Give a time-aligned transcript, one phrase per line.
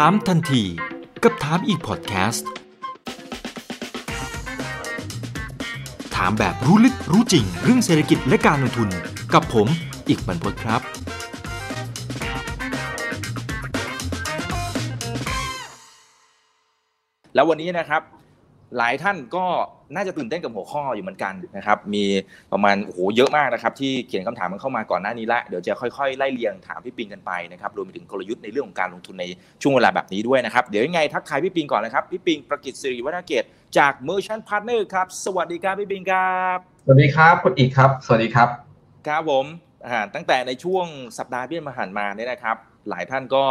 [0.00, 0.62] ถามทันที
[1.22, 2.48] กับถามอีกพอดแคสต์
[6.14, 8.88] ถามแบบรู้ลึกรู้จริงเรื่องเศรษฐกิจและการลงทุน
[9.34, 9.68] กับผม
[10.08, 10.80] อีกบรรพตครับ
[17.34, 18.02] แล้ววันนี้นะครับ
[18.78, 19.44] หลายท่านก็
[19.94, 22.04] น่าจะตื่นเต้นกับหัวข้ออยู่เหมือนกันนะครับ มี
[22.52, 29.24] ประมาณโอ้โหเยอะมากนะครับ ที่เขียนคำถามมันเข้ามาก่อนหน้านี้ละเดี๋ยวจะค่อยๆไล่เรียงถามพี่ปิงกันไปนะครับรวมไปถึงกลยุทธ์ในเรื่องของการลงทุนใน
[29.62, 33.44] ช่วงเวลาแบบนี้ด้วยนะครับ เดี๋ยวยังไงทักทายพี่ปิงก่อนนะครับพี่ปิงประกิตสิริวัฒนเกต
[33.78, 38.48] จาก Merchant Partner ครับสวัสดีครับพี่ปิงครับสวัสดีครับคุณอีกครับ สวัสดีครับ
[39.06, 39.44] ครับผม
[39.86, 40.86] อ่าตั้งแต่ในช่วง
[41.18, 42.56] สัปดาห์ที่มาหันมาเนี่ยนะครับ
[42.90, 43.44] หลายท่านก็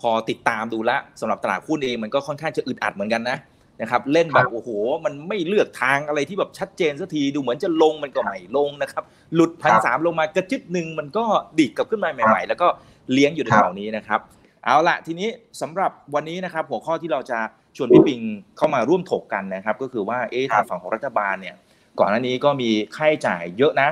[0.00, 3.38] พอติดตามดูแลวสำหรับตลาดหุ้นเองมันก็ค่อนข้างจะอึดอัดเหมือนกันนะ
[3.80, 4.68] นะครับเล่นแบบโอ้โห
[5.04, 9.04] มันไม่เลือกทางอะไรที่แบบชัดเจนสักทีดูเหมือนจะลงมันก็ไม่ลงนะครับ
[9.34, 11.24] หลุดพันสามลงมากระจึบหนึ่งมันก็
[11.58, 12.68] ดิดกลับขึ้นมาใหม่ ๆ แล้วก็
[13.12, 14.20] เลี้ยงอยู่ในแถวนี้นะครับ
[14.64, 15.28] เอาละทีนี้
[15.60, 17.38] สำหรับวันนี้นะครับ หัวข้อที่เราจะ
[17.76, 18.20] ชวนพี่ปิง
[18.56, 21.54] เข้ามาร่วมถกกันนะครับ ก็คือว่าเอ๊ะทางฝั่งของรัฐบาลเนี่ย
[21.98, 23.90] ก่อนหน้านี้ก็มีค่าใช้จ่ายเยอะนะ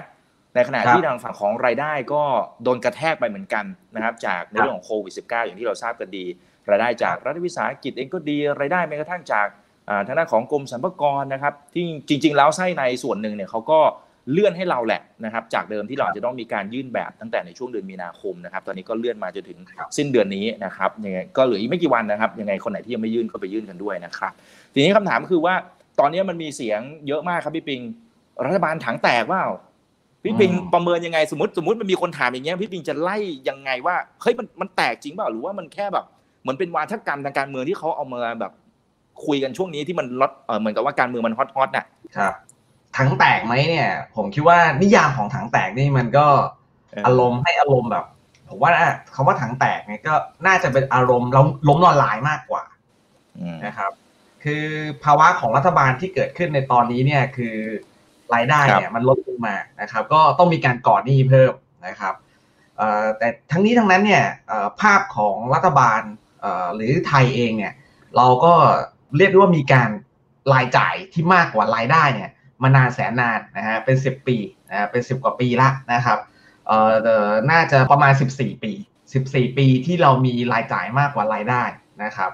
[0.54, 2.22] ในขณะครับที่ทางฝั่งของรายได้ก็
[2.62, 6.24] โดนกระแทกไปเหมือนกันนะครับ จากในเรื่องของโควิด -19 อย่างที่เราทราบกันดี
[6.70, 9.63] รายได้จากรัฐวิสาหกิจเองก็ดีรายได้แม้กระทั่งจากอ่า
[10.06, 13.80] ทางด้านของกรมสรรพากรนะครับที่จริง ๆ แล้วไส้ในส่วนหนึ่งเนี่ยเขาก็
[14.32, 19.58] เลื่อนให้เราแหละนะครับจากเดิมที่เราจะต้องมีการยื่นแบบตั้งแต่ในช่วงเดือนมีนาคมนะครับตอนนี้ก็เลื่อนมาจนถึง
[19.96, 24.32] สิ้นเดือนนี้นะครับยังไงก็เหลืออีกไม่กี่วันนะครับยังไงคนไหนที่ยังไม่ยื่นก็ไปยื่นกันด้วยนะครับ
[24.74, 25.54] ทีนี้คำถามก็คือว่า
[26.00, 27.80] ตอนนี้มันมีเสียงเยอะมากครับพี่ปิง
[28.44, 29.42] รัฐบาลถังแตกว่า
[30.24, 33.16] พี่ปิงอืมประเมินยังไงสมมติสมมติมันมีคนถามอย่างเงี้ยพี่ปิงจะไล่
[33.48, 36.04] ยังไงว่าเฮ้ยมันมันแตกจริงเปล่าหรือว่ามันแค่แบบ
[36.42, 38.52] เหมือนเป็นวาทกรรมทางการเมืองที่เขาเอามาแบบ
[39.26, 42.34] คุยกันช่วงนี้ที่มันลดเออเหมือนกับว่าการเมืองมันฮอตฮอตน่ะครับ
[42.96, 46.26] ถังแตกไหมเนี่ย ผมคิดว่านิยามของถังแตกนี่มันก็
[46.92, 48.04] เออออารมณ์ให้อารมณ์แบบ
[48.48, 48.70] ผมว่า
[49.14, 50.14] คำว่าถังแตกเนี่ยก็
[50.46, 52.64] น่าจะเป็นอารมณ์ล้มล้มละลายมากกว่า
[53.40, 53.92] อืมนะครับ
[54.44, 54.64] คือ
[55.04, 57.56] ภาวะของรัฐบาลที่เกิดขึ้นในตอนนี้เนี่ยคือ
[58.34, 61.52] รายได้เนี่ยมันลดลงมานะครับ ก็ต้องมีการก่อหนี้เพิ่ม
[61.86, 62.14] นะครับ
[62.76, 66.00] เอ่อแต่ทั้งนี้ทั้งนั้นเนี่ยเอ่อภาพของรัฐบาล
[66.40, 67.72] เอ่อหรือไทยเองเนี่ย
[68.16, 68.54] เราก็
[69.16, 69.90] เรียกได้ว่ามีการ
[70.52, 72.30] รายจ่ายที่มากกว่ารายได้เนี่ย
[72.62, 74.36] มานานแสนนานนะฮะเป็นสิบปี
[74.68, 76.18] นะฮะเป็นสิบกว่าปีละนะครับ
[76.66, 76.78] เอ่
[77.28, 78.72] อน่าจะประมาณ 14 ปี
[79.14, 81.62] 14 ปีที่เรามีรายจ่ายมากกว่ารายได้
[82.04, 82.30] นะครับ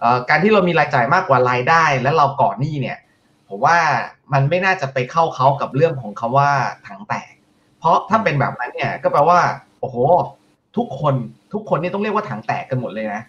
[0.00, 2.98] เอ่อการที่เรามีรายจ่ายมากกว่ารายได้ และเราก่อนหนี้เนี่ย
[3.48, 3.78] ผมว่า
[4.32, 6.50] มันไม่น่าจะไปเข้าเขากับเรื่องของคำว่า
[6.86, 7.32] ถังแตก
[7.78, 9.40] เพราะถ้าเป็นแบบนั้นเนี่ยก็แปลว่า
[9.80, 9.96] โอ้โห
[10.76, 11.14] ทุกคน
[11.52, 13.22] ทุกคนนี่ต้องเรียกว่าถังแตกกันหมดเลยนะ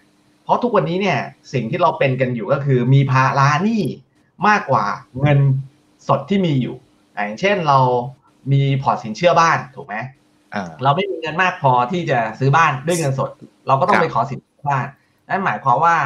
[0.48, 1.18] เพราะทุกวันนี้เนี่ย
[1.52, 3.82] สิ่งที่เราเป็นกันอยู่ก็คือมีภาระหนี้
[4.48, 4.84] มากกว่า
[5.20, 5.38] เงิน
[6.08, 6.76] สดที่มีอยู่
[7.16, 7.78] อ่าอย่างเช่นเรา
[8.52, 9.94] มีพอร์ตสินเชื่อบ้านถูกไหม
[10.54, 13.30] อ่าเราไม่มีเงินมากพอที่จะซื้อบ้านด้วยเงินสด
[13.66, 14.86] เราก็ต้อคงรับไปขอสินเชื่อบ้าน
[15.28, 15.96] นั่นหมายความว่า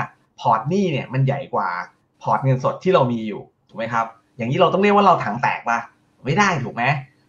[0.41, 1.69] พอร์ตหนี้เนี่ยมันใหญ่กว่า
[2.23, 5.79] พอร์ตเงินสดที่เรามีอยู่ถูกไหมครับ อย่างนี้เราต้องเรียกว่าเราถังแตกป่ะ
[6.25, 6.85] ไม่ได้ถูกไหม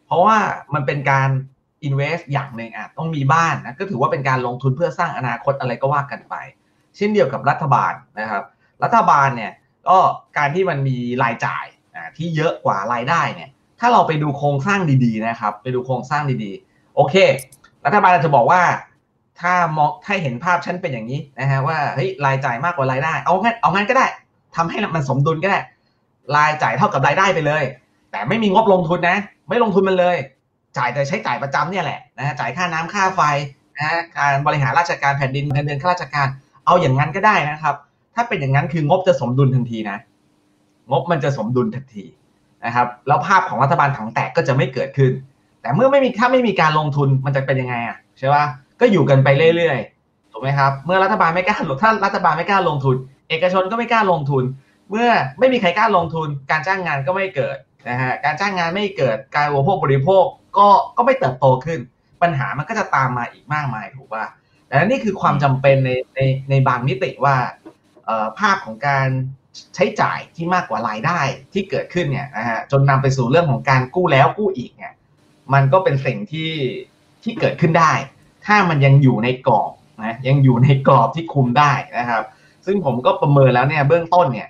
[0.08, 0.38] เพราะว่า
[0.74, 1.30] มันเป็นการ
[1.88, 6.36] invest อย่างหนึ่งอะต้องมีบ้านนะก็ถือว่าเป็นการลงทุนเพื่อสร้างอนาคตอะไรก็ว่ากันไป
[6.98, 8.44] เช่นเดียวกับรัฐบาลนะครับ
[8.84, 9.52] รัฐบาลเนี่ย
[9.88, 9.98] ก็
[10.38, 11.66] การที่มันมีรายจ่าย
[11.96, 13.50] อ่าที่เยอะกว่ารายได้เนี่ย
[13.80, 17.16] ถ้าเราไปดูโครงสร้างดีๆนะครับ ไปดูโครงสร้างดีๆ โอเค
[17.86, 18.62] รัฐบาลอาจจะบอกว่า
[19.42, 24.06] ถ้ามองถ้าเห็นภาพฉันเป็นอย่างนี้นะฮะว่าเฮ้ยรายจ่ายมากกว่ารายได้ เอางั้นเอางั้นก็ได้
[24.56, 25.60] ทำให้มันสมดุลก็ได้
[26.36, 27.64] รายจ่ายเท่ากับรายได้ไปเลย
[28.12, 29.18] แต่ไม่มีงบลงทุนนะ
[29.50, 30.18] ไม่ลงทุนมันเลย
[30.78, 33.22] จ่ายแต่ใช้จ่ายประจำเนี่ยแหละนะฮะจ่ายค่าน้ำค่าไฟ
[33.76, 36.28] นะฮะการบริหารราชการแผ่นดินเงินเดือนข้าราชการ
[36.66, 37.76] เอาอย่างนั้นก็ได้นะครับ
[38.16, 39.98] ถ้าเป็นอย่างนั้นคืองบจะสมดุลทันทีนะ
[40.92, 42.06] งบมันจะสมดุลทันที
[42.66, 45.12] นะครับ แล้วภาพของรัฐบาลถังแตกก็จะไม่เกิดขึ้น
[45.62, 48.46] แต่เมื่อไม่มีถ้าไม่มีการลงทุนมันจะเป็นยังไงอะใช่ปะ
[48.80, 52.96] ก็อยู่กันไปเรื่อยๆถูกไหมครับ เมื่อรัฐบาลไม่กล้าลงถ้ารัฐบาลไม่กล้าลงทุน
[53.30, 54.44] เอกชนก็ไม่กล้าลงทุน
[54.92, 55.10] เมื่อ
[55.40, 57.58] ไม่มีใครกล้าลงทุน การจ้างงานก็ไม่เกิด
[57.90, 60.26] นะฮะการจ้างงานไม่เกิดการอุปโภคบริโภค
[60.58, 61.80] ก็ก็ไม่เติบโตขึ้น
[62.22, 64.26] ปัญหามันก็จะตามมาอีกมากมายถูกป่ะ
[64.74, 67.36] แต่นี่คือความจำเป็นในในในบางมิติว่า
[68.40, 69.08] ภาพของการ
[69.76, 71.20] ใช้จ่ายที่มากกว่ารายได้
[71.54, 74.94] ที่เกิดขึ้นเนี่ยนะฮะจนนำไปสู่เรื่องของการกู้แล้วกู้อีกเนี่ย
[75.54, 76.52] มันก็เป็นสิ่งที่
[77.24, 77.94] ที่เกิดขึ้นได้
[78.46, 79.72] ถ้ามันยังอยู่ในกรอบ
[80.04, 82.24] นะยังอยู่ในกรอบที่คุมได้นะครับ
[82.66, 84.50] ซึ่งผมก็ประเมินแล้วเนี่ยเบื้องต้นเนี่ย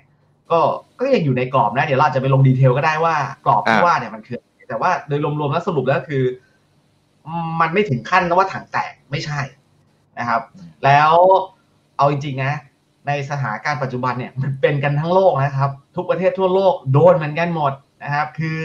[0.50, 0.60] ก็
[1.00, 3.16] ก็ยังอยู่ในกรอบนะ เดี๋ยวเราจะไปลงดีเทลก็ได้ว่า
[3.46, 4.38] กรอบที่ว่าเนี่ยมันคือ
[4.68, 6.24] แต่ว่าโดยรวมๆแล้วสรุปแล้วคือ
[7.60, 9.40] มันไม่ถึงขั้นนะว่าถังแตกไม่ใช่
[10.18, 10.42] นะครับ
[10.84, 11.12] แล้ว
[11.96, 12.54] เอาจริงๆนะ
[13.06, 17.72] ในสถานการณ์ปัจจุบันเนี่ยมันเป็นกันทั้งโลกนะครับ ทุกประเทศทั่วโลกโดนเหมือนกันหมด
[18.02, 18.58] นะครับ คือ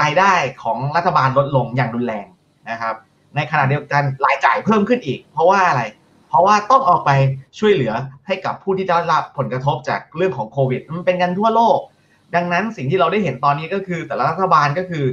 [0.00, 0.32] รายได้
[0.62, 2.26] ของรัฐบาลลดลงอย่างรุนแรง
[2.70, 2.94] นะครับ
[3.36, 5.82] ในขณะเดียวกันรายจ่ายเพิ่มขึ้นอีก เพราะว่าอะไร
[6.28, 7.10] เพราะว่าต้องออกไป
[7.58, 7.92] ช่วยเหลือ
[8.26, 11.78] ให้กับผู้ที่ได้รับผลกระทบจากเรื่องของโควิด มันเป็นกันทั่วโลก
[12.34, 15.04] ดังนั้นสิ่งที่เราได้เห็นตอนนี้ก็คือ แต่ละรัฐบาลก็คือ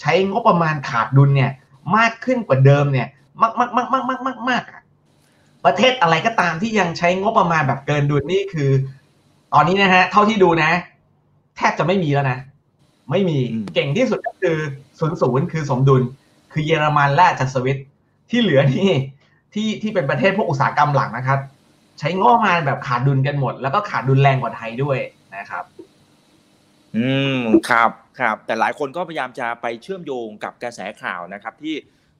[0.00, 1.50] ใช้งบประมาณขาดดุลเนี่ย
[1.96, 3.08] มากขึ้นกว่าเดิมเนี่ย
[3.42, 4.62] มากมากมากมากมากมากมาก
[5.64, 8.70] ประเทศอะไรก็ตามที่ยังใช้งบประมาณแบบเกินดุลนี่คือ
[9.54, 10.70] ตอนนี้นะฮะ เท่าที่ดูนะ
[11.56, 12.38] แทบจะไม่มีแล้วนะ
[13.10, 14.56] ไม่มีอืมเก่งที่สุดก็คือ
[14.98, 16.02] ศูนย์ศูนย์คือสมดุล
[16.52, 17.78] คือเยอรมันและจากสวิต
[18.30, 18.90] ที่เหลือนี่
[19.54, 21.40] ที่ที่เป็นประเทศพวกอุตสาหกรรมหลักนะครับ
[21.98, 24.98] ใช้งบประมาณแบบขาดดุลกันหมด แล้วก็ขาดดุลแรงกว่าไทยด้วย
[25.36, 25.64] นะครับ
[26.96, 27.08] อื
[27.38, 31.74] มครับครับ แต่หลายคนก็พยายามจะไปเชื่อมโยงกับกระแสข่าวนะครับ ที่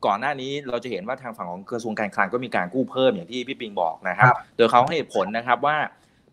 [0.07, 5.77] ก่อนหน้านี้เราจะเห็นว่าทางฝั่งของกระทรวงการคลังก็มีการกู้เพิ่มอย่างที่พี่ปิงบอกนะครับครับโดยเขาให้เหตุผลนะครับว่า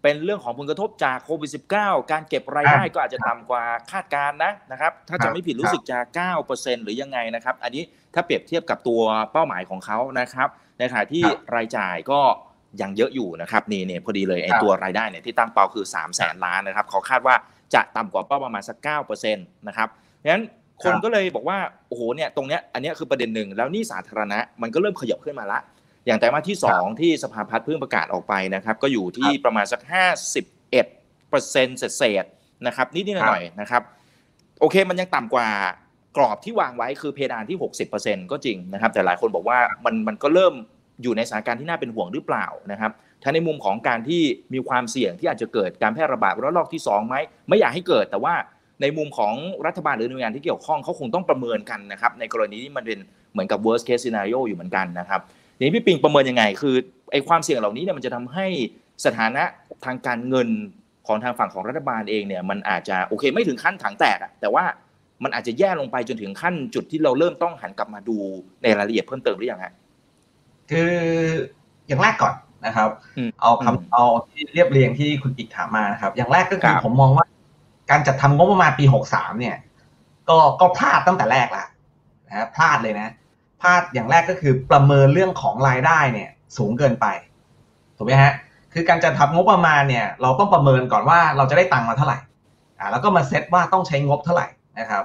[0.04, 5.98] เป็นเรื่องของผลกระทบจากโควิด -19 การเก็บรายได้ก็อาจจะต่ำกว่าคาดการณ์นะนะครับ ถ้าครัจะบไม่ผิดรู้สึกจะ
[6.42, 7.84] 9%หรือยังไงนะครับ อันนี้
[8.14, 9.02] ถ้าเปรียบเทียบกับตัว
[9.32, 10.50] เป้าหมายของเขานะครับ
[10.80, 12.20] ในขณะที่ครับรายจ่ายก็
[12.82, 17.36] ยังเยอะอยู่นะครับนี่เนี่ยพอดีเลยไอ้ครับตัวรายได้เนี่ยที่ตั้งเป้าคือ 3 0 0แสนล้านนะครับเขาคาดว่า
[17.74, 18.78] จะต่ำกว่าเป้าประมาณสัก
[19.08, 19.90] 9%นะครับ
[20.32, 20.44] งั้น
[20.82, 25.60] คนครับก็เลยบอกว่าโอ้โหเนี่ยตรงเนี้ยอันเนี้ยคือประเด็นหนึ่งแล้วหนี่สาธารณะมันก็เริ่มขยับขึ้นมาละ
[26.06, 29.82] อย่างไตรมาสที่ 2 ที่สภาพัฒน์เพิ่งประกาศออกไปนะครับก็อยู่ที่ประมาณสัก
[30.36, 33.82] 51เปอร์เซ็นต์เศษๆนะครับนิดๆหน่อยๆนะครับ
[34.60, 35.48] โอเคมันยังต่ำกว่า
[36.18, 37.58] กรอบที่วางไว้คือเพดานที่
[37.96, 40.54] 60%ก็จริงนะครับ แต่หลายคนบอกว่ามันมันก็เริ่ม
[41.02, 42.92] อยู่ในสถานการณ์ที่น่าเป็นห่วงหรือเปล่านะครับ
[43.24, 44.22] ถ้าในมุมของการที่
[44.54, 47.16] มีความเสี่ยงที่อาจจะเกิดการแพร่ระบาดระลอกที่2ไหม
[47.48, 48.34] ไม่อยากให้เกิดแต่ว่า
[48.82, 49.34] ในมุมของ
[49.66, 53.00] รัฐบาลหรือหน่วยงานที่เกี่ยวข้องเขาคงต้องประเมินกันนะครับ ในกรณีที่มันเป็น
[53.32, 55.22] เหมือนกับ worst case scenario อยู่เหมือนกันนะครับ
[55.58, 56.76] ทีนี้พี่ปิงประเมินยังไง คือ
[57.12, 58.48] ไอ้ความเสี่ยงเหล่านี้เนี่ยมันจะทำให้
[59.06, 59.44] สถานะ
[59.86, 60.50] ทางการเงิน
[61.08, 64.64] ของทางฝั่งของรัฐบาลเองเนี่ยมันอาจจะโอเคไม่ถึงขั้นถังแตกอะแต่ว่า
[65.24, 68.18] มันอาจจะแย่ลงไปจนถึงขั้นจุดที่เราเริ่มต้องหันกลับมาดู
[68.64, 69.74] ในรายละเอียดเพิ่มเติมหรือยังฮะ
[70.72, 70.92] คือ
[71.88, 72.34] อย่างแรกก่อน
[72.66, 77.26] นะครับอืมเอาอืมคำเอาที่เรียบเรียงที่คุณอีกถามมานะครับ อย่างแรกก็คือครับผมมองว่า
[77.90, 79.56] การจัดทำงบประมาณปีหกสามเนี่ย
[80.30, 81.66] ก็ก็พลาดตั้งแต่แรกละ
[82.28, 83.14] นะฮะพลาดเลยนะ
[83.62, 87.06] พลาดอย่างแรกก็คือประเมินเรื่องของรายได้เนี่ย สูงเกินไป
[87.98, 88.34] ถูกไหมฮะ
[88.74, 92.18] คือการจัดทำงบประมาณเนี่ย เราต้องประเมินก่อนว่าเราจะได้ตังค์มาเท่าไหร่
[92.80, 94.48] อ่าแล้วก็มาเซตว่าต้องใช้งบเท่าไหร่
[94.80, 95.04] นะครับ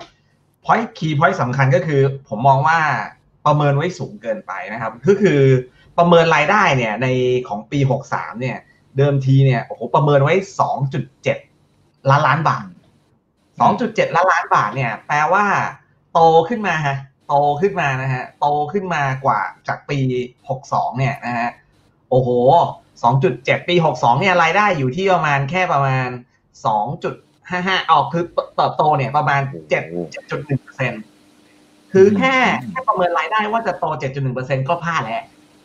[0.65, 2.79] พอยคีย์พอยต์สำคัญก็คือ ผมมองว่า
[3.47, 5.41] ประเมินไว้สูงเกินไปนะครับ ก็คือ
[5.99, 7.07] ประเมินรายได้เนี่ยใน
[7.49, 7.79] ของปี
[8.11, 8.57] 63 เนี่ย
[8.99, 10.35] เดิมทีเนี่ยโอ้โหประเมินไว้
[10.91, 11.48] 2.7
[12.11, 12.65] ล้านล้านบาท
[13.59, 15.45] 2.7ล้านล้านบาทเนี่ย แปลว่า
[16.13, 16.97] โตขึ้นมาฮะ
[17.29, 19.99] โตขึ้นมานะฮะ โตขึ้นมากว่าจากปี
[20.49, 21.49] 62เนี่ยนะฮะ
[22.11, 22.29] โอ้โห
[22.99, 26.09] 2.7ปี62เนี่ยรายได้อยู่ที่ประมาณแค่ประมาณ
[27.05, 28.25] 2.55ออกคือ
[28.57, 31.03] เติบโตเนี่ยประมาณ7 7.1เปอร์เซ็นต์
[31.93, 32.37] คือแค่
[32.71, 35.25] แค่ประเมินรายได้ว่าจะโต7.1เปอร์เซ็นต์ก็พลาดแล้ว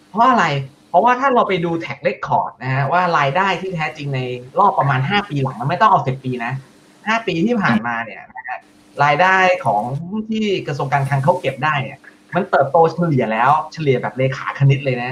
[0.09, 0.45] เพราะอะไร
[0.93, 4.19] เพราะว่าถ้าเราไปดู track record นะฮะว่ารายได้ที่แท้จริงใน
[4.59, 6.53] รอบประมาณ 5 ปีหลังไม่ต้องเอา 10 ปีนะ
[6.89, 8.59] 5 ปีที่ผ่านมาเนี่ยนะฮะ
[9.03, 9.83] รายได้ของ
[10.29, 11.99] ที่กระทรวงการคลังเขาเก็บได้เนี่ย
[12.35, 15.11] มันเติบโตเฉลี่ยแล้วเฉลี่ยแบบเลขาคณิตเลยนะ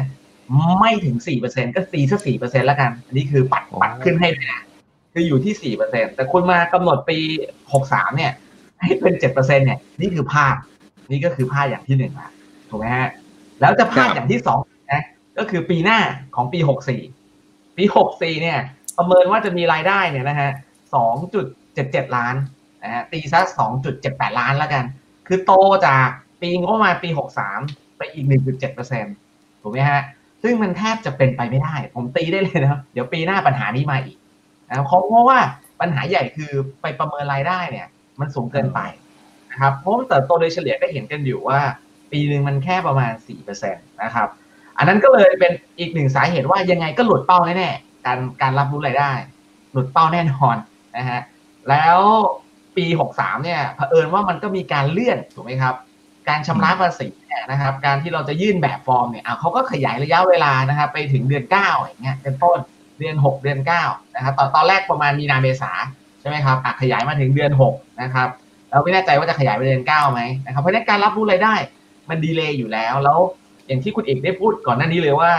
[0.80, 4.62] ไม่ถึง 4%ก็ตีซะ4%แล้วกัน อันนี้คือปัดปัดขึ้นให้เลยนะ
[5.14, 7.18] คืออยู่ที่ 4%แต่คุณมากำหนดปี
[7.68, 8.32] 63 เนี่ย
[8.82, 10.56] ให้เป็น 7%เนี่ย นี่คือพลาด
[11.12, 12.30] นี่ก็คือพลาดอย่างที่หนึ่งละ
[12.70, 13.10] ถูกไหมฮะ
[13.62, 14.71] แล้วจะพลาดครับอย่างที่สองนะ
[15.42, 16.00] ก็คือปีหน้า
[16.36, 16.60] ของปี
[17.18, 17.84] 64 ปี
[18.14, 18.60] 64 เนี่ย
[18.98, 20.52] ประเมินว่าจะมีรายได้เนี่ยนะฮะ
[21.34, 22.36] 2.77 ล้าน
[22.84, 23.40] นะฮะตีซะ
[23.90, 24.84] 2.78 ล้านแล้วกัน
[25.28, 25.54] คือโต
[25.88, 26.08] จาก
[26.42, 27.10] ปีงบประมาณปี
[27.54, 28.26] 63 ไปอีก
[28.74, 30.02] 1.7%ถูกไหมฮะ
[30.44, 34.18] ซึ่งมันแทบจะเป็นไปไม่ได้ ผมตีได้เลยนะเดี๋ยวปีหน้าปัญหานี้มาอีก
[34.70, 35.40] นะครับเพราะว่า
[35.82, 37.88] ปัญหาใหญ่คือไปประเมินรายได้เนี่ย
[38.20, 38.80] มันสูงเกินไป
[39.52, 41.60] นะครับเพราะมันเติบโตโดยเฉลี่ยก็เห็นกันอยู่ว่า
[42.12, 44.30] ปีหนึ่งมันแค่ประมาณ4%นะครับ
[44.78, 49.12] อันนั้นก็เลยเป็นอีกหนึ่งสาเหตุว่ายังไงก็หลุดเป้าแน่ๆการการรับรู้รายได้
[49.72, 50.56] หลุดเป้าแน่นอน
[50.98, 51.22] นะฮะ
[51.70, 52.00] แล้ว
[52.78, 52.86] ปี
[53.16, 55.76] 63เนี่ยเผอิญว่ามันก็มีการเลื่อนถูกไหมครับ
[56.30, 62.58] การชำระภาษีเนี่ยนะครับ การที่เราจะยื่นแบบฟอร์มเนี่ยเขาก็ขยายระยะเวลานะครับ ไปถึงเดือน9อย่างเงี้ยเป็นต้น
[63.00, 65.72] เดือน 6 เดือน9นะครับตอนตอนแรกประมาณมีนาเมษา
[66.22, 68.30] ใช่ไหมครับอขยายมาถึงเดือน6นะครับ
[68.70, 71.54] แล้วไม่แน่ใจว่าจะขยายไปเดือน9ไหมนะครับเพราะฉะนั้นการรับรู้รายได้
[72.10, 73.20] มันดีเลย์อยู่แล้วแล้ว
[73.72, 75.32] อย่างที่คุณเอกได้พูดก่อนหน้านี้เลยว่า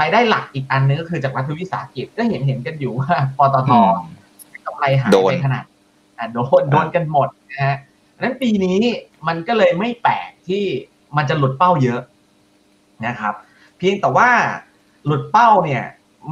[0.00, 3.70] รายได้หลักอีกอันนึงก็คือจากรัฐวิสาหกิจก็เห็นเห็นกันอยู่ว่าปตท
[4.66, 5.64] กำไรหายโดนไปขนาด
[6.18, 7.76] อะโดนโดนกันหมดนะฮะ
[8.14, 8.78] ดังนั้นปีนี้
[9.28, 10.64] มันก็เลยไม่แปลกที่
[11.16, 12.00] มันจะหลุดเป้าเยอะ
[13.06, 13.34] นะครับ
[13.78, 14.30] เพียงแต่ว่า
[15.06, 15.84] หลุดเป้าเนี่ย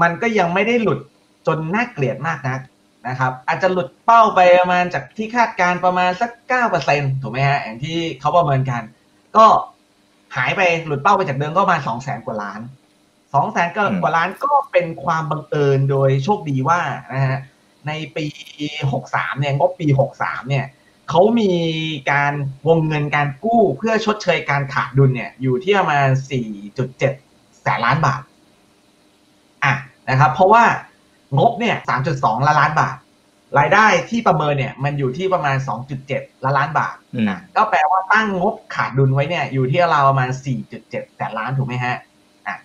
[0.03, 0.99] มันก็ยังไม่ได้หลุด
[1.47, 2.61] จนน่าเกลียดมากนัก
[3.09, 8.83] นะครับ อาจจะหลุดเป้าไปประมาณจากที่คาดการณ์ประมาณสักเก้าเปอร์เซ็นถูกไหมฮะอย่างที่เขาประเมินกัน
[9.37, 9.47] ก็
[10.37, 12.61] หายไปหลุดเป้าไปจากเดิมก็ประมาณสองแสนกว่าล้าน
[13.35, 13.69] สองแสน
[14.03, 16.81] กว่าล้านก็เป็นความบังเอิญโดยโชคดีว่า
[17.15, 17.41] นะฮะ
[17.87, 18.27] ในปี
[18.83, 19.87] 63เนี่ยงบปี
[20.19, 20.67] 63เนี่ย
[21.11, 21.53] เขามี
[22.13, 22.33] การ
[22.69, 26.09] วงเงินการกู้เพื่อชดเชยการขาดดุลเนี่ยอยู่ที่ประมาณ
[26.85, 28.23] 4.7แสนล้านบาท
[29.65, 29.75] อะ
[30.09, 30.65] นะครับ เพราะว่า
[31.39, 31.77] งบเนี่ย
[32.13, 32.97] 3.2ล้านล้านบาท
[33.59, 35.57] รายได้ที่ประเมินเนี่ยมันอยู่ที่ประมาณ
[36.01, 40.29] 2.7 ล้านล้านบาทอืมก็แปลว่าตั้งงบขาดดุลไว้เนี่ยอยู่ที่ราวประมาณ
[40.73, 41.97] 4.7 แสนล้านถูกไหมฮะ
[42.47, 42.57] อะ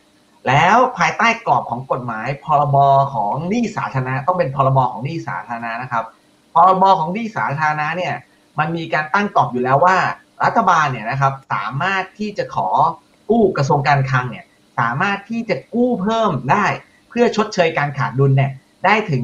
[0.48, 2.78] แล้วภายใต้กรอบของกฎหมายพรบ
[3.14, 6.06] ของหนี้สาธารณะต้องเป็นพรบของหนี้สาธารณะนะครับ
[6.54, 8.14] พรบของหนี้สาธารณะเนี่ย
[8.60, 9.98] มันมีการตั้งกรอบอยู่แล้วว่า
[10.44, 12.68] รัฐบาลเนี่ยนะครับสามารถที่จะขอ
[13.30, 14.46] กู้กระทรวงการคลังเนี่ย
[14.80, 16.66] สามารถที่จะกู้เพิ่มได้
[17.10, 18.52] เพื่อชดเชยการขาดดุลเนี่ย
[18.86, 19.22] ได้ถึง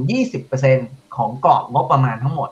[0.50, 2.50] 20% ของกรอบงบประมาณทั้งหมด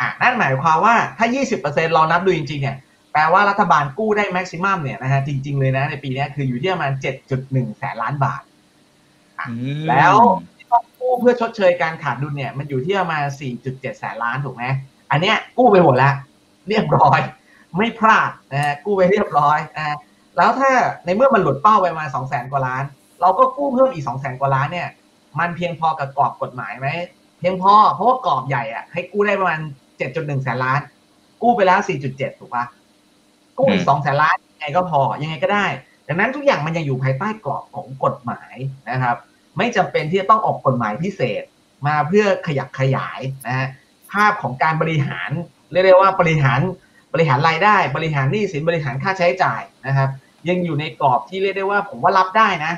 [0.00, 1.26] อะนั่นหมายความว่าถ้า
[1.60, 2.76] 20%เรานับดูจริงๆเนี่ย
[3.12, 6.92] แปลว่ารัฐบาลกู้ได้แม็กซิมัมเนี่ยนะฮะจริง ๆ เลยนะในปีเนี้ยคืออยู่ที่ประมาณ
[7.34, 8.42] 7.1 แสนล้านบาท
[9.40, 10.14] อืมแล้ว
[10.56, 13.24] ที่ต้องกู้เพื่อชดเชยการขาดดุลเนี่ยมันอยู่ที่ประมาณ
[13.62, 14.64] 4.7 แสนล้านถูกไหม
[15.10, 16.14] อันเนี้ยกู้ไปหมดแล้ว
[16.68, 17.20] เรียบร้อย
[17.76, 19.96] ไม่พลาดนะฮะกู้ไปเรียบร้อยนะฮะ
[20.36, 20.70] แล้วถ้า
[21.04, 22.84] ในเมื่อมันหลุดเป้าไปมา2 0 0 0 0 0กว่าล้าน
[23.20, 24.88] เราก็กู้เพิ่มอีก2 0 0 0 0 0กว่าล้านเนี่ย
[25.38, 29.60] มันเพียงพอกับกรอบกฎหมายไหมเพียงพอเพราะว่ากรอบใหญ่อะให้กู้ได้ประมาณ
[30.00, 30.80] 7.1แสนล้าน
[31.42, 32.64] กู้ไปแล้ว4.7ถูกปะ
[33.58, 35.66] กู้อีก2แสนล้านยังไงก็พอยังไงก็ได้
[36.08, 38.54] ดังนั้นทุกอย่างมันยังอยู่ภายใต้กรอบของกฎหมาย
[38.90, 39.16] นะครับ
[39.58, 41.42] ไม่จำเป็นที่จะต้องออกกฎหมายพิเศษ
[41.86, 43.68] มาเพื่อขยับขยายนะฮะ
[44.12, 45.30] ภาพของการบริหาร
[45.72, 46.60] เรียกได้ว่าบริหาร
[47.12, 50.08] บริหารรายได้ บริหารหนี้สินบริหารค่าใช้จ่ายนะครับ
[50.48, 52.72] ยังอยู่ในกรอบที่เรียกได้ว่าผมว่ารับได้นะ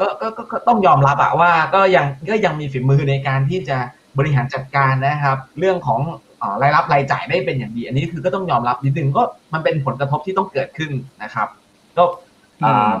[0.00, 3.78] ก็ก็ก็ต้องยอมรับอะว่าก็ยังก็ยังมีฝีมือในการที่จะ
[4.18, 6.00] บริหารจัดการนะครับ เรื่องของ
[6.38, 10.90] เอ่อรายรับรายจ่ายได้เป็นอย่างดี อันนี้คือก็ต้องยอมรับนิดนึงก็มันเป็นผลกระทบที่ต้องเกิดขึ้น
[11.22, 11.48] นะครับ
[11.96, 12.04] ก็
[12.60, 12.94] อือ่าม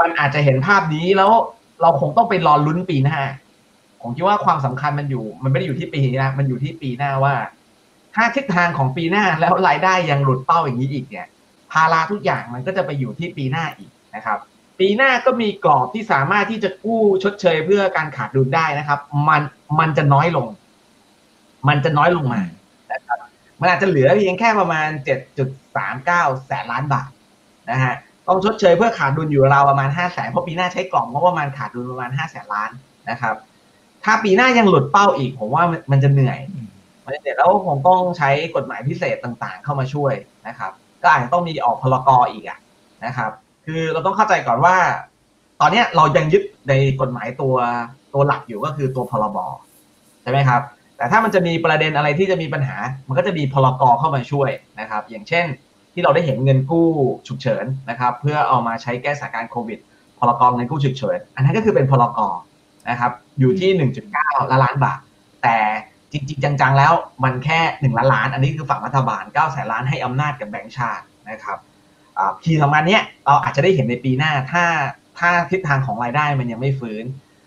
[0.00, 1.30] มันอาจจะเห็นภาพนี้แล้ว
[1.82, 3.20] เราคงต้องไปรอลุ้นปีหน้า
[4.02, 7.34] ผมคิดว่าความสำคัญมันอยู่ มันไม่ได้อยู่ที่ปีนี้นะมันอยู่ที่ปีหน้าว่า
[8.14, 11.26] ถ้าทิศทางของปีหน้าแล้วรายได้ยังหลุดเป้าอย่างนี้อีกเนี่ย
[11.72, 14.38] ภาระทุกอย่างมันก็จะไปอยู่ที่ปีหน้าอีกนะครับ
[14.78, 19.42] ปีหน้าก็มีกรอบที่สามารถที่จะกู้ชดเชยเพื่อการขาดดุลได้นะครับ มัน
[19.78, 20.48] มันจะน้อยลง
[21.68, 22.40] มันจะน้อยลงมา
[22.92, 23.18] นะครับ
[23.60, 24.88] มันอาจจะเหลือเพียงแค่ประมาณ
[25.68, 27.10] 7.39 แสนล้านบาท
[27.70, 27.94] นะฮะ
[28.28, 32.70] ต้องชดเชยเพื่อขาดดุลอยู่ราวประมาณ5แสนเพราะปีหน้าใช้กล่องงบประมาณขาดดุลประมาณ5แสนล้าน
[33.10, 33.34] นะครับ
[34.04, 36.38] ถ้าปีหน้ายังหลุดเป้าอีก ผมว่ามันมันจะเหนื่อย
[37.04, 40.14] มันจะเหนื่อยแล้วคงต้องใช้กฎหมายพิเศษต่างๆ เข้ามาช่วย
[40.48, 42.58] นะครับ ก็อาจจะต้องมีออกพลกรอีกอะ
[43.04, 43.30] นะครับ
[43.66, 44.76] คือเราต้องเข้าใจก่อนว่า
[45.60, 47.54] ตอนเนี้ยเรายังยึดในกฎหมายตัว
[48.14, 49.38] ตัวหลักอยู่ก็คือตัวพรบ
[50.22, 50.62] ใช่ไหมครับ
[50.96, 52.76] แต่ถ้ามันจะมีประเด็นอะไรที่จะมีปัญหา
[53.08, 55.46] มันก็จะมีพลกรเข้ามาช่วยนะครับ อย่างเช่น
[55.92, 56.88] ที่เราได้เห็นเงินกู้
[57.26, 59.78] ฉุกเฉินนะครับ เพื่อเอามาใช้แก้สถานการณ์โควิด
[60.18, 62.34] พลกรเงินกู้ฉุกเฉินอันนั้นก็คือเป็นพลกร
[62.90, 63.70] นะครับ อยู่ที่
[64.12, 64.98] 1.9 ล้านล้านบาท
[65.42, 65.56] แต่
[66.12, 66.92] จริง ๆ จัง ๆ แล้ว
[67.24, 67.60] มันแค่
[67.92, 71.58] 1 ล้านล้าน อันนี้คือฝั่งรัฐบาล9แสนล้านให้อำนาจกับแบงก์ชาตินะครับ
[72.18, 74.64] อ่าทีสำคัญเนี้ยเราอาจจะได้เห็นในปีหน้าถ้า
[75.18, 77.04] ถ้าทิศทางของรายได้มันยังไม่ฟื้น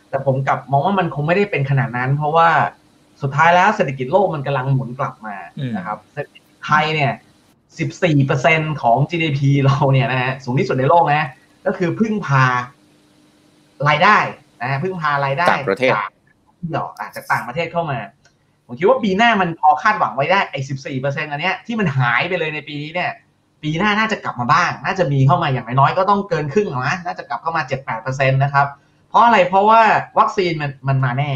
[0.10, 2.50] แต่ผมกลับมองว่ามันคงไม่ได้เป็นขนาดนั้น เพราะว่า
[3.22, 7.12] สุดท้ายแล้วเศรษฐกิจโลกมันกำลังหมุนกลับมาอืมนะครับเศรษฐกิจไทยเนี่ย
[7.98, 11.28] 14%ของ GDP เราเนี่ยนะฮะสูงที่สุดในโลกนะ
[11.66, 12.46] ก็คือพึ่งพา
[13.88, 14.18] รายได้
[14.62, 16.10] นะฮะพึ่งพารายได้ต่างประเทศจาก
[16.60, 18.00] ที่ออกอะจากต่างประเทศเข้ามา
[18.66, 20.60] ผมคิดว่าปีหน้ามันพอคาดหวังไว้ได้ไอ้
[20.92, 23.12] 14%อันเนี้ยที่มันหายไปเลยในปีนี้เนี่ย
[23.64, 27.62] ปีหน้าน่าจะกลับมาบ้าง น่าจะมีเข้ามาอย่างน้อยก็ต้องเกินครึ่งหรอนะน่าจะกลับเข้ามา
[27.98, 28.68] 7-8%นะครับ
[29.10, 29.82] เพราะอะไรเพราะว่า
[30.20, 31.32] วัคซีนมันมันมาแน่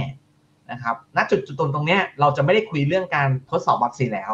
[0.72, 4.32] นะครับณจุดจุดตรงตรงเนี้ยเราจะไม่ได้คุยเรื่องการทดสอบวัคซีนแล้ว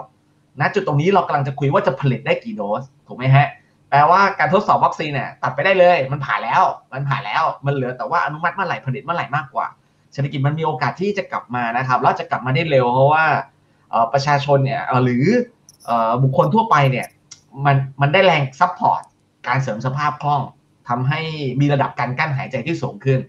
[0.62, 3.48] ณจุดตรงนี้เรากำลังจะคุยว่าจะผลิตได้กี่โดสถูกไหมฮะ
[3.90, 9.68] แปลว่าการทดสอบวัคซีนเนี่ยตัดไปได้เลย มันผ่านแล้ว มันผ่านแล้วมันเหลือแต่ว่าอนุมัติเมื่อไหร่ผลิตเมื่อไหร่มากกว่า
[10.14, 13.26] เศรษฐกิจมันมีโอกาสที่จะกลับมานะครับแล้วจะกลับมาได้เร็วเพราะว่า
[14.14, 15.26] ประชาชนเนี่ยหรือ
[15.86, 17.08] เอ่อบุคคลทั่วไปเนี่ย
[17.66, 19.02] มันมันได้แรง support
[19.48, 20.42] การเสริมสภาพคล่อง
[20.90, 21.22] ทำให้
[21.62, 23.20] มีระดับการกลั้นหายใจที่สูงขึ้น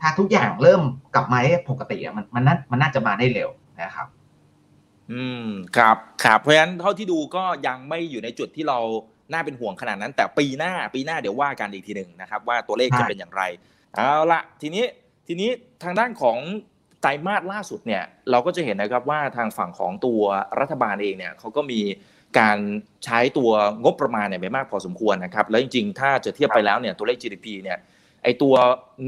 [0.00, 0.82] ถ้าทุกอย่างเริ่ม
[1.14, 3.50] กลับมาได้ปกติอะมันมันน่ามันน่าจะมาได้เร็ว
[3.82, 4.06] นะครับ
[5.12, 8.78] อืมครับครับเพราะฉะนั้นเท่าที่ดูก็ยังไม่อยู่ในจุดที่เรา
[9.32, 13.42] น่าเป็นห่วงขนาดนั้น แต่ปีหน้าปีหน้าเดี๋ยวว่ากันอีกทีหนึ่งนะครับ ว่าตัวเลขใช่จะเป็นอย่างไร
[13.94, 14.84] เอาละทีนี้
[15.26, 15.50] ทีนี้
[15.82, 16.38] ทางด้านของ
[17.00, 20.20] ไตรมาสล่าสุดเนี่ยเราก็จะเห็นนะครับว่าทางฝั่งของตัว
[20.60, 21.80] รัฐบาลเองเนี่ยเขาก็มี
[22.38, 22.58] การ
[23.04, 23.50] ใช้ตัว
[23.82, 27.78] งบประมาณเนี่ยไปมากพอสมควรนะครับ แล้วจริงๆ ถ้าจะเทียบไปแล้วเนี่ยตัวเลข GDP เนี่ย
[28.22, 28.54] ไอตัว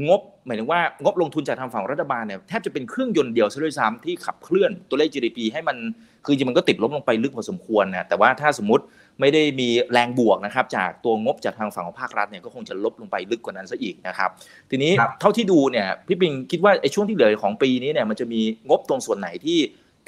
[0.07, 5.77] งบหมายถึงว่างบลงทุนจากทางฝั่งรัฐบาลเนี่ยแทบจะเป็นเครื่องยนต์เดียวซะด้วยซ้ำที่ขับเคลื่อนตัวเลข GDP ให้มัน
[6.25, 8.83] คือจริงๆมันก็ติดลบลงไปลึกพอสมควรนะแต่ว่าถ้าสมมติ
[9.19, 14.29] ไม่ได้มีแรงบวกนะครับจากตัวงบจากทางฝั่งของภาครัฐเนี่ยก็คงจะลบลงไปลึกกว่านั้นซะอีกนะครับ
[14.69, 19.59] ทีนี้ครับเท่าที่ดูเนี่ยพี่ปิงคิดว่าไอ้ช่วงที่เหลือของปีนี้เนี่ยมันจะมีงบตรงส่วนไหนที่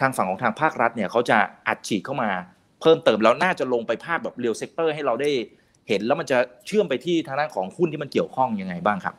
[0.02, 1.38] ทางฝั่งของทางภาครัฐเนี่ยเขาจะ
[1.68, 2.32] อัดฉีดเข้ามา
[2.82, 5.30] เพิ่มเติมแล้วน่าจะลงไปภาคแบบ real sector ให้เราได้
[5.88, 9.16] เห็นแล้วมันจะเชื่อมไปที่ทางด้านของหุ้นที่มันเกี่ยวข้องยังไงบ้างครับ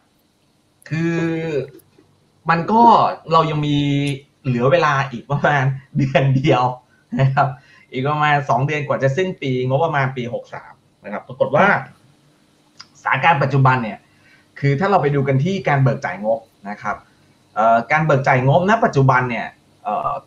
[0.88, 1.16] คือ
[2.50, 2.82] มันก็
[3.32, 3.78] เรายังมี
[4.46, 5.64] เหลือเวลาอีกประมาณ
[5.96, 6.64] เดือนเดียว
[7.20, 7.48] นะครับ
[7.92, 10.72] อีกประมาณสองเดือนกว่าจะสิ้นปีงบประมาณปีหกสาม
[11.04, 11.66] นะครับปรากฏว่า
[13.02, 13.98] สถานการณ์ปัจจุบันเนี่ย
[14.60, 16.38] คือถ้าเราไปดูกันที่การเบิกจ่ายงบ
[16.68, 16.96] นะครับ
[17.92, 19.46] การเบิกจ่ายงบณปัจจุบันเนี่ย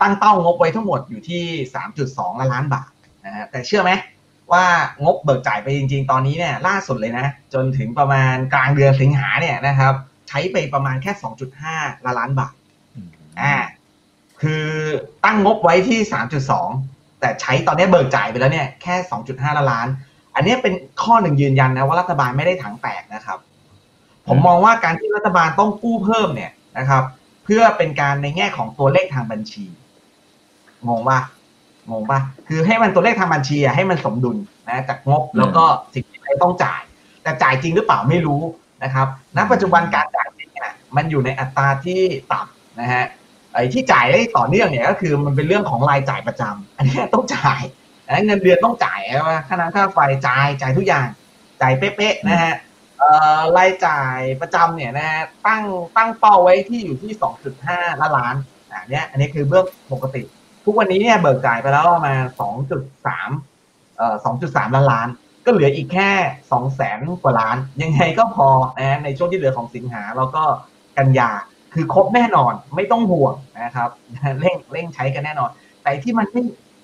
[0.01, 1.43] ตั้งเป้างบไว้ทั้งหมดอยู่ที่
[1.93, 2.89] 3.2 ล้านล้านบาท
[3.25, 3.91] นะฮะแต่เชื่อไหม
[4.51, 4.65] ว่า
[5.03, 9.93] งบเบิกจ่ายไปจริง ๆ ตอนนี้เนี่ยล่าสุดเลยนะ จนถึงประมาณกลางเดือนสิงหาเนี่ยนะครับ
[10.29, 11.11] ใช้ไปประมาณแค่
[11.59, 12.53] 2.5 ล้านล้านบาท
[13.41, 13.55] อ่า
[14.41, 14.65] คือ
[15.25, 15.99] ตั้งงบไว้ที่
[16.59, 18.95] 3.2 แต่ใช้ตอนนี้เบิกจ่ายไปแล้วเนี่ยแค่
[19.27, 19.87] 2.5 ล้านล้าน
[20.35, 23.39] อันนี้เป็นข้อหนึ่งยืนยันนะว่ารัฐบาลไม่ได้ถังแตกนะครับ
[24.27, 27.03] ผมมองว่าการที่รัฐบาลต้องกู้เพิ่มเนี่ยนะครับ
[27.43, 29.65] เพื่อเป็นการในแง่ของตัวเลขทางบัญชี
[30.87, 31.19] งงป่ะ
[31.91, 34.37] งงป่ะคือให้มันตัวเลขทางบัญชีอะให้มันสมดุล
[34.69, 35.63] นะจากงบแล้วก็
[35.93, 36.81] สิ่งที่เราต้องจ่าย
[37.23, 38.41] แต่จ่ายจริงหรือเปล่าไม่รู้
[38.83, 42.01] นะครับณปัจจุบันการจ่ายเนี่ยมันอยู่ในอัตราที่
[42.31, 43.05] ต่ำนะฮะ
[43.53, 47.61] ไอ้ที่จ่ายได้ต่อเนื่องเนี่ยก็คือมันเป็นเรื่องของรายจ่ายประจำอันนี้ต้องจ่าย
[48.07, 51.07] นะเงินเดือนต้องจ่ายใช่ไหมค่าน้ำค่าไฟจ่ายจ่ายทุกอย่าง
[51.61, 52.55] จ่ายเป๊ะๆนะฮะ
[52.99, 55.63] เอ่อรายจ่ายประจำเนี่ยนะฮะตั้ง
[55.97, 57.11] ตั้งเป้าไว้ที่อยู่ที่
[57.55, 58.35] 2.5 ล้านล้าน
[58.71, 60.21] อ่าเนี้ยอันนี้คือเบื้องปกติ
[60.65, 62.21] ทุกวันนี้เนี่ยเบิกจ่ายไปแล้วประมาณ
[62.89, 65.07] 2.3เอ่อ2.3ล้านล้าน
[65.45, 66.09] ก็เหลืออีกแค่
[66.43, 68.47] 2แสนกว่าล้าน ยังไงก็พอ
[68.79, 70.43] นะในช่วงที่เหลือของสิงหาแล้วก็
[70.97, 71.31] กันยา
[71.73, 73.89] คือครบแน่นอนไม่ต้องห่วงนะครับ
[74.39, 75.49] เร่งเร่งใช้กันแน่นอน
[75.83, 76.41] แต่ที่มันไม่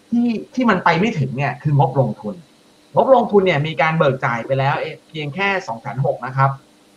[0.10, 2.36] ที่ที่มันไปไม่ถึงเนี่ยคืองบลงทุน
[2.96, 6.50] งบลงทุนเนี่ยมีการเบิกจ่ายไปแล้วเอ๊ะเพียงแค่สองแสนหกนะครับ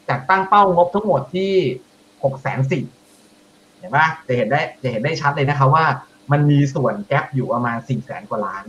[0.09, 1.53] จากตั้งเป้างบทั้งหมดที่
[2.25, 2.85] หกแสนสี่
[3.79, 5.87] เห็นปะจะเห็นได้จะเห็นได้ชัดเลยนะครับว่า
[6.33, 8.65] มันมีส่วนแกลบอยู่ประมาณสี่แสนกว่าล้าน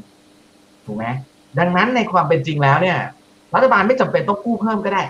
[0.85, 1.05] ถูกไหม
[1.59, 2.97] ดังนั้นในความเป็นจริงแล้วเนี่ย
[3.55, 5.03] รัฐบาลไม่จำเป็นต้องกู้เพิ่มก็ได้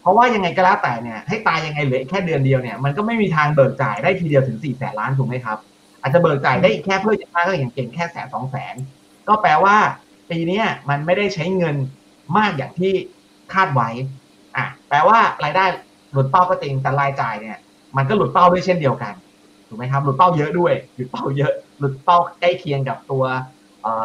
[0.00, 5.58] เพราะว่ายังไงก็แล้วแต่เนี่ย ให้ตายยังไงเหลือแค่เดือนเดียวเนี่ยมันก็ไม่มีทางเบิกจ่ายได้ทีเดียวถึงสี่แสนล้านถูกไหมครับ
[6.00, 8.74] อาจจะเบิกจ่ายได้อีกแค่เพิ่มจากก็อย่างเก่งแค่แสนสองแสน
[9.28, 9.76] ก็แปลว่า
[10.30, 11.76] ปีนี้มันไม่ได้ใช้เงิน
[12.36, 12.92] มากอย่างที่
[13.52, 13.88] คาดไว้
[14.56, 15.64] อะแปลว่ารายได้
[16.12, 17.58] หลุดเป้าก็จริงแต่รายจ่ายเนี่ย
[17.96, 19.14] มันก็หลุดเป้าด้วยเช่นเดียวกัน
[19.70, 23.22] ถูกไหมครับหลุดเป้าเยอะด้วยหลุดเป้าเยอะหลุดเป้าใกล้เคียงกับตัว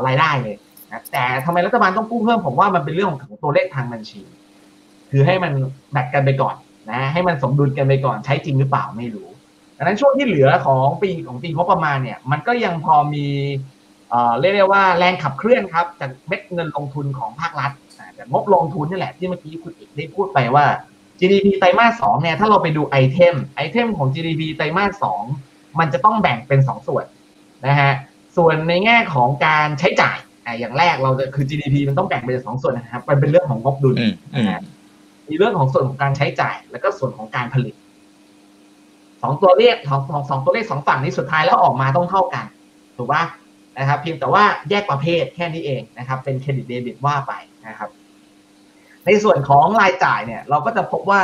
[0.07, 0.55] รายได้เลย
[0.91, 4.21] นะแต่ทำไมรัฐบาลต้องกู้เพิ่มผมว่ามันเป็นเรื่องของตัวเลขทางบัญชี
[5.11, 5.53] คือให้มัน
[5.91, 6.55] แบกกันไปก่อน
[6.91, 9.27] นะให้มันสมดุลกันไปก่อนใช้จริงหรือเปล่าไม่รู้
[9.77, 13.25] ดังนั้นช่วงที่เหลือของปีของปีงบประมาณเนี่ยมันก็ยังพอมี
[14.39, 17.71] เรียกได้ว่าแรงขับเคลื่อนครับจากเม็ดเงินลงทุนของภาครัฐ
[18.17, 20.65] จากงบลงทุนนี่แหละที่เมื่อกี้คุณอิกได้พูดไปว่า
[21.19, 25.23] GDP ไตรมาสสองเนี่ยถ้าเราไปดู item item ของ GDP ไตรมาสสอง
[25.79, 27.05] มันจะต้องแบ่งเป็นสองส่วน
[27.67, 27.91] นะฮะ
[28.37, 34.61] ส่วนในแง่ของการใช้จ่ายอ่าอย่างแรกเราจะคือ GDP มันต้องแบ่งเป็นสองส่วนนะครับมันเป็นเรื่องของงบดุลอืมอืม
[35.29, 37.75] มีเรื่องของส่วนของการใช้จ่าย แล้วก็ส่วนของการผลิต
[39.21, 42.45] สองตัวเลขของสองสองตัวเลขสองฝั่งนี้สุดท้ายแล้วออกมาต้องเท่ากัน
[42.97, 43.23] ถูกปะ
[43.79, 47.33] นะครับเพียงแต่ว่าแยกประเภทแค่นี้เองนะครับ เป็นเครดิตเดบิตว่าไป
[47.67, 47.89] นะครับ
[49.05, 51.21] ในส่วนของรายจ่ายเนี่ย เราก็จะพบว่า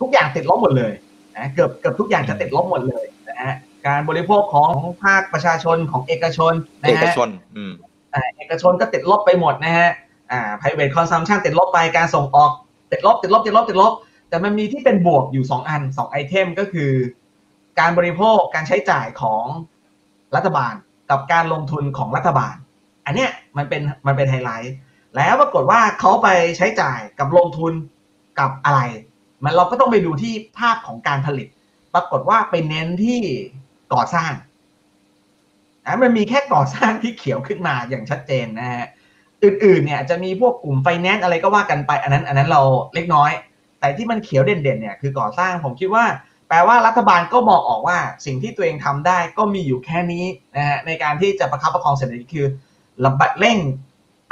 [0.00, 0.92] ทุกอย่างติดลบหมดเลย
[1.36, 3.04] นะเกือบเกือบทุกอย่างจะติดลบหมดเลย
[3.36, 4.72] นะฮะการบริโภคของ
[5.04, 7.72] ภาคประชาชนของเอกชนนะเอกฮะชนอืม
[8.14, 9.90] อ่าเอกชนก็ติดลบไปหมดนะฮะ
[10.30, 12.52] อ่า private consumption ติดลบไปการส่งออก
[12.92, 13.92] ติดลบ ติดลบ ติดลบ ติดลบ
[14.28, 16.90] แต่มันมีที่เป็นบวกอยู่สองอันสองไอเทมก็คือ
[17.80, 19.44] การบริโภคการใช้จ่ายของ
[20.36, 20.74] รัฐบาล
[21.10, 22.54] กับการลงทุนของรัฐบาล
[23.06, 24.74] อันเนี้ยมันเป็นมันเป็นไฮไลท์
[25.16, 27.72] แล้วปรากฏว่าเขาไปใช้จ่ายกับลงทุน
[28.40, 28.80] กับอะไร
[29.44, 31.48] มันเราก็ต้องไปดูที่ภาพของการผลิต
[31.94, 33.20] ปรากฏว่าไปเน้นที่
[33.92, 34.32] ก่อสร้าง
[35.84, 38.86] นะมันมีแค่ก่อสร้างที่เขียวขึ้นมาอย่างชัดเจนนะฮะ
[39.44, 42.62] อื่นๆเนี่ยจะมีพวกกลุ่มไฟแนนซ์อะไรก็ว่ากันไป อันนั้นอันนั้นเรา
[42.94, 43.30] เล็กน้อย
[43.80, 46.04] แต่ที่มันเขียวเด่นๆเนี่ยคือก่อสร้างผมคิดว่า
[46.48, 50.24] แปลว่ารัฐบาลก็มองออกว่าสิ่งที่ตัวเองทำได้ก็มีอยู่แค่นี้
[50.56, 52.46] นะฮะในการที่จะประคับประคองเศรษฐกิจคือ
[53.04, 53.58] ระบาดเร่ง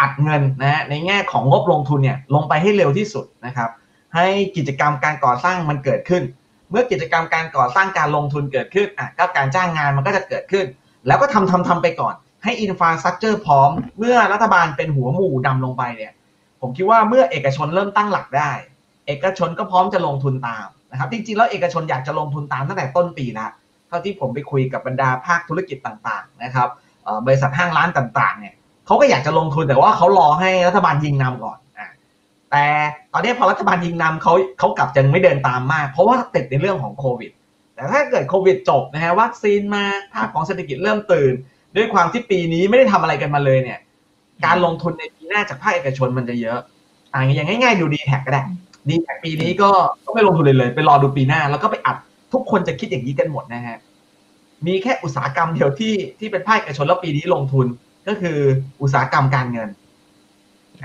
[0.00, 3.70] อัดเงินนะฮะในแง่ของงบลงทุนเนี่ยลงไปให้เร็วที่สุดนะครับ
[4.14, 6.22] ให้กิจกรรมการก่อสร้างมันเกิดขึ้น
[6.72, 10.66] เมื่อกิจกรรมการก่อสร้างการลงทุนเกิดขึ้นอะก็การจ้างงานมันก็จะเกิดขึ้น
[11.06, 16.12] แล้วก็ทำทำทำไปก่อน ให้อินฟราสตรักเจอร์พร้อม เมื่อรัฐบาลเป็นหัวหมู่ดำลงไปเนี่ย
[16.60, 18.50] ผมคิดว่าเมื่อเอกชนเริ่มตั้งหลักได้
[19.06, 23.50] เอกชนก็พร้อมจะลงทุนตามนะครับจริงๆแล้วเอกชนอยากจะลงทุนตามตั้งแต่ต้นปีแล้ว
[23.88, 26.68] เท่าที่ผมไปคุยกับบรรดาภาคธุรกิจต่างๆนะครับ
[27.26, 28.54] บริษัทห้างร้านต่างๆเนี่ย
[28.86, 31.58] เขาก็อยากจะลงทุนแต่ว่าเขารอให้รัฐบาลยิงนำก่อน
[32.52, 32.66] แต่
[33.12, 37.30] ตอนนี้พอรัฐบาลยิงนำเขาเขากลับยังไม่เดินตามมาก เพราะว่าติดในเรื่องของโควิด
[37.74, 39.84] แต่ถ้าเกิดโควิดจบนะฮะวัคซีนมา
[40.14, 41.32] ภาคของเศรษฐกิจเริ่มตื่น
[41.76, 43.78] ด้วยความที่ปีนี้ไม่ได้ทำอะไรกันมาเลยเนี่ย
[44.44, 46.58] การลงทุนในปีหน้าจากภาคเอกชนมันจะเยอะ
[47.12, 48.42] อ่าอย่างง่ายๆดูดีแท็กก็ได้
[48.88, 49.70] ดีแท็กปีนี้ก็
[50.04, 51.96] ก็ไม่ลงทุนเลยเลย ไปรอดูปีหน้าแล้วก็ไปอัด
[52.32, 53.76] ทุกคนจะคิดอย่างนี้กันหมดนะฮะ
[54.66, 57.66] มีแค่อุตสาหกรรมเดียวที่ที่เป็นภาคเอกชนแล้วปีนี้ลงทุน
[58.08, 58.38] ก็คือ
[58.82, 59.68] อุตสาหกรรมการเงิน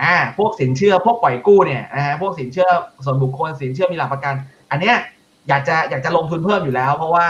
[0.01, 2.67] อ่าพวกสินเชื่อพวกปล่อยกู้เนี่ยนะฮะพวกสินเชื่อ
[3.05, 4.33] ส่วนบุคคลสินเชื่อมีหลักประกัน
[4.71, 4.95] อันเนี้ย
[5.49, 7.27] อยากจะอยากจะลงทุนเพิ่มอยู่แล้ว เพราะว่า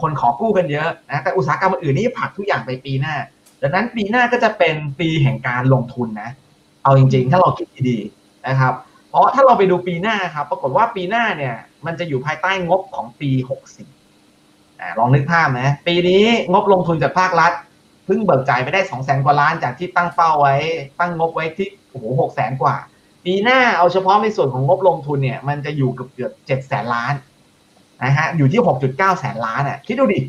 [0.00, 3.14] คนขอกู้กันเยอะนะแต่อุตสาหกรรมอื่นนี่ผักทุกอย่างไปปีหน้า
[3.62, 6.30] ดังนั้นปีหน้าก็จะเป็นปีแห่งการลงทุนนะ
[6.82, 8.74] เอาจริงๆ ถ้าเราคิดดีๆนะครับ
[9.08, 11.54] เพราะถ้าเราไปดูปีหน้าครับ ปรากฏว่าปีหน้าเนี่ย
[11.86, 13.30] มันจะอยู่ภายใต้งบของปี
[14.06, 17.52] 64อ่าลองนึกภาพนะ ปีนี้งบลงทุนจากภาครัฐ
[18.04, 20.54] เพิ่งเบิกจ่ายไปได้2 0 0แสนกว่าล้านจากที่ตั้งเป้าไว้
[21.00, 22.76] ตั้งงบไว้ที่โอ้โหหกแสนกว่า
[23.24, 27.14] ปีหน้าเอาเฉพาะในส่วนของงบลงทุนเนี่ย มันจะอยู่เกือบเกือบเจ็ดแสนล้าน
[28.04, 28.60] นะฮะอยู่ที่
[28.90, 30.20] 6.9แสนล้านอะคิดดูดิ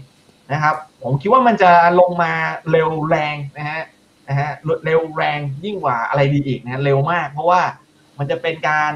[0.52, 2.32] นะครับผมคิดว่ามันจะลงมา
[2.72, 3.82] เร็วแรงนะฮะ
[4.28, 4.50] นะฮะ
[4.86, 7.62] เร็วแรงยิ่งกว่าอะไรดีอีกนะเร็วมาก เพราะว่า
[8.20, 8.92] มันจะเป็นการ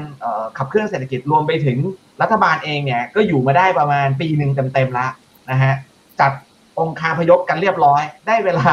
[0.58, 1.78] ขับเคลื่อนเศรษฐกิจรวมไปถึง
[2.22, 5.10] รัฐบาลเองเนี่ยก็อยู่มาได้ประมาณปีหนึ่งเต็มๆแล้ว
[5.50, 5.74] นะฮะ
[6.20, 6.32] จัด
[6.78, 8.70] องคาพยพกันเรียบร้อย ได้เวลา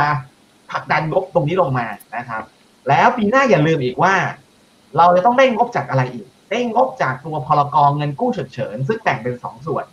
[0.71, 1.87] ผลักดันงบตรงนี้ลงมา
[2.17, 2.43] นะครับ
[2.89, 4.15] แล้วปีหน้าอย่าลืมอีกว่า
[4.97, 9.85] เราจะต้องได้งบจากอะไรอีก ได้งบจากตัวพลกรเงินกู้ฉุกเฉิน ซึ่งแบ่งเป็นสองส่วน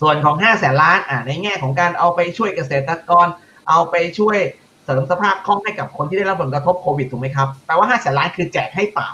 [0.00, 3.26] ส่วนของห้าแสนล้านอ่าในแง่ของการเอาไปช่วยเกษตรกร
[3.68, 4.38] เอาไปช่วย
[4.84, 9.08] เสริมสภาพคล่องให้กับคนที่ได้รับผลกระทบโควิดถูกไหมครับแปลว่าห้าแสนล้านคือแจกให้เปล่า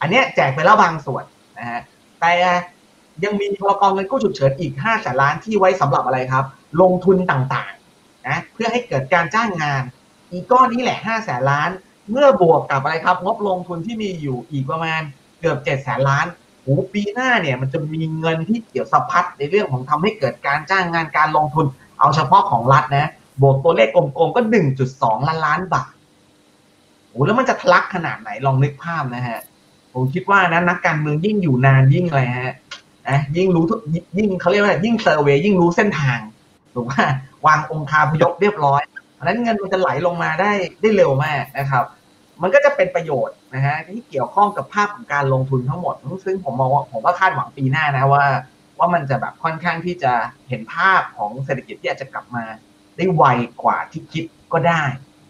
[0.00, 1.24] อันเนี้ยแจกไปแล้วบางส่วน
[1.58, 1.80] นะฮะ
[2.20, 2.32] แต่
[3.24, 6.44] ยังมีพลกรเงินกู้ฉุกเฉินอีกห้าแสนล้านที่ไว้สำหรับอะไรครับ
[6.80, 9.82] ลงทุนต่างๆนะเพื่อให้เกิดการจ้างงาน
[10.30, 11.70] อีกก้อนนี้แหละห้าแสนล้าน
[12.10, 15.00] เมื่อบวกกับอะไรครับ งบลงทุนที่มีอยู่อีกประมาณ
[15.40, 16.26] เกือบเจ็ดแสนล้าน
[16.62, 21.66] โอ้ปีหน้าเนี่ยมันจะมีเงินที่เกี่ยวสะพัดในเรื่องของทำให้เกิดการจ้างงานการลงทุน
[21.98, 23.10] เอาเฉพาะของรัฐนะ
[23.42, 25.92] บวกตัวเลขกลมๆก็หนึ่งจุดสองล้านล้านบาท
[27.08, 29.40] โอ้แล้วมันจะทะลักขนาดไหนลองนึกภาพนะฮะ
[29.92, 32.54] ผมคิดว่านะนักการเมืองยิ่งอยู่นานยิ่งอะไรฮะ
[33.08, 33.80] นะยิ่งรู้ทุก
[34.18, 36.18] ยิ่งเขาเรียกว่ายิ่งเซอร์เวยยิ่งรู้เส้นทาง
[36.74, 37.04] ถูกว่า
[37.46, 38.82] วางองค์คาพยพเรียบร้อย
[39.14, 41.84] เพราะนั้นเงินมันจะไหลลงมาได้ได้เร็วมากนะครับ
[42.42, 48.24] มันก็จะเป็นประโยชน์นะฮะที่เกี่ยวข้องกับภาพของการลงทุนทั้งหมด ซึ่งผมมองว่าผมก็คาดหวังปีหน้านะว่า
[48.78, 50.12] ว่ามันจะแบบค่อนข้างที่จะ
[50.48, 52.44] เห็นภาพของเศรษฐกิจที่อาจจะกลับมา
[52.96, 53.24] ได้ไว
[53.62, 54.82] กว่าที่คิดก็ได้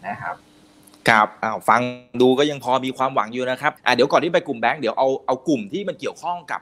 [0.07, 0.35] นะครับ
[1.09, 1.81] ครับอ้าวฟัง
[2.21, 6.61] ดูก็ยังพอมีความหวังอยู่นะครับอ่าเดี๋ยวก่อนที่ไปกลุ่มแบงก์เดี๋ยวเอาเอากลุ่มที่มันเกี่ยวข้องกับ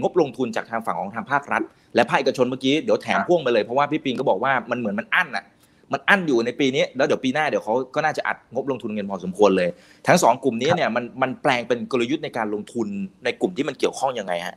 [0.00, 1.62] งบลงทุนจากทางฝั่งของทางภาครัฐ
[1.94, 5.44] และภาคเอกชนเมื่อกี้เดี๋ยวแถมพ่วงไปเลยเพราะว่าพี่ปิงก็บอกว่ามันเหมือนมันอั้นอะ
[5.92, 9.68] มันอั้นอยู่ในปีนี้แล้วเดี๋ยวปีหน้าเดี๋ยวเขาก็น่าจะอัดงบลงทุนเงินพอสมควรเลย
[10.06, 12.86] ทั้งสองกลุ่มนี้เนี่ยมันมันแปลงเป็นกลยุทธ์ในการลงทุน
[13.24, 14.56] ในกลุ่มที่มันเกี่ยวข้องยังไงฮะ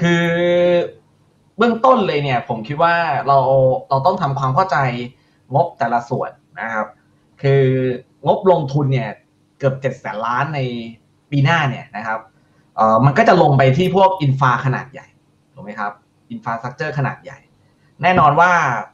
[0.00, 0.26] คือ
[1.56, 2.94] เบื้องต้นเลยเนี่ย ผมคิดว่า
[3.28, 3.38] เรา
[3.88, 4.76] เราต้องทำความเข้าใจ
[5.54, 6.86] งบแต่ละส่วนนะครับ
[7.42, 7.64] คือ
[8.26, 9.10] งบลงทุนเนี่ย
[9.58, 10.60] เกือบเจ็ดแสนล้านใน
[11.30, 12.20] ปีหน้าเนี่ยนะครับ
[12.76, 15.06] เอ่อมันก็จะลงไปที่พวกอินฟาขนาดใหญ่
[15.54, 15.92] ถูกไหมครับ
[16.30, 17.38] infrastructure ขนาดใหญ่
[18.02, 18.50] แน่นอนว่า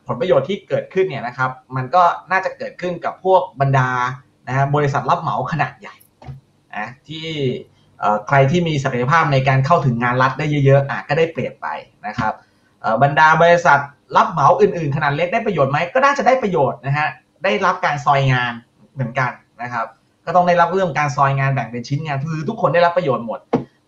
[0.07, 3.89] ผลประโยชน์ที่เกิดขึ้นเนี่ยนะครับ มันก็น่าจะเกิดขึ้นกับพวกบรรดา
[4.49, 5.97] นะฮะบริษัทรับเหมาขนาดใหญ่
[6.77, 7.27] นะที่
[8.29, 11.67] ใครที่มีศักยภาพในการเข้าถึงงานรัฐได้เยอะๆอะก็ได้เปรียบไป
[12.07, 12.35] นะครับ
[13.03, 13.79] บรรดาบริษัท
[14.17, 17.09] รับเหมาอื่นๆ ขนาดเล็กได้ประโยชน์ไหมก็น่าจะได้ประโยชน์นะฮะ
[17.45, 18.53] ได้รับการซอยงาน
[18.95, 19.31] เหมือนกัน
[19.63, 19.87] นะครับ
[20.25, 23.41] ก็ต้องได้รับเรื่องการซอยงานแบ่งเป็นชิ้นงานคือทุกคนได้รับประโยชน์หมด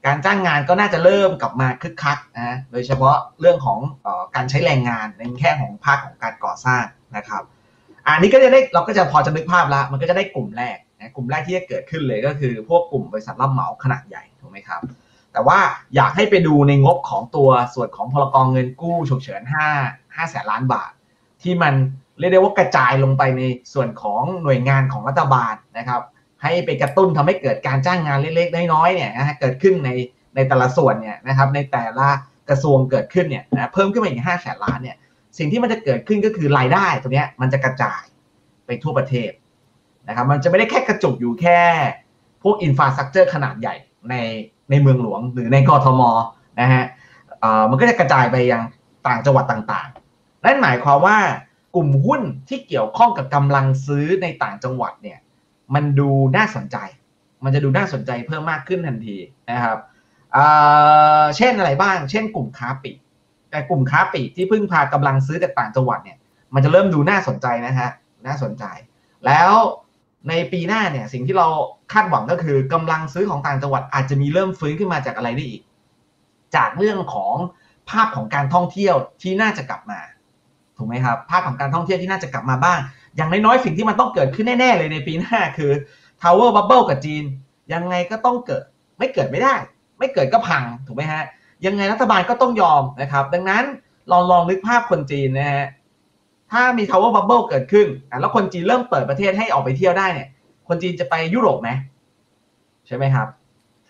[0.06, 6.84] การจ้างงานก็น่าจะเริ่มกลับมาคึกคักนะโดยเฉพาะเรื่องของอการใช้แรงงานในแค่ของภาคของการก่อสร้าง
[7.16, 7.42] นะครับ
[8.06, 14.80] อันนี้ก็จะได้เราก็จะพอจะนึกภาพแล้วมันก็จะได้กลุ่มแรกนะกลุ่มแรกที่จะเกิดขึ้นเลยก็คือ พวกกลุ่มบริษัทรับเหมาขนาดใหญ่ถูกไหมครับ
[15.32, 15.58] แต่ว่า
[15.96, 19.42] อยากให้ไปดูในงบของตัวส่วนของพลกรเงินกู้ฉุกเฉิน
[19.80, 20.90] 5 5แสนล้านบาท
[21.42, 21.74] ที่มัน
[22.18, 26.02] เรียกได้ว่ากระจายลงไปในส่วนของหน่วยงานของรัฐบาลนะครับ
[26.44, 29.90] ให้ไปกระตุ้นทำให้เกิดการจ้างงานเล็กๆน้อยๆเนี่ยนะฮะเกิดขึ้นใน
[30.34, 32.08] ในแต่ละส่วนเนี่ยนะครับในแต่ละ
[32.48, 34.96] กระทรวงเกิดขึ้นเนี่ยนะเพิ่มขึ้นมาอีกห้าแสนล้านเนี่ย
[35.38, 38.02] สิ่งที่มันจะเกิดขึ้นก็คือรายได้ตัวเนี้ยมันจะกระจาย
[38.66, 39.30] ไปทั่วประเทศ
[40.08, 41.60] นะครับมันจะไม่ได้แค่กระจุกอยู่แค่
[42.42, 43.74] พวก infrastructure ขนาดใหญ่
[44.10, 44.14] ใน
[44.70, 46.02] ในเมืองหลวงหรือในกทม
[46.60, 46.84] นะฮะ
[47.70, 48.62] มันก็จะกระจายไปยัง
[49.06, 51.18] ต่างจังหวัดต่างๆ นั่นหมายความว่า
[51.74, 55.18] กลุ่มหุ้นที่เกี่ยวข้องกับกำลังซื้อในต่างจังหวัดเนี่ย
[55.74, 56.76] มันดูน่าสนใจ
[57.44, 59.16] มันจะดูน่าสนใจเพิ่มมากขึ้นทันที
[59.50, 59.78] นะครับ
[61.36, 62.98] เช่นอะไรบ้าง เช่นกลุ่มค้าปลีก
[63.50, 66.18] แต่กลุ่มค้าปลีกที่พึ่งพากำลังซื้อจากต่างจังหวัดเนี่ย
[66.54, 67.90] มันจะเริ่มดูน่าสนใจนะฮะ
[68.26, 68.64] น่าสนใจ
[69.26, 69.52] แล้ว
[70.28, 71.48] ในปีหน้าเนี่ยสิ่งที่เรา
[71.92, 75.62] คาดหวังก็คือกำลังซื้อของต่างจังหวัดอาจจะมีเริ่มฟื้นขึ้นมาจากอะไรได้อีก
[76.56, 77.34] จากเรื่องของ
[77.90, 80.00] ภาพของการท่องเที่ยวที่น่าจะกลับมา
[80.76, 82.78] ถูกไหมครับ ภาพของการท่องเที่ยวที่น่าจะกลับมาบ้าง
[83.16, 85.72] อย่างน้อยๆสิ่งที่มันต้องเกิดขึ้นแน่ๆเลยในปีหน้าคือ
[86.22, 87.24] Tower Bubble กับจีน
[87.72, 88.62] ยังไงก็ต้องเกิด
[88.98, 89.54] ไม่เกิดไม่ได้
[89.98, 91.22] ไม่เกิดก็พังถูกไหมฮะ
[91.66, 93.64] ยังไงรัฐบาลก็ต้องยอมนะครับ ดังนั้น
[94.10, 95.64] ลองลองนึกภาพคนจีนนะฮะ
[96.52, 100.28] ถ้ามี Tower Bubble เกิดขึ้นอะแล้วคนจีนเริ่มเปิดประเทศให้ออกไปเที่ยวได้เนี่ย
[100.68, 101.70] คนจีนจะไปยุโรปไหม
[102.86, 103.28] ใช่ไหมครับ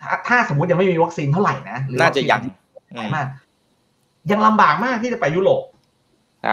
[0.01, 2.41] ถ้าถ้าสมมติยังไม่มีวัคซีนเท่าไหร่นะหรือน่าจะยัง
[2.75, 3.27] วัคซีนมาก
[4.31, 5.74] ยังลำบากมากที่จะไปยุโรปครับ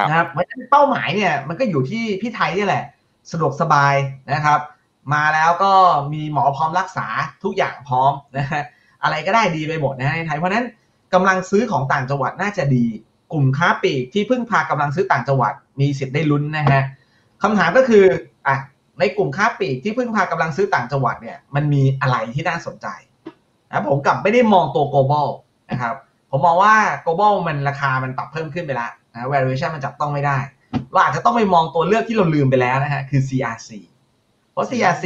[0.09, 2.85] นะครับเพราะฉะนั้นเป้าหมายเนี่ยมันก็อยู่ที่พี่ไทยนี่แหละ
[3.31, 3.95] สะดวกสบาย
[4.33, 4.61] นะครับ
[5.15, 5.73] มาแล้วก็
[6.13, 7.07] มีหมอพร้อมรักษา
[7.45, 8.63] ทุกอย่างพร้อมนะฮะ
[9.03, 10.67] อะไรก็ได้ดีไปหมดนะฮะในไทยเพราะนั้น
[11.15, 12.87] กำลังซื้อของต่างจังหวัดน่าจะดี
[13.33, 16.83] กลุ่มค้าปลีกที่พึ่งพากำลังซื้อต่างจังหวัด มีสิทธิ์ได้ลุ้นนะฮะ
[17.43, 18.05] คำถามก็คือ
[18.47, 18.57] อะ
[18.99, 22.87] ในกลุ่มค้าปลีกที่พึ่งพากำลังซื้อต่างจังหวัดเนี่ยมันมีอะไรที่น่าสนใจ
[23.69, 25.29] นะผมกลับไม่ได้มองตัว global
[25.71, 25.95] นะครับ
[26.31, 26.75] ผมมองว่า
[27.05, 30.39] global มันราคามันปรับเพิ่มขึ้นไปแล้ว นะ valuation มันจับต้องไม่ได้
[30.93, 33.71] เราอาจจะต้องไปมองตัวเลือกที่เราลืมไปแล้วนะฮะ คือ CRC
[34.53, 35.05] เพราะ CRC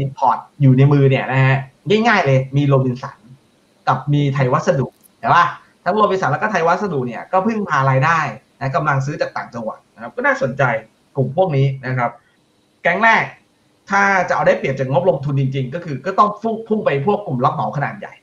[0.00, 1.56] มีพอร์ตอยู่ในมือเนี่ยนะฮะ
[1.88, 3.18] ง่ายๆเลย มีโรบินสัน
[3.88, 4.86] กับมีไทยวัสดุ
[5.18, 5.46] เห็นปะ
[5.84, 8.20] ทั้งโรบินสันแล้วก็ไทยวัสดุเนี่ยก็พึ่งพารายได้
[8.60, 10.62] นะกำลังซื้อจากต่างจังหวัดนะครับ ก็น่าสนใจ
[11.16, 12.10] กลุ่มพวกนี้นะครับ
[12.82, 13.24] แก๊งแรก
[13.90, 16.28] ถ้าจะเอาได้เปรียบจากงบลงทุนจริง ๆ ก็คือก็ต้อง
[16.68, 18.14] พุ่งไปพวกกลุ่มรับเหมาขนาดใหญ่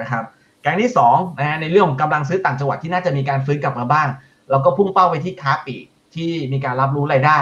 [0.00, 0.24] นะครับ
[0.62, 4.08] แก๊งที่สองนะฮะในเรื่องของกำลังซื้อต่างจังหวัดที่น่าจะมีการฟื้นกลับมาบ้าง
[4.50, 7.38] เราก็พุ่งเป้าไปที่ค้าปลีกที่มีการรับรู้รายได้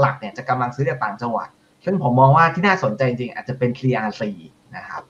[0.00, 1.48] หลักๆเนี่ยจะกำลังซื้อจากต่างจังหวัด
[1.84, 4.22] ซึ่งผมมองว่าที่น่าสนใจจริงๆอาจจะเป็น CRC
[4.76, 5.02] นะครับ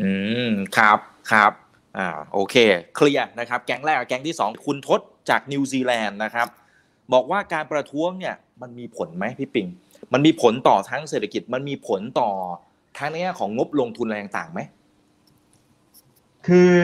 [0.00, 0.10] อื
[0.48, 0.98] มครับ
[1.32, 1.52] ครับ
[1.98, 2.54] อ่าโอเค
[2.96, 6.46] เคลียร์นะครับ แก๊งแรกกับแก๊งที่สองคุณทศจากนิวซีแลนด์นะครับ
[7.12, 9.66] บอกว่าการประท้วงเนี่ยมันมีผลไหมพี่ปิง
[10.12, 12.30] มันมีผลต่อทั้งเศรษฐกิจ มันมีผลต่อ
[12.98, 14.60] ทั้งในแง่ของงบลงทุนอะไรต่างๆไหม
[16.46, 16.74] คือ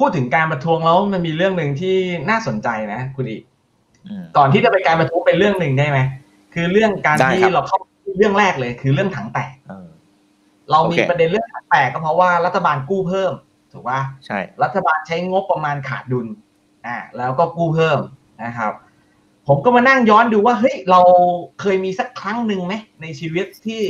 [0.00, 1.96] พูดถึงการประท้วงแล้วมันมีเรื่องหนึ่งที่
[2.30, 3.42] น่าสนใจนะคุณอีก
[4.06, 5.98] อืมก่อนที่จะไปการประท้วงเป็นเรื่องหนึ่งได้ไหม
[6.54, 7.78] คือเรื่องการได้ที่ครับเราเข้า
[8.16, 9.88] เรื่องแรกเลย คือเรื่องถังแตกเออ
[10.70, 13.32] เรามีโอเคประเด็นเรื่องถังแตกก็เพราะว่ารัฐบาลกู้เพิ่ม
[13.72, 16.26] ถูกป่ะใช่ รัฐบาลใช้งบประมาณขาดดุล
[16.86, 17.98] อ่าแล้วก็กู้เพิ่ม
[18.44, 18.72] นะครับ
[19.48, 21.00] ผมก็มานั่งย้อนดูว่าเฮ้ยเรา
[21.60, 23.82] เคยมีสักครั้งหนึ่งไหมในชีวิตที่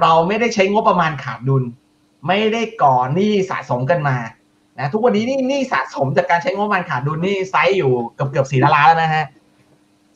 [0.00, 1.64] เราไม่ได้ใช้งบประมาณขาดดุล
[2.28, 4.16] ไม่ได้ก่อหนี้สะสมกันมา
[4.78, 9.24] นะทุกวันนี้นี่นี้สะสมจากการใช้งบประมาณขาดดุลนี่ไซส์อยู่เกือบเกือบสี่ล้านล้านแล้วนะฮะ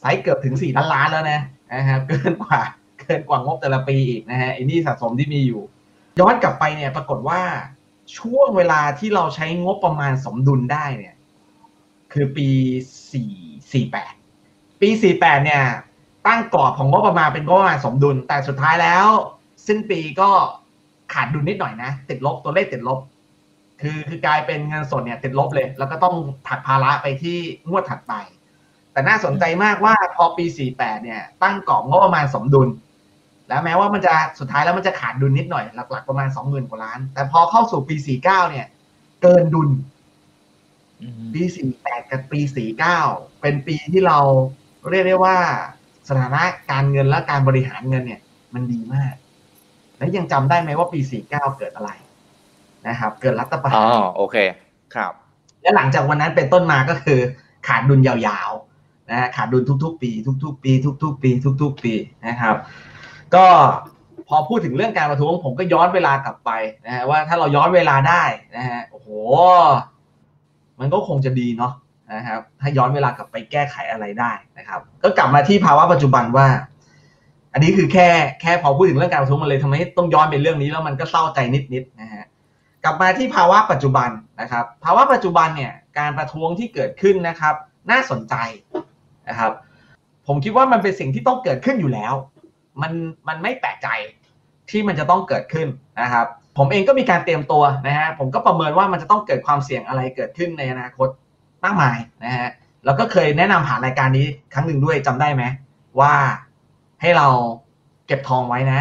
[0.00, 1.40] ไซส์เกือบถึงสี่ล้านล้านแล้วนะ
[1.74, 2.60] นะครับเกินกว่า
[3.00, 5.62] เกินกว่างบแต่ละปีอีกนะฮะไอ้นี้สะสมที่มีอยู่
[6.20, 7.40] ย้อนกลับไปเนี่ยปรากฏว่า
[8.18, 11.14] ช่วงเวลาที่เราใช้งบประมาณสมดุลได้เนี่ย
[12.12, 12.48] คือปี
[13.12, 13.32] สี่
[13.72, 14.12] สี่แปด
[14.80, 15.62] ปีสี่แปดเนี่ย
[16.26, 19.06] ตั้งกรอบของงบประมาณเป็นงบประมาณสมดุล แต่สุดท้ายแล้ว
[19.66, 20.30] สิ้นปีก็
[21.12, 22.98] ขาดดุลนิดหน่อยนะ ติดลบตัวเลขติดลบ
[23.80, 26.14] คือคือกลายเป็นเงินสดเนี่ยติดลบเลย แล้วก็ต้อง
[26.48, 28.14] ถักภาระไปที่งวดถัดไป
[28.92, 30.44] แต่น่าสนใจมากว่าพอปี
[30.76, 32.68] 48 เนี่ย ตั้งกรอบงบประมาณสมดุล
[33.48, 38.66] แล้วแม้ว่ามันจะสุดท้ายแล้วมันจะขาดดุลนิดหน่อยหลักๆประมาณ 20,000 กว่าล้าน แต่พอเข้าสู่ปี 49 เนี่ย
[39.22, 39.70] เกินดุล
[41.02, 41.42] อืมปี
[41.78, 42.40] 48 กับปี
[42.90, 44.18] 49 เป็นปีที่เรา
[44.90, 45.36] เรียกได้ว่า
[46.08, 48.20] สถานะการเงินและการบริหารเงินเนี่ย
[48.54, 49.14] มันดีมาก
[49.98, 51.90] และยังจำได้ไหมว่าปี 49 เกิดอะไร
[52.88, 54.36] นะครับ เกิดรัฐประอ๋หาอรโอเค
[54.94, 55.12] ครับ
[55.62, 57.20] และหลังจากวันนั้นเป็นต้นมาก็คือ
[57.66, 60.10] ขาดดุลยาวๆนะฮะขาดดุลทุก ๆ ปี
[60.44, 60.72] ทุก ๆ ปี
[61.02, 61.30] ทุก ๆ ปี
[61.62, 61.94] ทุก ๆ ปี
[62.26, 62.56] นะครับ
[63.34, 63.46] ก็
[64.28, 66.50] พอพูดถึงเรื่องการประท้วงผมก็ย้อนเวลากลับไป
[66.86, 68.24] นะฮะว่าถ้าเราย้อนเวลาได้
[68.56, 69.08] นะฮะโอ้โห
[70.80, 71.72] มันก็คงจะดีเนาะ
[72.14, 76.46] นะครับ ถ้าย้อนเวลากลับไปแก้ไขอะไรได้นะครับ ก็กลับมาที่ภาวะปัจจุบันว่า
[77.52, 78.08] อันนี้คือแค่
[78.40, 81.38] แค่พอพูดถึงเรื่องการประท้วงมันเลยทำให้ต้องย้อนไปเรื่องนี้แล้วมันก็เศร้าใจ
[81.74, 82.24] นิดๆนะฮะ
[82.88, 87.54] กลับมาที่ภาวะปัจจุบันนะครับ ภาวะปัจจุบันเนี่ยการประท้วงที่เกิดขึ้นนะครับ
[87.90, 88.34] น่าสนใจ
[89.28, 89.52] นะครับ
[90.26, 92.14] ผมคิดว่ามันเป็นสิ่งที่ต้องเกิดขึ้นอยู่แล้ว
[92.82, 92.92] มัน
[93.28, 93.88] มันไม่แปลกใจ
[94.70, 95.68] ที่มันจะต้องเกิดขึ้น
[96.02, 96.26] นะครับ
[96.58, 101.08] ผมเองก็มีการเตรียมตัวนะฮะผมก็ประเมินว่ามันจะต้องเกิดความเสี่ยงอะไรเกิดขึ้นในอนาคต
[101.64, 102.48] มากมายนะฮะ
[102.84, 105.44] แล้วก็เคยแนะนำผ่านรายการนี้ครั้งหนึ่งด้วยจำได้ไหม
[106.00, 106.14] ว่า
[107.00, 107.28] ให้เรา
[108.06, 108.80] เก็บทองไว้นะ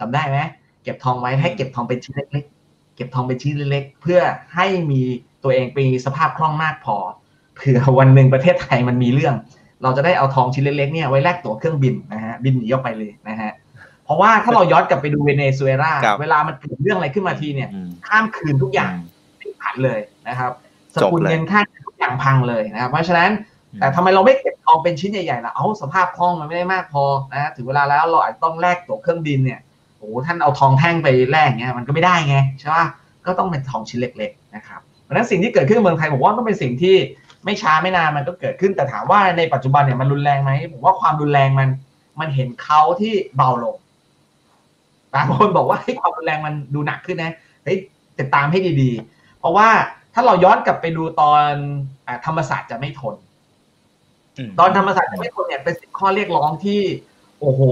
[0.00, 0.38] จำได้ไหม
[0.82, 2.44] เก็บทองไว้ให้เก็บทองเป็นชิ้นเล็ก
[2.96, 4.20] เก็บทองเป็นชิ้นเล็กๆเพื่อ
[4.54, 5.00] ให้มี
[5.42, 6.96] ตัวเองมีสภาพคล่องมากพอ
[7.56, 9.34] เผื่อวันหนึ่งประเทศไทยมันมีเรื่อง
[9.82, 13.52] เราจะได้เอาทองชิ้นเล็กๆเนี่ยไว้แลกตั๋วเครื่องบินนะฮะบินหนีออกไปเลยนะฮะ
[14.04, 18.92] เพราะว่าถ้าเราย้อนกลับไปดูเวเนซุเอลาครับเวลามันเกิดเรื่องอะไรขึ้นมาทีเนี่ยอืมข้ามคืนทุกอย่าง
[19.40, 20.52] พลิกผันเลยนะครับ
[20.94, 23.30] สจบกุลเลยเงินค่าทุกอย่างพังเลยนะครับเพราะฉะนั้น
[23.80, 32.86] แต่ทำไมเราไม่เก็บทองเป็นชิ้นใหญ่ๆแล้วเอาสภาพคล่องมันไม่ได้มากพอนะถึงเวลาแล้วเราอาจจะต้องแลกตั๋วเครื่องบินเนี่ยโอ้ท่านเอาทองแท่งไปแลกเงี้ยมันก็ไม่ได้ไงใช่ป่ะ
[33.26, 36.96] ก็ต้องเป็นทองชิ้นเล็กๆนะครับเพราะฉะนั้นสิ่งที่เกิดขึ้นในเมืองไทยผมว่าต้องเป็นสิ่งที่
[37.44, 41.68] ไม่ช้าไม่นานมันก็เกิดขึ้นแต่ถามว่าในปัจจุบันเนี่ยมันรุนแรงไหมผมว่าความรุนแรงมัน
[42.20, 43.76] มันเห็นเขาที่เบาลง
[45.14, 47.32] บางคนบอกว่าให้ความรุนแรงมันดูหนักขึ้นนะ
[47.64, 47.78] เฮ้ย
[48.18, 49.68] ติดตามให้ดีๆ เพราะว่า
[50.14, 53.14] ถ้าเราย้อนกลับไปดูตอนธรรมศาสตร์จะไม่ทน
[54.58, 56.80] ตอนธรรมศาสตร์จะไม่ทนเนี่ยเป็นสิบข้อเรียกร้องที่
[57.40, 57.62] โอ้โห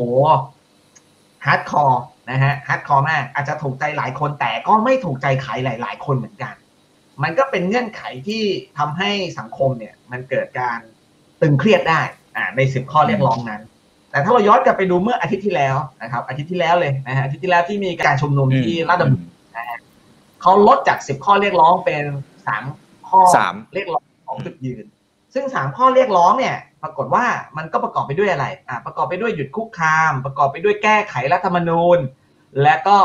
[1.46, 6.54] hardcore นะฮะ hardcore มากอาจจะถูกใจหลายคนแต่ก็ไม่ถูกใจใครหลาย ๆ คนเหมือนกัน
[7.22, 8.42] มันก็เป็นเงื่อนไขที่
[8.78, 10.78] ทำให้สังคมเนี่ยมันเกิดการ
[11.42, 12.00] ตึงเครียดได้
[12.36, 13.62] อ่าในสิบข้อเรียกร้องนั้น
[14.10, 19.78] แต่ถ้าเราย้อนกลับไปดูเมื่ออาทิตย์ที่แล้วนะครับ อาทิตย์ที่แล้วเลยนะฮะอาทิตย์ที่แล้วที่มีการชุมนุมที่ลาดดำเนินนะฮะ
[20.42, 22.04] เขาลดจากสิบข้อเรียกร้องเป็น
[22.46, 22.62] สาม
[23.08, 24.84] ข้อสามเรียกร้องของจุดยืน
[25.34, 27.24] ซึ่งสามข้อเรียกร้องเนี่ยปรากฏว่า
[27.56, 31.98] มันก็ประกอบไปด้วยอะไรอ่าประกอบไปด้วยหยุดคุกคาม ประกอบไปด้วยแก้ไขรัฐธรรมนูญ
[32.62, 32.96] และก็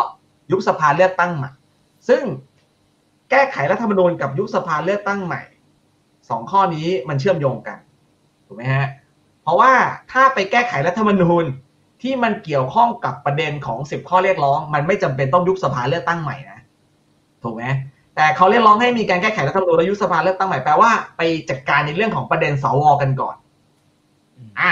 [0.51, 1.51] ยุบสภาเลือกตั้งใหม่
[2.09, 2.23] ซึ่ง
[3.31, 5.41] แก้ไขรัฐธรรมนูญกับยุบสภาเลือกตั้งใหม่
[6.29, 7.77] สองข้อนี้มันเชื่อมโยงกัน
[8.47, 8.87] ถูกไหมฮะ
[9.43, 9.73] เพราะว่า
[10.11, 11.45] ถ้าไปแก้ไขรัฐธรรมนูญ
[12.01, 16.59] ที่มันเกี่ยวข้องกับประเด็นของสิบข้อเรียกร้อง มันไม่จำเป็นต้องยุบสภาเลือกตั้งใหม่นะ
[17.43, 17.63] ถูกไหม
[18.19, 23.35] แต่เขาเรียกร้องให้มีการแก้ไขรัฐธรรมนูญและยุบสภาเลือกตั้งใหม่แปลว่าไปจัดการในเรื่องของประเด็นสวกันก่อน
[24.59, 24.71] อะ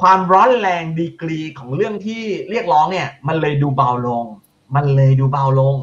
[0.00, 4.24] ความร้อนแรงดีกรีของเรื่องที่เรียกร้องเนี่ย มันเลยดูเบาลง
[4.76, 5.76] มันเลยดูเบาลง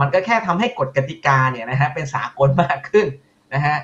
[0.00, 3.06] มันก็แค่ทำให้กฎกติกาเนี่ยนะฮะเป็นสากลมากขึ้น
[3.54, 3.76] นะฮะ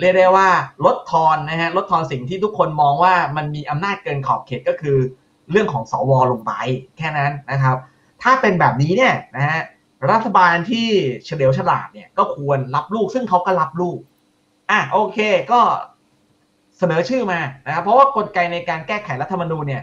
[0.00, 0.48] เรียกได้ว่า
[0.84, 4.96] ลดทอนนะฮะลดทอนสิ่งที่ทุกคนมองว่ามันมีอำนาจเกินขอบเขตก็คือ
[5.50, 6.52] เรื่องของสวลงไป
[6.98, 7.76] แค่นั้นนะครับ
[8.22, 9.60] ถ้าเป็นแบบนี้เนี่ยนะฮะ
[10.10, 10.88] รัฐบาลที่
[11.24, 13.98] เฉลียวฉลาดเนี่ยก็ควรรับลูกซึ่งเขาก็รับลูก
[14.70, 15.18] อะโอเค
[15.52, 15.60] ก็
[16.78, 19.82] เสนอชื่อมานะครับเพราะว่ากลไกในการแก้ไขรัฐธรรมนูญเนี่ย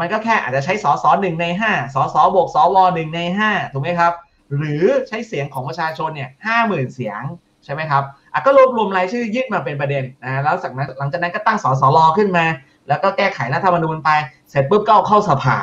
[0.00, 4.12] มันก็แค่อาจจะใช้สอสอหนึ่งในห้าสอสอบวกสวหนึ่งในห้าถูกไหมครับ
[4.56, 7.22] หรือใช้เสียงของประชาชนเนี่ยห้าหมื่นเสียง
[7.64, 12.46] ใช่ไหมครับอะก็รวบรวมรายชื่อยื่นมาเป็นประเด็นนะแล้วจากนั้นหลังจากนั้นก็ตั้งสอสรขึ้นมา
[12.88, 14.10] แล้วก็แก้ไขรัฐธรรมนูญไป
[14.50, 15.58] เสร็จปุ๊บก็เอาเข้าสภา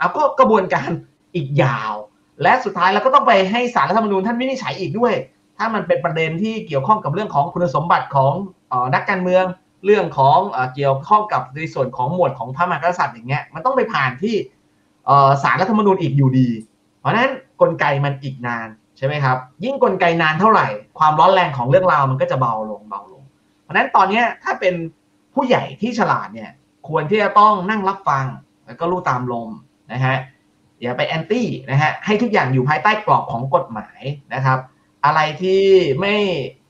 [0.00, 0.90] อะก็กระบวนการ
[1.34, 1.92] อีกยาว
[2.42, 5.14] และสุดท้ายเราก็ต้องไปให้สารรัฐธรรมนูญท่านวินิจฉัยอีกด้วย
[5.58, 8.32] ถ้ามันเป็นประเด็นที่เกี่ยวข้องกับเรื่องของคุณสมบัติของ
[8.72, 9.44] อนักการเมือง
[9.84, 14.34] เรื่องของเอเกี่ยวข้องกับในส่วนของหมวดของพระมหากษัตริย์อย่างเงี้ยมันต้องไปผ่านที่
[15.42, 16.48] สารรัฐธรรมนูญอีกอยู่ดี
[17.00, 20.66] เพราะนั้นกลไกมันอีกนานใช่ไหมครับ ยิ่งกลไกนานเท่าไหร่
[20.98, 23.24] ความร้อนแรงของเรื่องราวมันก็จะเบาลงเบาลง
[23.62, 24.74] เพราะฉะนั้นตอนเนี้ยถ้าเป็น
[25.34, 26.50] ผู้ใหญ่ที่ฉลาดเนี่ย
[26.88, 28.26] ควรที่จะต้องนั่งรับฟัง
[28.66, 29.50] แล้วก็รู้ตามลม
[29.92, 30.16] นะฮะ
[30.84, 34.00] อย่าไปแอนตี้นะฮะให้ทุกอย่างอยู่ภายใต้กรอบของกฎหมาย
[34.34, 34.58] นะครับ
[35.04, 35.62] อะไรที่
[36.00, 36.14] ไม่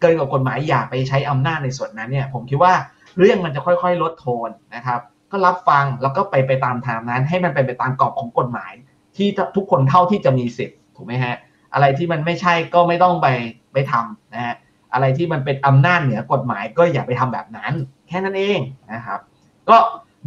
[0.01, 2.75] เกินกว่ากฎหมายอย่าไปใช้อำนาจในส่วนนั้นเนี่ยผมคิดว่า
[3.19, 5.01] เรื่องมันจะค่อยๆ ลดโทนนะครับ
[5.31, 8.73] ก็รับฟังแล้วก็ไปไปตามทางนั้น ให้มันเป็นไปตามกรอบของกฎหมาย
[9.17, 11.35] ที่ทุกคนเท่าที่จะมีสิทธิ์ถูกไหมฮะ
[11.75, 13.29] อะไรที่มันไม่ใช่ก็ไม่ต้องไป
[13.73, 14.55] ไปทำนะฮะ
[14.93, 17.73] อะไรที่มันเป็นอำนาจเหนือกฎหมายก็อย่าไปทำแบบนั้น
[18.09, 18.59] แค่นั้นเอง
[18.93, 19.21] นะครับ
[19.69, 19.77] ก็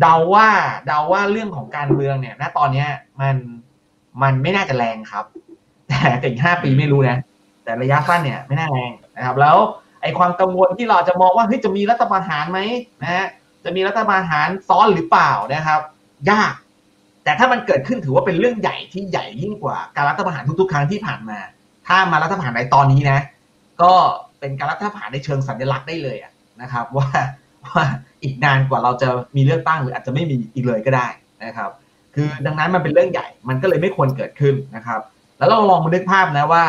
[0.01, 0.49] เดาว่า
[0.87, 2.89] เดาว่าเรื่องของการเมืองเนี่ยณตอนเนี้ย
[3.21, 3.35] มัน
[4.23, 5.25] มันไม่น่าจะแรงครับ
[5.87, 7.17] แต่แต่อีกห้าปีไม่รู้นะ
[7.63, 9.57] แต่ระยะสั้นเนี่ยไม่น่าแรงนะครับ แล้ว
[10.01, 12.59] ไอ้ความกังวลที่เราจะมองว่าเฮ้ยจะมีรัฐประหารไหม
[13.01, 13.25] นะฮะ
[13.65, 15.81] จะมีรัฐประหารซ้อนหรือเปล่านะครับ
[16.31, 16.53] ยาก
[17.23, 21.39] แต่ถ้ามันเกิดขึ้นถือว่าเป็นเรื่องใหญ่ที่ใหญ่ยิ่งกว่าการรัฐประหารทุกๆ ครั้งที่ผ่านมา
[21.87, 23.19] ถ้ามารัฐประหารในตอนนี้นะ
[23.81, 23.93] ก็
[24.39, 26.17] เป็นการรัฐประหารในเชิงสัญลักษณ์ได้เลย
[26.61, 27.07] นะครับ ว่า
[27.65, 27.85] ว่า
[28.23, 31.07] อีกนานกว่าเราจะมีเลือกตั้งหรืออาจจะไม่มีอีกเลยก็ได้
[31.45, 31.69] นะครับ
[32.17, 35.01] คือดังนั้นมันเป็นเรื่องใหญ่ มันก็เลยไม่ควรเกิดขึ้นนะครับ
[35.37, 36.63] แล้วเราลองมานึกภาพนะว่า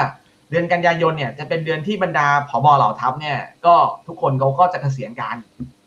[0.51, 3.75] เดือนกันยายนเนี่ยจะเป็นเดือนที่บรรดาผบเหล่าทัพเนี่ยก็
[4.07, 5.37] ทุกคนเขาก็จะเกษียณกัน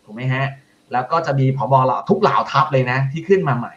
[0.05, 0.45] ถูกไหมฮะ
[0.91, 3.73] แล้วก็จะมีผบเหล่าทุกเหล่าทัพเลยนะ ที่ขึ้นมาใหม่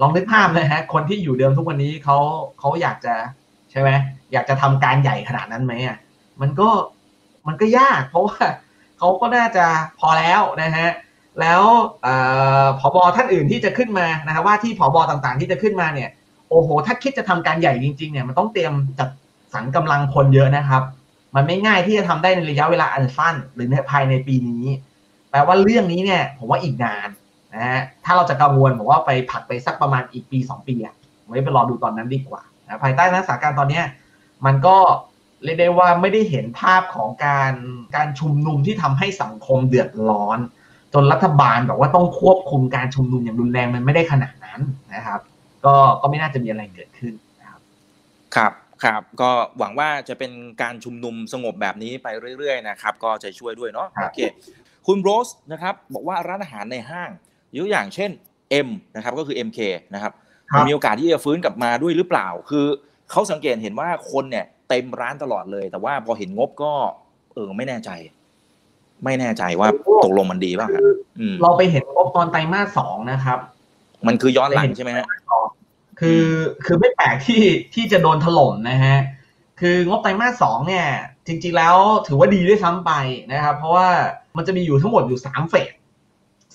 [0.00, 2.16] ลองนึกภาพเลยฮะ คนที่อยู่เดิมทุกวันนี้เขา
[2.58, 3.14] เขาอยากจะ
[3.70, 3.90] ใช่ไหม
[4.32, 5.96] อยากจะทำการใหญ่ขนาดนั้นไหมอะ
[6.40, 6.68] มันก็
[7.46, 8.38] มันก็ยาก เพราะว่า
[8.98, 9.64] เขาก็น่าจะ
[9.98, 10.88] พอแล้วนะฮะ
[11.40, 11.62] แล้ว
[12.06, 12.14] อ่
[12.62, 16.10] อผบท่านอื่นที่จะขึ้นมานะฮะว่าที่ผบต่างๆ ที่จะขึ้นมาเนี่ย
[16.50, 19.10] โอ้โห ถ้าคิดจะทำการใหญ่จริงๆเนี่ยมันต้องเตรียมจัด
[19.54, 20.82] สรรกำลังพลเยอะนะครับ
[21.34, 24.64] มันไม่ง่ายที่จะทำได้ในระยะเวลาอันสั้น หรือในภายในปีนี้
[25.30, 27.08] แปลว่าเรื่องนี้เนี่ยผมว่าอีกนาน
[27.54, 30.94] นะฮะถ้าเราจะกังวลผมว่าไปผัดไปสักประมาณอีกปีสองปีอะ
[31.26, 33.84] ไว้ไปรอดูตอนนั้นดีกว่านะภายใต้สถานการณ์ตอนเนี้ย
[34.46, 34.76] มันก็
[35.44, 37.52] เรียกได้ว่าไม่ได้เห็นภาพของการ
[37.96, 40.38] การชุมนุมที่ทำให้สังคมเดือดร้อน
[40.94, 44.60] จนรัฐบาลบอกว่าต้องควบคุมการชุมนุมอย่างรุนแรงมันไม่ได้ขนาดนั้น
[44.94, 45.20] นะครับ
[45.64, 47.60] ก็ก็ไม่น่าจะมีอะไรเกิดขึ้นนะครับ
[48.36, 48.52] ครับ
[48.84, 50.32] ครับก็หวังว่าจะเป็น
[50.62, 54.20] การชุมนุมสงบแบบนี้ไปเรื่อยๆนะครับ ก็จะช่วยด้วยเนาะครับโอเค
[54.86, 57.10] คุณโรสนะครับบอกว่าร้านอาหารในห้าง
[57.56, 58.10] ยกอย่างเช่น
[58.66, 59.58] M นะครับก็คือ MK
[59.94, 60.12] นะครับ
[60.50, 62.66] ครับมีโอกาสที่จะฟื้นกลับมาด้วยหรือเปล่า คือ
[63.10, 66.72] เขาสังเกตเห็นว่าคนเนี่ยเต็มร้านตลอดเลย แต่ว่าพอเห็นงบก็
[67.34, 67.90] เออไม่แน่ใจ
[69.04, 69.68] ไม่แน่ใจว่า
[70.04, 70.82] ตกลงมันดีป่ะฮะ
[71.18, 73.38] อืมเราไปเห็นงบตอนไตรมาสสองนะครับ
[74.06, 75.06] มันคือย้อนหลังใช่ไหมฮะ
[76.00, 76.26] คือ
[76.64, 77.42] คือไม่แปลกที่
[77.74, 78.98] ที่จะโดนถล่มนะฮะ
[79.60, 80.86] คืองบไตรมาสสองเนี่ย
[81.26, 81.76] จริง ๆ แล้ว
[82.06, 82.92] ถือว่าดีด้วยซ้ำไป
[83.32, 83.88] นะครับ เพราะว่า
[84.36, 85.70] มันจะมีอยู่ทั้งหมดอยู่สามเฟส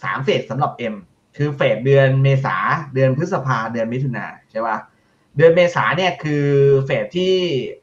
[0.04, 0.96] สามเฟสสำหรับ M
[1.38, 2.58] คือเฟสเดือนเมษา
[2.94, 4.78] เดือนพฤษภาเดือนมิถุนาใช่ป่ะ
[5.38, 6.46] เดือนเมษาเนี่ยคือ
[6.86, 7.34] เฟสที่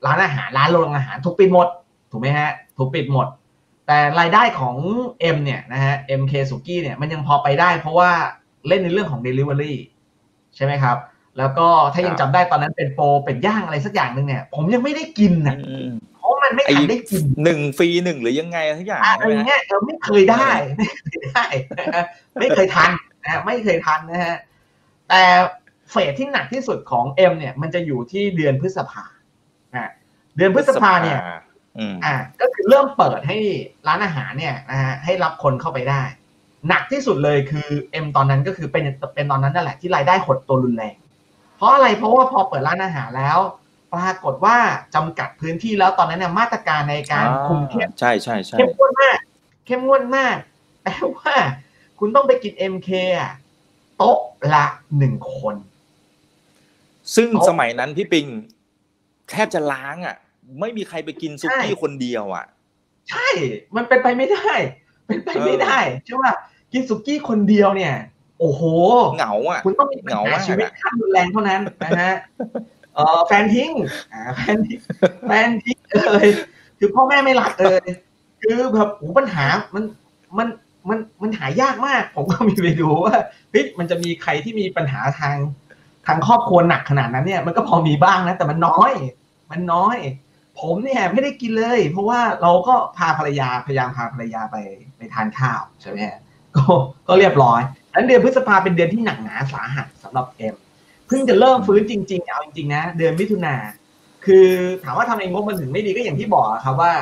[0.06, 1.68] ร้านอาหารร้านโรงอาหารถูกปิดหมด
[2.10, 3.26] ถูกไหมฮะถูกปิดหมด
[3.86, 4.76] แต่รายได้ของ
[5.34, 8.10] M เนี่ยนะฮะ MK สุกี้เนี่ยมันยังพอไปได้ เพราะว่า
[8.68, 9.74] เล่นในเรื่องของ Delivery
[10.56, 10.96] ใช่ไหมครับ
[11.38, 21.44] แล้วก็ถ้ายังครับจำได้ตอนนั้นเป็นโปรเป็ดย่างอะไรสักอย่างหนึ่งเนี่ย ผมยังไม่ได้กินนะอืมเพราะมันไม่ไอ้ทันได้กินหนึ่งฟรีหนึ่งหรือยังไงทุกอย่างอะไรใช่ไหมฮะเงี้ยเออไม่เคยได้ไม่เคยได้
[21.78, 22.04] นะฮะ
[22.40, 22.90] ไม่เคยทัน
[23.22, 24.36] นะฮะไม่เคยทันนะฮะ
[25.08, 25.22] แต่
[25.90, 29.04] เฟสที่หนักที่สุดของ M เนี่ย มันจะอยู่ที่เดือนพฤษภา
[29.76, 29.90] อะ
[30.36, 31.18] เดือนพฤษภาเนี่ย
[31.78, 33.38] อืมอ่าก็คือเริ่มเปิดให้
[33.86, 36.02] ร้านอาหารเนี่ยนะฮะให้รับคนเข้าไปได้
[36.68, 37.68] หนักที่สุดเลยคือ
[38.04, 40.96] M ตอนนั้นก็คือเป็นเป็นตอนนั้นนั่นแหละที่รายได้หดตัวรุนแรง
[41.56, 43.38] เพราะอะไรเพราะว่าพอเปิดร้านอาหารแล้ว
[43.94, 44.56] ปรากฏว่า
[44.94, 49.18] จำกัดพื้นที่แล้วตอนนั้นเนี่ยมาตรการในการคุมเข้มใช่ใช่ใช่เข้มงวดมาก
[49.66, 50.36] เข้มงวดมาก
[50.82, 51.34] แปลว่า
[51.98, 53.32] คุณต้องไปกิน MK อะ
[53.96, 54.18] โต๊ะ
[54.54, 54.66] ละ
[54.98, 55.56] หนึ่งคน
[57.14, 58.26] ซึ่งโอ้สมัยนั้นพี่ปิง
[59.30, 60.16] แทบจะล้างอะ
[60.60, 62.44] ไม่มีใครไปกินซุกี้ใช่คนเดียวอะ
[63.10, 63.28] ใช่
[63.76, 64.48] มันเป็นไปไม่ได้
[65.06, 66.34] เป็นไปไม่ได้ใช่ป่ะ
[66.72, 67.94] กินสุกี้คนเดียวเนี่ย
[68.40, 68.62] โอ้โห
[69.16, 72.16] เหงาอะคุณต้องมีปัญเหงาหามากชีวิตอะขั้นรุนแรงเท่านั้นนะฮะ
[72.94, 73.70] เออแฟนทิ้ง
[74.12, 74.78] อ่าแฟนทิ้ง
[75.28, 76.28] แฟนทิ้งเอย
[76.78, 77.86] คือพ่อแม่ไม่รักเอย
[78.42, 79.84] คือแบบโอ้ปัญหามัน
[80.38, 80.48] มัน
[80.88, 83.16] มันมันหายากมาก ผมก็มีไปดูว่า
[83.50, 85.36] เฮ้ยมันจะมีใครที่มีปัญหาทาง
[86.06, 88.92] ทางครอบครัวหนักขนาดนั้นเนี่ย มันก็พอมีบ้างนะ แต่มันน้อย
[89.50, 89.96] มันน้อย
[90.60, 94.56] ผมเนี่ยไม่ได้กินเลย เพราะว่าเราก็พาภรรยาพยายามพาภรรยาไป
[94.96, 95.98] ไปทานข้าวใช่ไหม
[96.56, 96.64] ก็
[97.08, 97.60] ก็เรียบร้อย
[97.94, 100.54] นั้นเดือนพฤษภาเป็นเดือนที่หนักหนาสาหัสสำหรับเอ็ม
[101.06, 103.54] เพิ่งจะเริ่มฟื้นจริง ๆ เอาจริงๆนะ เดือนมิถุนา
[104.26, 104.46] คือ
[104.84, 106.92] ถามว่าทำไมงบมันถึงไม่ดีก็อย่างที่บอกครับว่า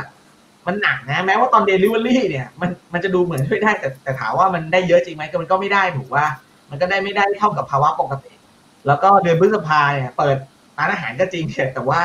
[0.66, 6.26] มันหนักนะ แม้ว่าตอนเดลิเวอรี่เนี่ยมันมันจะดูเหมือนช่วยได้แต่แต่ถามว่ามันได้เยอะจริงไหมก็มันก็ไม่ได้ถูกว่า
[6.70, 8.32] มันก็ได้ไม่ได้เท่ากับภาวะปกติ
[8.86, 10.36] แล้วก็เดือนพฤษภาเนี่ยเปิด
[10.78, 11.44] ร้านอาหารก็จริง
[11.74, 12.02] แต่ว่า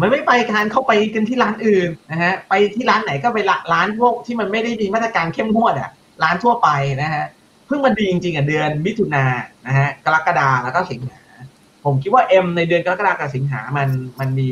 [0.00, 5.90] มันไม่ไปทานเข้าไปกันที่ร้านอื่นนะฮะไปที่ร้านไหนก็ไปละร้านพวกที่มันไม่ได้มีมาตรการเข้มงวดอะ
[6.22, 6.68] ร้านทั่วไป
[7.02, 7.24] นะฮะ
[7.66, 11.20] เพิ่งมาดีจริงๆอะเดือนมิถุนายนนะฮะกรกฎาแล้วก็สิงหา
[11.84, 13.88] ผมคิดว่า M ในเดือนกรกฎากับสิงหามัน
[14.20, 14.50] มันมี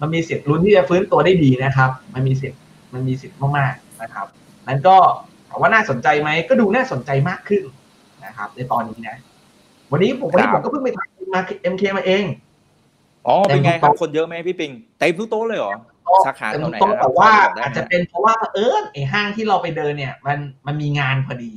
[0.00, 2.60] มันมีเสิทธิ์ลุ้นที่จะฟื้นตัวได้ดีนะครับ มันมีเสิทธิ์
[2.92, 4.26] มันมีสิทธิ์มากๆนะครับ
[4.66, 4.96] นั้นก็
[5.48, 7.62] ถามว่าน่าสนใจไหมก็ดูน่าสนใจมากขึ้น
[8.24, 9.16] นะครับ ในตอนนี้นะ
[9.92, 11.40] วันนี้ผมวันนี้ผมก็เพิ่งไปทำมา
[11.72, 12.24] MK มาเอง
[13.26, 15.74] อ๋อเป็นไงเต็มทุกครับโต๊ะคนเยอะไหมพี่ปิงเต็มทุกโต๊ะเลยเหรอ
[16.26, 21.52] สาขาเต็มแถวไหนโต๊ะนะครับแต่ว่าพอบอกได้ไหมอาจจะเป็นเพราะว่าเออไอห้างที่เราไปเดินเนี่ยมันมันมีงานพอดี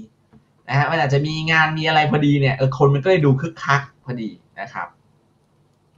[0.69, 4.87] นะฮะมันอาจจะมีงานมีอะไรพอดีเนี่ยเออคนมันก็เลยดูคึกคักพอดีนะครับ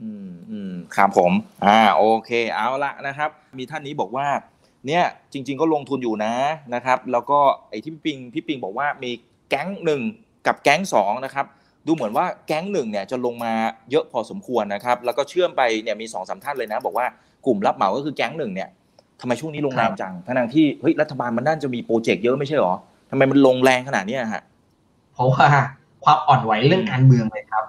[0.02, 1.32] อืมอืมครับผม
[1.64, 4.26] อ่าโอเคเอาละนะครับ มีท่านนี้บอกว่า
[4.86, 6.34] เนี่ยจริง ๆ ก็ลงทุนอยู่นะ
[6.74, 7.38] นะครับ แล้วก็
[7.70, 9.10] ไอ้ที่พี่ปิงพี่ปิงบอกว่ามี
[9.48, 10.02] แก๊งหนึ่ง
[10.46, 11.46] กับแก๊งสองนะครับ
[11.86, 13.52] ดูเหมือนว่าแก๊งหนึ่งเนี่ยจะลงมา
[13.90, 17.06] เยอะพอสมควรนะครับแล้วก็เชื่อมไปเนี่ยมีสองสามท่านเลยนะ บอกว่า
[17.46, 18.68] กลุ่มรับเหมาก็คือแก๊งหนึ่งเนี่ย
[19.20, 22.74] ทำไมช่วงนี้ลงแรงจังทั้งๆที่เฮ้ยรัฐบาลมันน่าจะมีโปรเจกต์เยอะไม่ใช่หรอ
[23.10, 24.42] ทำไมมันลงแรงขนาดเนี้ยฮะ
[25.14, 25.46] เพราะว่า
[26.04, 27.64] ความอ่อนไหวเรื่องการเมืองเลยครับ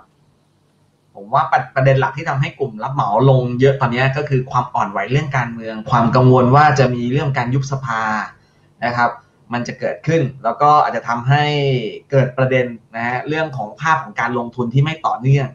[1.15, 8.01] ผมว่าประประเด็นหลักที่ทำให้กลุ่มรับเหมาลงเยอะตอนนี้ก็คือความอ่อนไหวเรื่องการเมือง ความกังวลว่าจะมีเรื่องการยุบสภา
[8.85, 9.09] นะครับ
[9.53, 11.43] มันจะเกิดขึ้น แล้วก็อาจจะทำให้
[12.11, 15.47] เกิดประเด็นนะฮะเรื่องของภาพของการลงทุนที่ไม่ต่อเนื่อง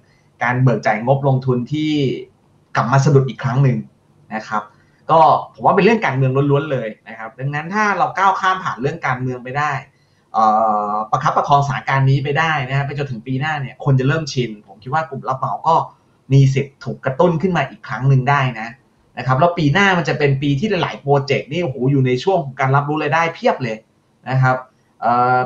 [0.43, 1.93] การเบิกจ่ายงบลงทุนที่
[2.77, 3.79] กลับมาสะดุดอีกครั้งหนึ่ง
[4.35, 4.63] นะครับ
[5.11, 5.21] ก็
[5.55, 9.73] ผมว่าเป็นเรื่องการเมืองล้วนๆเลยนะครับ ดังนั้นถ้าเราก้าวข้ามผ่านเรื่องการเมืองไปได้
[10.37, 10.45] อ่
[10.93, 15.75] อประคับประคองสถานการณ์นี้ไปได้นะฮะไปจนถึงปีหน้าเนี่ยคนจะเริ่มชิน ผมคิดว่ากลุ่มรับเหมาก็
[16.33, 18.69] มีสิทธิ์ถูกกระตุ้นขึ้นมาอีกครั้งหนึ่งได้นะ
[19.19, 23.77] นะครับแล้วปีหน้ามันจะเป็นปีที่หลายๆโปรเจกต์นี่โอ้โหอยู่ในช่วงของการรับรู้รายได้เพียบเลย
[24.31, 24.57] นะครับ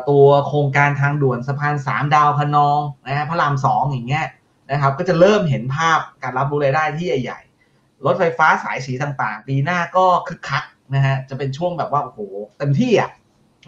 [0.09, 4.27] ตัวโครงการทางด่วนสะพานสามดาวพะนองนะฮะพระรามสองอย่างเงี้ย
[4.71, 10.65] นะครับก็จะเริ่มเห็นภาพการรับรู้รายได้ที่ใหญ่ๆรถไฟฟ้าสายสีต่างๆ ปีหน้าก็คึกคัก
[10.95, 12.19] นะฮะจะเป็นช่วงแบบว่าโอ้โห
[12.59, 13.11] เต็มที่อะ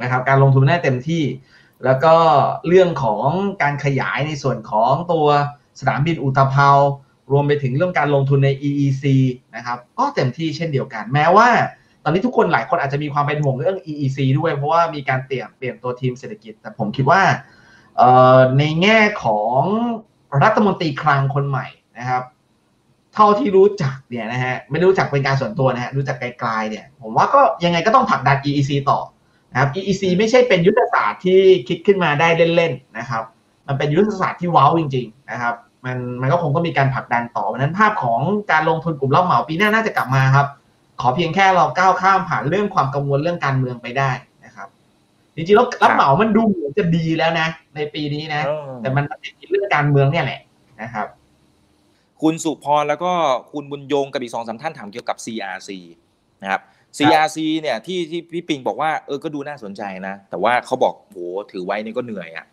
[0.03, 1.22] นะครับการลงทุนได้เต็มที่
[1.84, 2.14] แล้วก็
[2.68, 3.26] เรื่องของ
[3.62, 5.26] การขยายในส่วนของตัว
[5.80, 6.70] สนามบินอุตภเปา
[7.33, 9.05] รวมไปถึงเรื่องการลงทุนใน EEC
[9.57, 11.49] นะครับก็เต็มที่เช่นเดียวกัน แม้ว่า
[12.05, 17.22] ตอนนี้ทุกคนหลายคนอาจจะมีความเป็นห่วงเรื่อง EEC ด้วย เพราะว่ามีการเปลี่ยนเปลี่ยนตัวทีมเศรษฐกิจ แต่ผมคิดว่า
[18.59, 19.61] ในแง่ของ
[20.43, 21.66] รัฐมนตรีคลังคนใหม่
[21.99, 22.22] นะครับ
[23.14, 29.01] เท่าที่รู้จักเนี่ยนะฮะไม่รู้จักเป็นการส่วนตัวนะฮะรู้จักไกลๆเนี่ย ผมว่าก็ยังไงก็ต้องผลักดัน EEC ต่อ
[29.53, 33.24] นะครับ EEC ไม่ใช่เป็นยุทธศาสตร์ที่คิดขึ้นมาได้เล่นๆนะครับ
[33.66, 35.55] มันเป็นยุทธศาสตร์ที่ว้าวจริง ๆ นะครับ
[35.85, 38.20] มันมันก็คงต้องมีการผลักดันต่อวันนั้นภาพของ
[38.53, 40.47] การลงทุนกลุ่มรับเหมาปีหน้าน่าจะกลับมาครับ
[41.01, 44.11] ขอเพียงแค่เราก้าวข้ามผ่านเรื่องความกังวลเรื่องการเมืองไปได้
[44.45, 44.68] นะครับ
[45.35, 50.41] จริงๆแล้วรับเหมามันดูเหมือนจะดีแล้วนะ ในปีนี้นะเออแต่มันติดเรื่องการเมืองเนี่ยแหละ
[50.83, 51.07] นะครับ
[52.22, 53.12] คุณสุพรแล้วก็
[53.53, 55.70] คุณบุญยงกับอีกสองสามท่านถามเกี่ยวกับ CRC
[56.43, 56.61] นะครับ
[56.97, 61.16] CRC เนี่ยที่ที่พี่ปิงบอกว่าเออก็ดูน่าสนใจนะ แต่ว่าเขาบอกโห
[61.51, 62.47] ถือไว้นี่ก็เหนื่อยอะ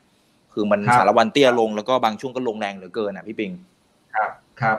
[0.55, 3.51] คือมันครับสารวันเตี้ยลงแล้วก็บางช่วงก็ลงแรงเหลือเกินอะพี่ปิง
[4.15, 4.31] ครับ
[4.61, 4.77] ครับ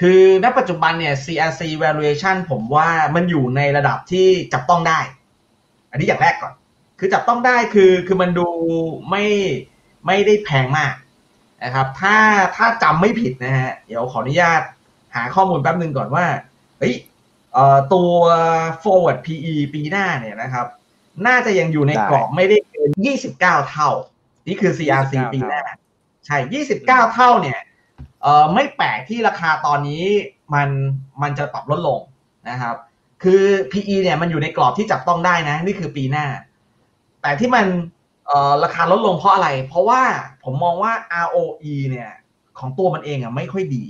[0.00, 5.00] คือณปัจจุบันเนี่ย CRC valuation ผมว่ามันอยู่ในระดับที่จับต้องได้
[5.90, 6.52] อันนี้อย่างแรกก่อน
[6.98, 8.48] คือจับต้องได้คือคือมันดู
[9.10, 9.24] ไม่
[10.06, 10.94] ไม่ได้แพงมาก
[11.64, 12.16] นะครับ ถ้า
[12.56, 14.62] ถ้าจำไม่ผิดนะฮะ เดี๋ยวขออนุญาต
[15.16, 16.26] หาข้อมูลแป๊บหนึ่งก่อนว่า
[16.78, 16.94] เฮ้ย
[17.52, 18.10] เอ่อตัว
[18.82, 20.66] forward PE ปีหน้าเนี่ยนะครับ
[21.26, 22.90] น่าจะยังอยู่ในได้กรอบไม่ได้เกิน
[23.30, 23.90] 29 เท่า
[24.46, 25.62] นี่คือ CRC 29ปีหน้า
[26.26, 26.38] ใช่
[26.76, 27.60] 29 เท่าเนี่ย
[28.22, 30.04] เอ่อไม่แปลกที่ราคาตอนนี้
[30.54, 30.68] มัน
[31.22, 32.00] มันจะปรับลดลง
[32.50, 32.76] นะครับ
[33.22, 33.42] คือ
[33.72, 36.26] PE เนี่ยมันอยู่ในกรอบที่จับต้องได้นะ นี่คือปีหน้า
[37.22, 37.66] แต่ที่มัน
[38.26, 40.02] เอ่อราคาลดลงเพราะอะไร เพราะว่า
[40.44, 40.92] ผมมองว่า
[41.24, 42.10] ROE เนี่ย
[42.58, 43.84] ของตัวมันเองอะไม่ค่อยดี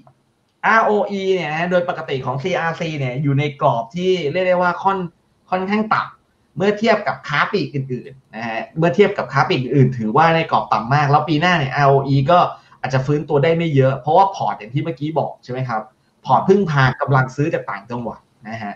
[0.80, 4.98] ROE เนี่ยนะโดยปกติของ CRC เนี่ยอยู่ในกรอบที่เรียกได้ว่าค่อน
[5.50, 6.15] ค่อนข้างต่ำ
[6.56, 12.38] เมื่อเทียบกับค้าปลีกอื่นๆนะฮะเมื่อเทียบกับค้าปลีกอื่นๆถือว่าในกรอบต่ำมาก แล้วปีหน้าเนี่ย ROE ก็
[12.80, 15.82] อาจจะฟื้นตัวได้ไม่เยอะ เพราะว่าพอร์ตอย่างที่เมื่อกี้บอกใช่ไหมครับ
[16.24, 18.74] พอร์ตพึ่งพากำลังซื้อจากต่างจังหวัดนะฮะ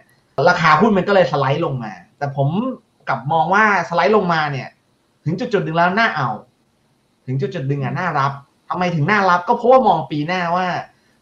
[0.49, 2.49] ราคาหุ้นมันก็เลยสไลด์ลงมา แต่ผม
[3.09, 4.69] กลับมองว่าสไลด์ลงมาเนี่ย
[5.25, 6.29] ถึงจุดจุดๆหนึ่งแล้วน่าเอา
[7.27, 8.33] ถึงจุดจุดๆหนึ่งอะน่ารับ
[8.69, 10.67] ทำไมถึงน่ารับ ก็เพราะว่ามองปีหน้าว่า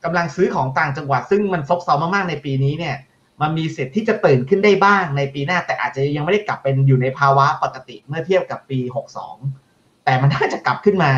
[0.05, 2.97] กำลังซื้อของต่างจังหวัด ซึ่งมันซบเซามากๆในปีนี้เนี่ย
[3.41, 8.79] มันมีสิทธิ์ที่จะตื่นขึ้นได้บ้างในปีหน้า แต่อาจจะยังไม่ได้กลับเป็นอยู่ในภาวะปกติเมื่อเทียบกับปี
[9.43, 11.13] 62 แต่มันน่าจะกลับขึ้นมา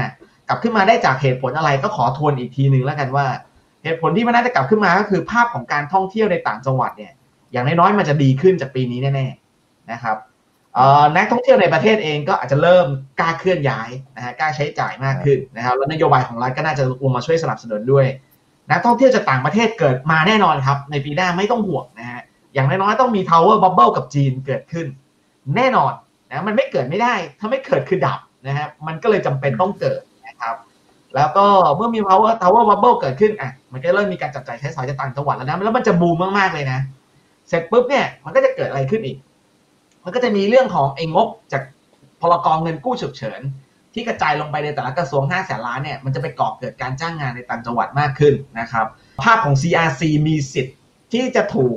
[0.49, 3.27] กลับขึ้นมาได้จากเหตุผลอะไรก็ขอทวนอีกทีหนึ่งแล้วกันว่า
[3.85, 7.13] เหตุผลที่มันน่าจะกลับขึ้นมาก็คือภาพของการท่องเที่ยวในต่างจังหวัดเนี่ย
[7.53, 10.17] อย่างน้อยๆมันจะดีขึ้นจากปีนี้แน่ๆนะครับ
[11.17, 12.87] นักท่องเที่ยวในประเทศเองก็อาจจะเริ่ม
[13.21, 18.07] กล้าเคลื่อนย้ายนะฮะกล้าใช้จ่ายมากขึ้นนะครับแล้วนโยบายของรัฐก็น่าจะลงมาช่วยสนับสนุนด้วย
[18.71, 22.23] นักท่องเที่ยวจากต่างประเทศเกิดมาแน่นอนครับ ในปีหน้าไม่ต้องห่วงนะฮะ
[22.55, 24.87] อย่างน้อยๆต้องมี Tower Bubble กับจีนเกิดขึ้น
[25.57, 25.93] แน่นอน
[26.31, 30.55] นะมันไม่เกิดไม่ได้ ถ้าไม่เกิดคือดับนะฮะมันก็เลยจำเป็นต้องเกิดนะครับ
[31.15, 31.47] แล้วก็
[31.77, 36.79] เมื่อมี power tower bubble เกิดขึ้นอะมันก็เริ่มมีการจับจ่ายใช้สอยจากต่างจังหวัดแล้วนะแล้วมันจะบูมมากๆเลยนะ
[37.49, 39.19] เสร็จปุ๊บเนี่ยมันก็จะเกิดอะไรขึ้นอีก
[40.05, 41.63] มันก็จะมีเรื่องของไอ้งบจาก
[42.21, 43.41] พลกรเงินกู้ฉุกเฉิน
[43.95, 48.87] ที่กระจายลงไปในแต่ละกระทรวง5แสนล้านเนี่ยมันจะไปก่อเกิดการจ้างงานในต่างจังหวัดมากขึ้นนะครับ
[49.23, 50.77] ภาพของ CRC มีสิทธิ์
[51.13, 51.77] ที่จะถูก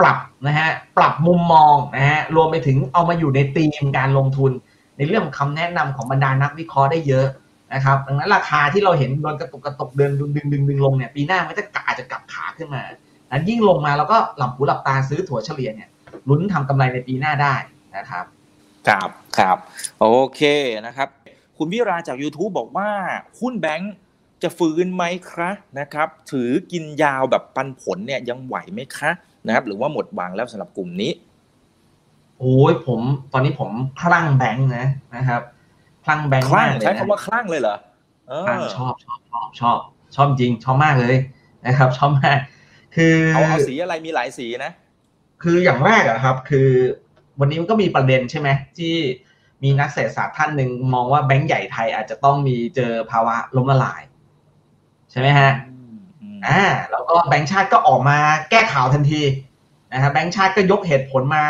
[0.00, 4.52] ปรับนะฮะปรับมุมมองนะฮะรวมไปถึงเอามาอยู่ในธีมการลงทุน
[4.96, 7.26] ในเรื่องของคำแนะนำของบรรดานักวิเคราะห์ได้เยอะ
[7.74, 12.82] นะครับดังนั้นราคาที่เราเห็นโดนกระตุกกระตุกเดินดึงดึงดึงดึงลงเนี่ยปีหน้ามันจะกอาจจะกลับขาขึ้นมา
[13.28, 15.88] แล้วยิ่งลงมาแล้วก็หลับหูหลับตาซื้อถั่วเฉลี่ยเนี่ย
[16.28, 17.54] ลุ้นทำกำไรในปีหน้าได้
[17.96, 18.24] นะครับ
[18.88, 19.56] ครับครับ
[20.00, 20.40] โอเค
[20.86, 21.08] นะครับ
[21.64, 22.90] คุณวิราจาก YouTube บอกว่า
[23.40, 23.92] หุ้นแบงค์
[24.42, 29.10] จะฟื้นไหมคะนะครับ ถือกินยาวแบบปันผลเนี่ยยังไหวไหมคะ
[29.46, 31.12] นะครับ หรือว่าหมดหวังแล้วสำหรับกลุ่มนี้
[32.38, 33.00] โอ้ยผม
[33.32, 34.86] ตอนนี้ผมคลั่งแบงค์นะ
[35.16, 35.42] นะครับ
[36.04, 37.76] คลั่งแบงค์คลั่มางกเลยใช้นะคำว่าคลั่งเลยเหรอ
[38.28, 39.78] เออคลั่งชอบชอบชอบชอบ
[40.14, 41.16] ชอบจริงชอบมากเลย
[41.66, 42.38] นะครับ ชอบมาก
[42.96, 44.72] คือเอาเอาสีอะไรมีหลายสีนะ
[45.42, 46.68] คืออย่างแรกอะครับ คือ
[47.40, 48.48] วันนี้มันก็มีประเด็นใช่ไหม
[48.78, 48.96] ที่
[49.62, 54.02] มีนักเศรษฐศาสตร์ท่านหนึ่งมองว่าแบงก์ใหญ่ไทยอาจจะต้องมีเจอภาวะล้มละลาย
[55.10, 55.50] ใช่ไหมฮะ
[56.46, 58.18] อ่าแล้วก็แบงก์ชาติก็ออกมา
[58.50, 59.22] แก้ข่าวทันที
[59.92, 61.44] นะครับแบงก์ชาติก็ยกเหตุผลมา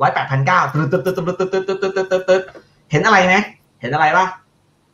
[0.00, 2.42] ร้อยแปดพันเก้าตึ๊ดตึ๊ดตึ๊ดตึ๊ดตึ๊ดตึ๊ดตึ๊ดตึ๊ดตึ๊ดตึ๊ด
[2.90, 3.34] เห็นอะไรไหม
[3.80, 4.26] เห็นอะไรปะ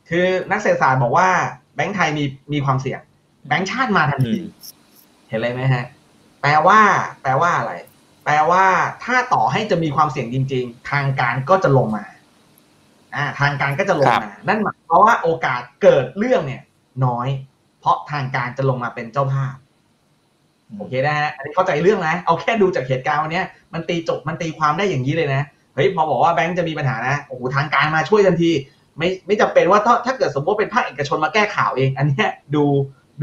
[0.09, 1.29] คือนักเศรษฐศาสตร์บอกว่า
[1.75, 2.99] แบงก์ไทยมีมีความเสี่ยง
[3.47, 4.39] แบงก์ชาติมาทันที
[5.29, 5.85] เห็นอะไรไหมฮะ
[6.41, 6.79] แปลว่า
[7.21, 7.73] แปลว่าอะไร
[8.25, 8.65] แปลว่า
[9.03, 12.05] ถ้าต่อให้จะมีความเสี่ยงจริง ๆ ทางการก็จะลงมา
[13.15, 16.61] อ่าทางการก็จะลงมา นั่นหมายความว่าโอกาสเกิดเรื่องเนี่ย
[17.05, 17.27] น้อย
[17.79, 19.55] เพราะทางการจะลงมาเป็นเจ้าภาพ
[20.77, 25.41] โอเคนะฮะอันนี้เข้าใจเรื่องนะเอาแค่ดูจากเหตุการณ์วันเนี้ยมันตีจบมันตีความได้อย่างนี้เลยนะ
[25.75, 28.51] เฮ้ยพอบอกว่าแบงก์จะมีปัญหานะโอ้โหทางการมาช่วยทันที
[28.97, 32.63] ไม่ไม่จำเป็นว่าถ้าถ้าเกิดสมมติเป็นภาคเอกชนมาแก้ข่าวเอง อันเนี้ยดู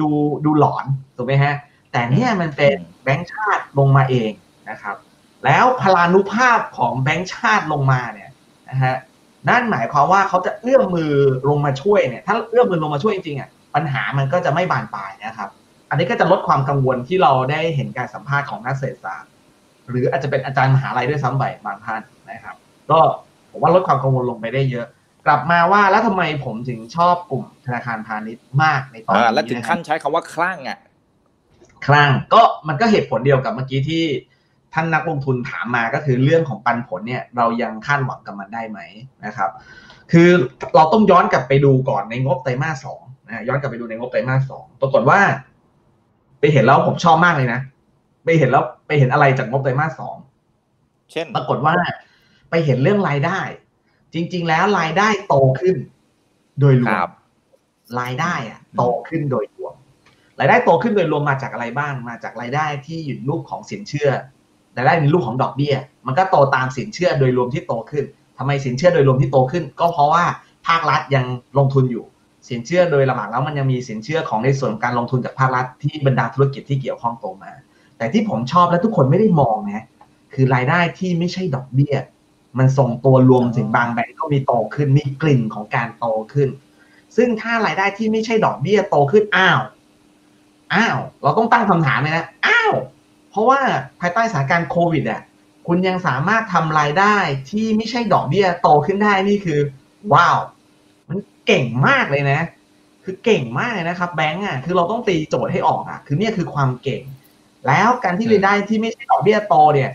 [0.01, 0.09] ดู
[0.45, 0.85] ดูหลอน
[1.17, 1.55] ถูกไหมฮะ
[1.93, 4.31] แต่เนี่ยมันเป็นแบงก์ชาติลงมาเอง
[4.71, 4.97] นะครับ
[5.45, 8.31] แล้วพลานุภาพของแบงก์ชาติลงมาเนี่ย
[8.71, 8.95] นะฮะ
[9.49, 11.13] นั่นหมายความว่าเขาจะเอื้อมมือ
[11.49, 15.49] ลงมาช่วยเนี่ย ถ้าเอื้อมมือลงมาช่วยจริงๆอะปัญหามันก็จะไม่บานปลายนะครับ
[15.91, 19.31] อันนี้ก็จะลดความกังวลที่เราได้เห็นการสัมภาษณ์ของนักเศรษฐศาสตร์
[19.89, 22.57] หรืออาจจะเป็นอาจารย์มหาลัยด้วยซ้ำไปบางท่านนะครับ
[22.91, 22.99] ก็
[23.51, 24.87] ผมว่าลดความกังวลลงไปได้เยอะ
[25.27, 30.79] กลับมาว่าแล้วทำไมผมถึงชอบกลุ่มธนาคารพาณิชย์มากในตอนอ่านี้และถึงนะครับขั้นใช้คำว่าคลั่งอะ
[31.87, 34.05] ครั้งก็มันก็เหตุผลเดียวกับเมื่อกี้ที่
[34.75, 38.81] ท่านนักลงทุนถามมาก็คือเรื่องของปันผลเนี่ยเรายังคาดหวังกับมันได้ไหม
[39.27, 39.51] นะครับ
[40.13, 40.29] คือ
[40.77, 45.21] เราต้องย้อนกลับไปดูก่อนในงบไตรมาสสองนะย้อนกลับไปดูในงบไตรมาสสองปรากฏว่า
[46.41, 47.61] ไปเห็นแล้วผมชอบมากเลยนะ
[48.25, 50.17] ไปเห็นแล้วไปเห็นอะไรจากงบไตรมาสสอง
[51.13, 51.75] เช่น ปรากฏว่า
[52.51, 53.41] ไปเห็นเรื่องรายได้
[54.15, 55.77] จริง ๆ แล้วรายได้โตขึ้น
[56.61, 57.11] โดยรควรัมบ
[58.01, 59.75] รายได้อะโตขึ้นโดยรวม
[60.39, 64.11] รายได้โตขึ้นโดยรวมมาจากอะไรบ้างมาจากรายได้ที่อยู่ในรูปของสินเชื่อ
[64.79, 65.75] รายได้ในรูปของดอกเบี้ย
[66.07, 68.05] มันก็โตตามสินเชื่อโดยรวมที่โตขึ้น
[68.39, 70.25] ทำไมสินเชื่อโดยรวมที่โตขึ้น ก็เพราะว่า
[70.67, 71.25] ภาครัฐยัง
[71.59, 72.05] ลงทุนอยู่
[72.49, 77.53] สินเชื่อโดยหลักๆแล้วมันยังมีสินเชื่อของในส่วนของการลงทุนจากภาครัฐที่บรรดาธุรกิจที่เกี่ยวข้องโตมา
[77.99, 79.85] แต่ที่ผมชอบและทุกคนไม่ได้มองนะ
[80.35, 81.95] คือรายได้ที่ไม่ใช่ดอกเบี้ย
[82.59, 86.49] มันส่งตัวรวมถึงบางแบงก์ก็มีโตขึ้นมีกลิ่นของการโตขึ้น
[87.17, 89.61] ซึ่งถ้ารายได้ที่ไม่ใช่ดอกเบี้ยโตขึ้นอ้าว
[90.75, 92.73] อ้าว เราต้องตั้งคำถามเลยนะอ้าว
[93.39, 93.61] ราะว่า
[94.01, 95.23] ภายใต้สถานการณ์โควิดอะ
[95.67, 97.17] คุณยังสามารถทำรายได้
[97.51, 99.61] ที่ไม่ใช่ดอกเบี้ยโตขึ้นได้นี่คือ
[100.13, 100.39] ว้าว
[101.09, 102.41] มันเก่งมากเลยนะ
[103.05, 107.03] คือเก่งมากเลยนะครับ แบงก์อะคือเราต้องตีโจทย์ให้ออกอะ คือเนี่ยคือความเก่ง
[107.67, 109.91] แล้วการที่รายได้ที่ไม่ใช่ดอกเบี้ยโตเนี่ย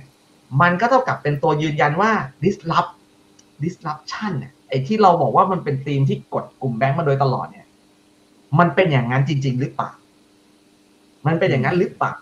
[0.61, 2.11] มันก็เท่ากับเป็นตัวยืนยันว่า
[2.43, 2.91] disrupt
[3.63, 7.67] disruption เนี่ยไอ้ที่เราบอกว่ามันเป็นธีมที่กดกลุ่มแบงก์มาโดยตลอดเนี่ย
[8.59, 9.91] มันเป็นอย่างนั้นจริง ๆ หรือเปล่า
[11.27, 12.13] มันเป็นอย่างนั้นหรือเปล่า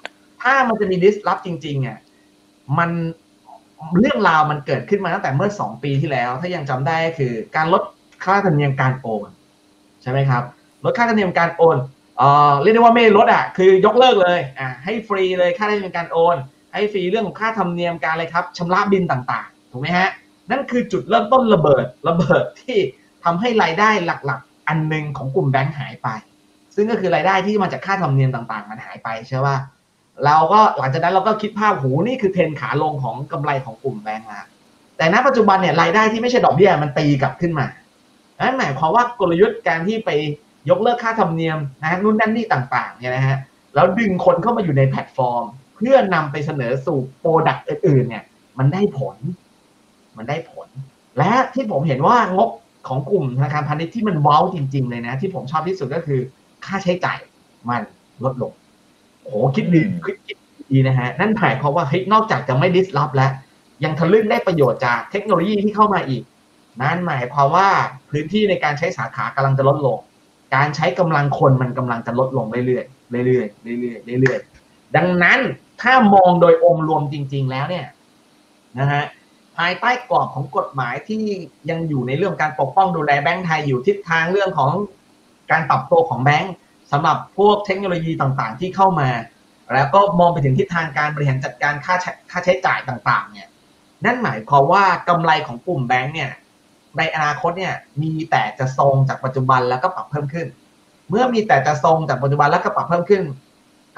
[0.41, 1.97] ถ้ามันจะมี disrupt จริงๆอะ
[2.77, 2.89] มัน
[3.99, 7.83] เรื่องราวมันเกิดขึ้นมาตั้งแต่เมื่อสองปีที่แล้ว ถ้ายังจำได้ก็คือการลด
[8.23, 9.29] ค่าธรรมเนียมการโอน
[10.01, 10.43] ใช่ไหมครับ
[10.85, 11.77] ลดค่าธรรมเนียมการโอน
[12.17, 16.37] เอ่อเรียกได้ว่าไม่ลดอะคือยกเลิกเลยอ่าให้ฟรีเลยค่าธรรมเนียมการโอน
[16.73, 20.09] ให้ฟรีเรื่องของค่าธรรมเนียมการอะไรครับชำระบินต่างๆถูกไหมฮะ
[20.51, 22.77] นั่นคือจุดเริ่มต้นระเบิดระเบิดที่
[23.23, 26.07] ทำให้รายได้หลักๆ อันหนึ่งของกลุ่มแบงค์หายไป
[26.75, 29.57] ซึ่งก็คือรายได้ที่มาจากค่าธรรมเนียมต่างๆ มันหายไปใช่ป่ะ
[30.25, 34.47] เราก็หลังจากนั้นเราก็คิดภาพหูนี่คือเทรนขาลงของกำไรของกลุ่มแบงค์ละ
[34.97, 37.67] แต่ณปัจจุบันเนี่ยรายได้ที่ไม่ใช่ดอกเบี้ยมันตีกลับขึ้นมา
[38.39, 40.09] นั่นหมายความว่ากลยุทธ์การที่ไป
[40.69, 43.37] ยกเลิกค่าธรรมเนียมนะนู่นนั่นนี่ต่างๆเนี่ยนะฮะ
[43.75, 45.45] แล้วดึงคนเข้ามาอยู่ในแพลตฟอร์ม
[45.75, 48.23] เพื่อนำไปเสนอสู่ product อื่นๆ เนี่ย
[48.57, 49.15] มันได้ผล
[50.17, 50.67] มันได้ผล
[51.17, 52.49] และที่ผมเห็นว่างบ
[52.87, 56.19] ของกลุ่มธนาคารพาณิชย์ที่มันว้าวจริง ๆ เลยนะ ที่ผมชอบที่สุดก็คือ
[56.65, 57.19] ค่าใช้จ่าย
[57.69, 57.81] มัน
[58.23, 58.53] ลดลง
[59.21, 60.37] โอ้โหคิดดีคิด
[60.71, 63.31] ดีนะฮะนั่นหมายความว่าเฮ้ยนอกจากจะไม่ disrupt แล้ว
[63.83, 66.23] ยังทะลึ่งได้ประโยชน์จากเทคโนโลยีที่เข้ามาอีก
[66.81, 67.69] นั่นหมายความว่า
[68.09, 69.97] พื้นที่ในการใช้สาขากำลังจะลดลง
[70.55, 75.39] การใช้กำลังคนมันกำลังจะลดลงเรื่อยๆเรื่อยๆเรื่อยๆเรื่อยๆดังนั้น
[75.81, 77.85] ถ้ามองโดยองค์รวมจริง ๆ แล้วเนี่ย
[78.79, 79.03] นะฮะ
[79.57, 81.23] ภายใต้กรอบของกฎหมายที่
[81.69, 84.71] ยังอยู่ในเรื่องการปกป้องดูแลแบงก์ไทยอยู่ทิศทางเรื่องของ
[85.51, 86.53] การปรับตัวของแบงก์
[86.91, 89.09] สำหรับพวกเทคโนโลยีต่างๆ ที่เข้ามา
[89.73, 93.47] แล้วก็มองไปถึงทิศทางการบริหารจัดการค่าใช้ค่าใช้จ่ายต่างๆ เนี่ย
[94.05, 96.31] นั่นหมายความว่ากำไรของกลุ่มแบงก์เนี่ย
[96.97, 100.47] ในอนาคตเนี่ยมีแต่จะทรงจากปัจจุบันแล้วก็ปรับเพิ่มขึ้น
[101.09, 103.23] เมื่อมีแต่จะทรงจากปัจจุบันแล้วก็ปรับเพิ่มขึ้น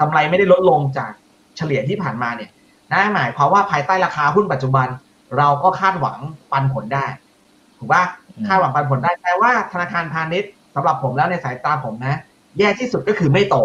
[0.00, 1.10] กำไรไม่ได้ลดลงจาก
[1.56, 2.50] เฉลี่ยที่ผ่านมาเนี่ย
[2.90, 4.88] นั่นหมายความว่าภายใต้ราคาหุ้นปัจจุบัน
[5.38, 6.18] เราก็คาดหวัง
[6.52, 7.06] ปันผลได้
[7.78, 8.04] ถูกปะ
[8.46, 12.18] คาดหวังปันผลได้แปลว่าธนาคารพาณิชย์สำหรับผมแล้วในสายตาผมนะ
[12.58, 13.56] แย่ที่สุดก็คือไม่โต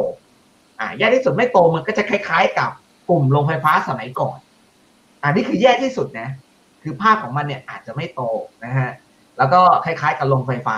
[0.79, 2.71] อ่าแย่ที่สุดไม่โตมันก็จะคล้าย ๆ กับ
[3.09, 4.37] กลุ่มโรงไฟฟ้าสมัยก่อน
[5.21, 6.29] อ่านี่คือแย่ที่สุดนะ
[6.83, 8.21] คือภาพของมันเนี่ยอาจจะไม่โต
[8.65, 8.89] นะฮะ
[9.37, 10.77] แล้วก็คล้าย ๆ กับโรงไฟฟ้า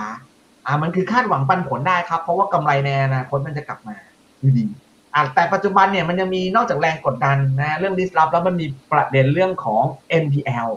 [0.66, 3.96] อ่ามันคือคาดหวังปันผลได้ครับ เพราะว่ากำไรในอนาคตมันจะกลับมา
[4.40, 4.66] อยู่ดี
[5.14, 9.84] อ่าแต่ปัจจุบันเนี่ยมันยังมีนอกจากแรงกดดันนะเรื่อง disrupt แล้วมันมีประเด็นเรื่องของ
[10.24, 10.70] NPL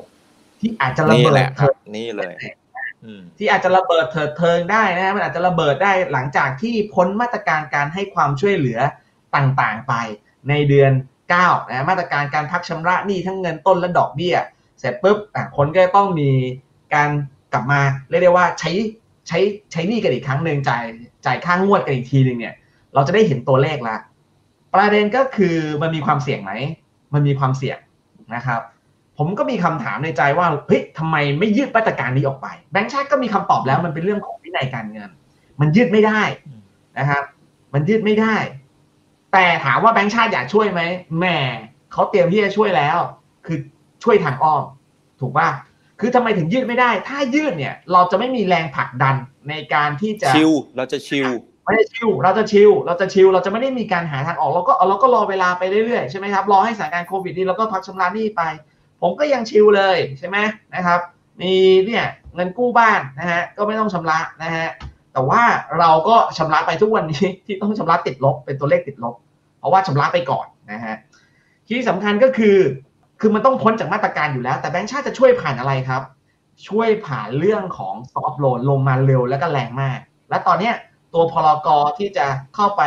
[0.61, 2.53] ที่อาจจะระนี่เบิแหดละคเถิรับดนี่เลยอืม
[3.39, 8.79] ที่อาจจะระเบิดเถิดเทิงได้นะมันอาจจะระเบิดได้หลังจากที่พ้นมาตรการการให้ความช่วยเหลือ
[9.37, 9.95] ต่างๆ ไป
[10.49, 10.93] ในเดือน
[11.33, 14.37] 9นะมาตรการการพักชำระหนี้ทั้งเงินต้นและดอกเบี้ย
[14.79, 15.19] เสร็จปุ๊บ
[15.57, 16.31] คนก็ต้องมี
[16.95, 17.11] การ
[17.53, 18.71] กลับมาเรียกได้ว่าใช้
[19.29, 19.39] ใช้
[19.73, 20.85] ใช้หนี้กันอีกครั้งหนึ่งจ่าย
[21.27, 22.55] จ่ายค่างวดกันอีกทีหนึ่งเนี่ย
[22.95, 23.97] เราจะได้เห็นตัวเลขละ
[24.75, 26.53] ประเด็นก็คือมันมีความเสี่ยงไหม
[27.15, 27.79] มันมีความเสี่ยง
[28.35, 28.61] นะครับ
[29.19, 35.11] ผมก็มีคำถามในใจว่าเฮ้ยทำไมไม่ยืดมาตรการนี้ออกไป แบงค์ชาติก็มีคำตอบแล้วมันเป็นเรื่องของวินัยการเงิน
[35.61, 36.23] มันยืดไม่ได้
[36.99, 37.23] นะครับ
[37.75, 38.37] มันยืดไม่ได้
[39.33, 40.81] แต่ถามว่าแบงค์ชาติอยากช่วยไหม
[41.19, 41.27] แหม
[41.93, 42.99] เขาเตรียมที่จะช่วยแล้ว
[43.47, 43.59] คือ
[44.05, 44.63] ช่วยทางอ้อม
[45.21, 45.49] ถูกป่ะ
[46.01, 49.15] คือคือทำไมถึงยืดไม่ได้ ถ้ายืดเนี่ย เราจะไม่มีแรงผลักดัน
[49.49, 51.29] ในการที่จะชิลเราจะชิล
[51.65, 58.43] ไม่ได้ชิลเราจะชิลเราจะชิลเราจะไม่ได้มีการหาทางออกเราก็เราก็รอเวลาไปเรื่อยๆใช่ไหมครับรอให้สถานการณ์โควิดนี่เราก็พักชำระหนี้ไป
[59.01, 60.37] ผมก็ยังชิลเลยใช่ไหม
[60.75, 61.01] นะครับ
[61.41, 61.53] มี
[61.87, 64.69] เนี่ยเงินกู้บ้านนะฮะก็ไม่ต้องชำระนะฮะ
[65.13, 65.43] แต่ว่า
[65.79, 69.15] เราก็ชำระไปทุกวันนี้ที่ต้องชำระติดลบเป็นตัวเลขติดลบ
[69.59, 70.95] เพราะว่าชำระไปก่อนนะฮะ
[71.69, 72.59] ที่สำคัญก็คือ
[73.21, 76.03] คือมันต้องพ้นจากมาตรการอยู่แล้ว แต่แบงก์ชาติจะช่วยผ่านอะไรครับ
[76.69, 79.99] ช่วยผ่านเรื่องของซอฟโลนลงมาเร็วแล้วก็แรงมาก
[80.31, 80.75] และตอนเนี้ย
[81.15, 82.83] ตัวพลกรที่จะเข้าไป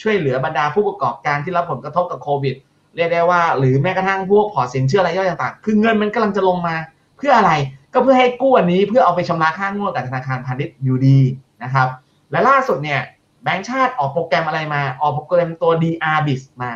[0.00, 2.56] ช่วยเหลือบรรดาผู้ประกอบการที่รับผลกระทบกับโควิด
[2.96, 6.76] เรียกได้ว่าหรือแม้กระทั่งพวกพอร์ตสินเชื่อรายย่อยต่างๆ คือเงินมันกำลังจะลงมา
[7.16, 7.52] เพื่ออะไร
[7.92, 11.18] ก็เพื่อให้กู้อันนี้เพื่อเอาไปชำระค่างวดกับธนาคารพาณิชย์อยู่ดี
[11.62, 11.88] นะครับ
[12.30, 13.00] และล่าสุดเนี่ย
[13.42, 16.72] แบงก์ชาติออกโปรแกรมอะไรมา ออกโปรแกรมตัว DR b i z มา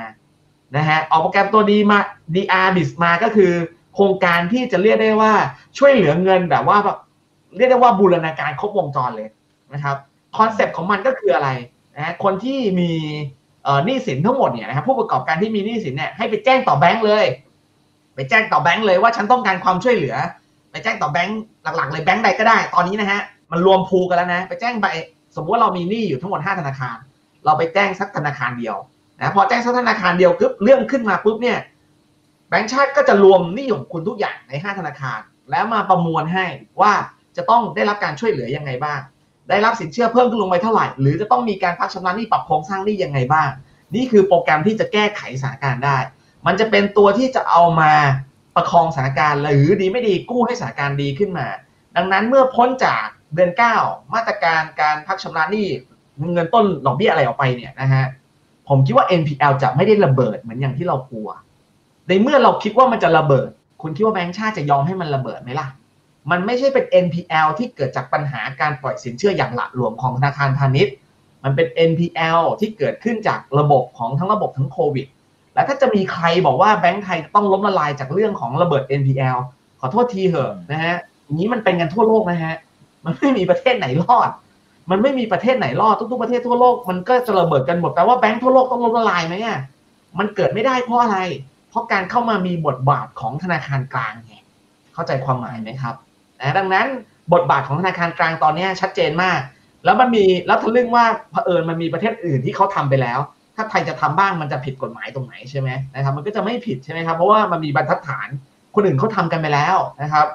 [0.76, 1.98] นะฮะออกโปรแกรมตัวดีมา
[2.34, 3.52] DR BIZ มาก็คือ
[3.94, 5.32] โครงการที่จะเรียกได้ว่า
[5.78, 6.98] ช่วยเหลือเงินแบบว่าแบบ
[7.56, 9.28] เรียกได้ว่าบูรณาการครบวงจรเลย
[9.74, 9.96] นะครับ
[10.36, 11.48] concept ของมันก็คืออะไร
[11.96, 12.92] นะคนที่มี
[13.84, 17.24] หนี้สินทั้งหมดเนี่ยนะครับผู้ประกอบการที่มีหนี้สินเนี่ยให้ไปแจ้งต่อแบงก์เลย
[18.14, 20.16] ไปแจ้งต่อแบงก์เลยว่าฉันต้องการความช่วยเหลือ
[20.70, 21.38] ไปแจ้งต่อแบงก์
[21.76, 24.86] หลักๆ เลยแบงก์ใดก็ได้ ตอนนี้นะฮะมันรวมพูกันแล้วนะ ไปแจ้งไป
[25.36, 26.96] สมมติว่าเรามีหนี้อยู่ทั้งหมด5ธนาคาร
[27.44, 28.76] เราไปแจ้งสักธนาคารเดียว
[29.20, 31.58] นะพอแจ้งสักธนาคารเดียวปุ๊บเรื่องขึ้นมาปุ๊บเนี่ย
[32.48, 35.18] แบงก์ชาติก็จะรวมหนี้ของคุณทุกอย่างใน 5 ธนาคาร
[35.50, 36.46] แล้วมาประมวลให้
[36.80, 36.92] ว่า
[37.36, 39.00] จะต้องได้รับการช่วยเหลือยังไงบ้าง
[39.48, 43.50] ได้รับสินเชื่อเพิ่มขึ้นลงไปเท่าไหร่ หรือจะต้องมีการพักชำระหนี้ปรับโครงสร้างหนี้ยังไงบ้าง
[43.94, 45.96] นี่คือโปรแกรมที่จะแก้ไขสถานการณ์ได้
[46.46, 47.92] มันจะเป็นตัวที่จะเอามา
[48.56, 51.46] ประคองสถานการณ์หรือดีไม่ดีกู้ให้สถานการณ์ดีขึ้นมา
[51.96, 53.50] ดังนั้นเมื่อพ้นจากเดือน
[53.82, 55.66] 9 มาตรการการพักชำระหนี้
[56.32, 58.04] เงินต้นดอกเบี้ยอะไรออกไปเนี่ยนะฮะ
[58.68, 61.28] ผมคิดว่า NPL จะไม่ได้ระเบิดเหมือนอย่างที่เรากลัว
[62.08, 63.50] ในเมื่อเราคิดว่ามันจะระเบิด
[63.82, 65.68] คุณคิดว่าแบงก์ชาติจะยอมให้มันระเบิดไหมล่ะ
[66.30, 70.94] มันไม่ใช่เป็น NPL ที่เกิดจากปัญหาการปล่อยสินเชื่ออย่างหละหลวมของธนาคารพาณิชย์
[71.44, 75.06] มันเป็น NPL ที่เกิดขึ้นจากระบบของทั้งระบบทั้งโควิด
[75.54, 79.38] และถ้าจะมีใครบอกว่าแบงก์ไทยต้องล้มละลายจากเรื่องของระเบิด NPL
[79.80, 80.96] ขอโทษทีเหอะนะฮะ
[81.32, 82.54] นี้มันเป็นกันทั่วโลกนะฮะ
[83.04, 84.30] มันไม่มีประเทศไหนรอด
[84.90, 89.58] มันไม่มีประเทศไหนรอด ทุกๆประเทศทั่วโลกมันก็จะระเบิดกันหมด แปลว่าแบงก์ทั่วโลกต้องล้มละลายไหมอะ
[90.18, 91.18] มันเกิดไม่ได้เพราะอะไร
[91.70, 94.34] เพราะการเข้ามามีบทบาทของธนาคารกลางไง
[94.94, 95.94] เข้าใจความหมายไหมครับ
[96.40, 96.86] นะดังนั้น
[97.32, 99.40] บทบาทของธนาคารกลางตอนนี้ชัดเจนมาก
[99.84, 103.18] แล้วมันมีแล้วทะลึ่งว่าเผอิญมันมีประเทศอื่นที่เขาทำไปแล้ว
[103.56, 108.28] ถ้าไทยจะทำบ้างมันจะผิดกฎหมายตรงไหนใช่ไหมนะครับมันก็จะไม่ผิดใช่ไหมครับเพราะว่ามันมีบรรทัดฐาน
[108.74, 110.26] คนอื่นเขาทำกันไปแล้วนะครับ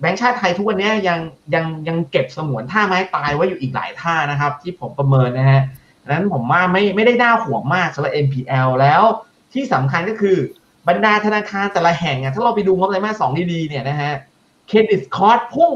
[0.00, 1.18] แบงก์ชาติไทยทุกวันนี้ยัง
[1.54, 5.62] ยังยังเก็บสมวนท่าไม้ตายไว้อยู่อีกหลายท่านะครับ ที่ผมประเมินนะฮะ
[6.02, 9.02] ดังนั้นผมว่าไม่ไม่ได้น่าห่วงมากสำหรับ NPL แล้ว
[9.52, 10.36] ที่สำคัญก็คือ
[10.88, 14.12] บรรดาธนาคารแต่ละแห่งอะถ้าเราไปดูงบไตรมาสสองดีๆเนี่ยนะฮะ
[14.68, 15.74] credit cost พุ่ง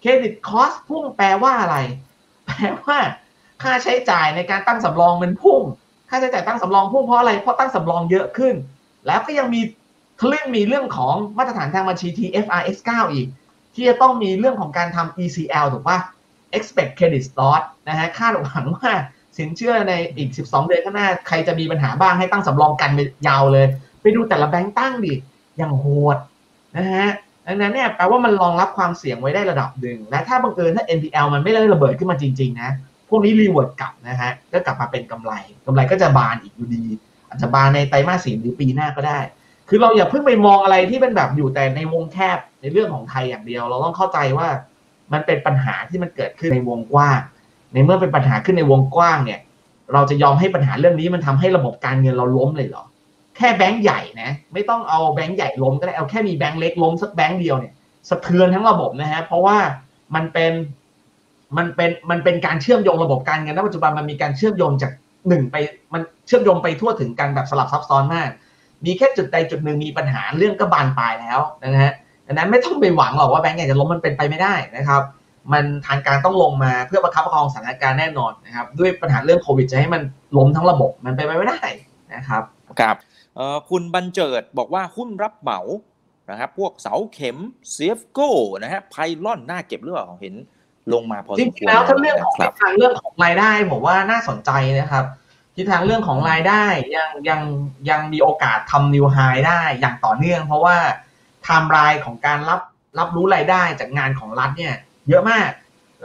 [0.00, 1.76] credit cost พุ่งแปลว่าอะไร
[2.46, 2.98] แปลว่า
[3.62, 5.62] ค่าใช้จ่ายในการตั้งสำรองมันพุ่ง
[6.10, 8.54] ค่าใช้จ่ายตั้งสำรองพุ่งเพราะอะไร เพราะตั้งสำรองเยอะขึ้น
[9.06, 9.60] แล้วก็ยังมี
[10.20, 13.28] ทะลึ่งมีเรื่องของมาตรฐานทางบัญชี TFRS 9 อีก
[13.74, 15.98] ที่จะต้องมีเรื่องของการทำ ECL ถูกปะ
[16.56, 18.92] Expect Credit Loss นะฮะ คาดหวังว่า
[19.38, 23.66] สินเชื่อในอีก 12 เดือนข้างหน้า ใครจะมีปัญหาบ้างให้ตั้งสำรองกันไปยาวเลย
[24.00, 25.14] ไปดูแต่ละแบงก์ตั้งดิ
[25.56, 26.16] อย่างโหด
[26.76, 27.08] นะฮะ
[27.48, 32.70] ดังนั้นเนี่ยแปลว่ามันรองรับความเสี่ยงไว้ได้ระดับหนึ่งและถ้าบังเอิญถ้า NPL มันไม่ได้ระเบิดขึ้นมาจริง ๆ นะ
[33.08, 35.32] พวกนี้รีเวิร์ดกลับนะฮะก็กลับมาเป็นกำไร
[35.66, 36.84] กำไรก็จะบานอีกอยู่ดี
[37.28, 39.20] อาจจะบานในไตรมาสสี่หรือปีหน้าก็ได้
[39.68, 44.48] คือเราอย่าเพิ่งไปมองอะไรที่เป็นแบบอยู่แต่ในวงแคบในเรื่องของไทยอย่างเดียว เราต้องเข้าใจว่า
[45.12, 47.20] มันเป็นปัญหาที่มันเกิดขึ้นในวงกว้าง
[47.72, 49.40] ในเมื่อเป็นปัญหาขึ้นในวงกว้างเนี่ย
[49.92, 52.84] เราจะยอมให้ปัญหาเรื่องนี้มันทำให้ระบบการเงินเราล้มเลยเหรอ
[53.38, 57.72] แค่แบงก์ใหญ่นะไม่ต้องเอาแบงก์ใหญ่ล้มก็ได้เอาแค่มีแบงก์เล็กล้มสักแบงก์เดียวเนี่ย
[58.10, 59.56] สะเทือนทั้งระบบนะฮะเพราะว่า
[60.14, 60.52] มันเป็น
[61.56, 64.92] มันเป็นมันเป็นการเชื่อมโยงระบบการเงินณปัจจุบันมันมีการเชื่อมโยงจาก
[65.28, 65.56] หนึ่งไป
[65.92, 68.28] มันเชื่อมโยงไปทั่วถึงกันแบบสลับซับซ้อนมาก
[68.84, 71.92] มีแค่จุดใดจุดหนึ่งมีปัญหาเรื่องก็บานปลายแล้วนะฮะ
[72.26, 75.02] ดังนั้นไม่ต้องไปหวังหรอกว่าแบงก์ใหญ่จะล้มมันเป็นไปไม่ได้นะครับ
[75.52, 80.02] มันทางการต้องลงมาเพื่อประคับประคองสถานการณ์แน่นอนนะครับ ด้วยปัญหาเรื่องโควิดจะให้มัน
[80.36, 81.60] ล้มทั้งระบบมันไปไม่ได้
[82.14, 82.42] นะครับ
[82.80, 82.96] ครับ
[83.70, 85.60] คุณบรรเจิดบอกว่าหุ้นรับเหมา
[86.30, 87.36] นะครับพวกเสาเข็ม
[87.72, 88.30] SEAFCO
[88.62, 90.34] นะฮะ PYLON น่าเก็บหรือเปล่าเห็น
[90.92, 95.04] ลงมาพอจสริมงควรๆแล้วถ้าเรื่องของนะคทิศทางเรื่องของรายได้ผมว่าน่าสนใจนะครับ
[95.54, 96.64] ทิศทางเรื่องของรายได้
[96.96, 97.40] ยังยัง
[97.90, 99.18] ยังมีโอกาสทำ new high
[99.48, 100.76] ได้อย่างต่อเนื่อง เพราะว่า
[101.42, 102.60] ไทม์ไลน์ของการรับ
[102.98, 104.74] รับรู้รายได้จากงานของรัฐเนี่ย
[105.08, 105.50] เยอะมาก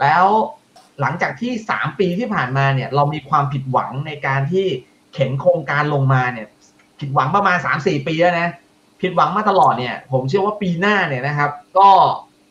[0.00, 0.24] แล้ว
[1.00, 4.66] หลังจากที่ 3 ปีที่ผ่านมาเนี่ยเรามีความผิดหวังในการที่
[5.12, 6.48] เข็นโครงการลงมาเนี่ย
[7.04, 8.52] ผิดหวังประมาณ 3-4 ปีแล้วนะ
[9.02, 11.88] ผิดหวังมาตลอดเนี่ย ผมเชื่อว่าปีหน้าเนี่ยนะครับ ก็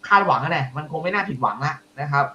[0.08, 2.26] คาดหวังนะมันคงไม่น่าผิดหวังละนะครับ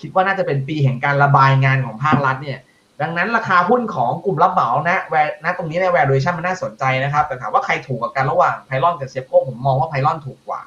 [0.00, 2.58] คิดว่าน่าจะเป็นปีแห่งการระบายงานของภาครัฐเนี่ย
[3.02, 5.14] ดังนั้นราคาหุ้นของกลุ่มรับเหมานะแว
[5.44, 10.62] นะตรงนี้ใน valuation มันน่าสนใจนะครับ แต่ถามว่าใครถูกกว่ากันระหว่าง PYLON กับ SEAFCO ผมมองว่า PYLON ถูกกว่า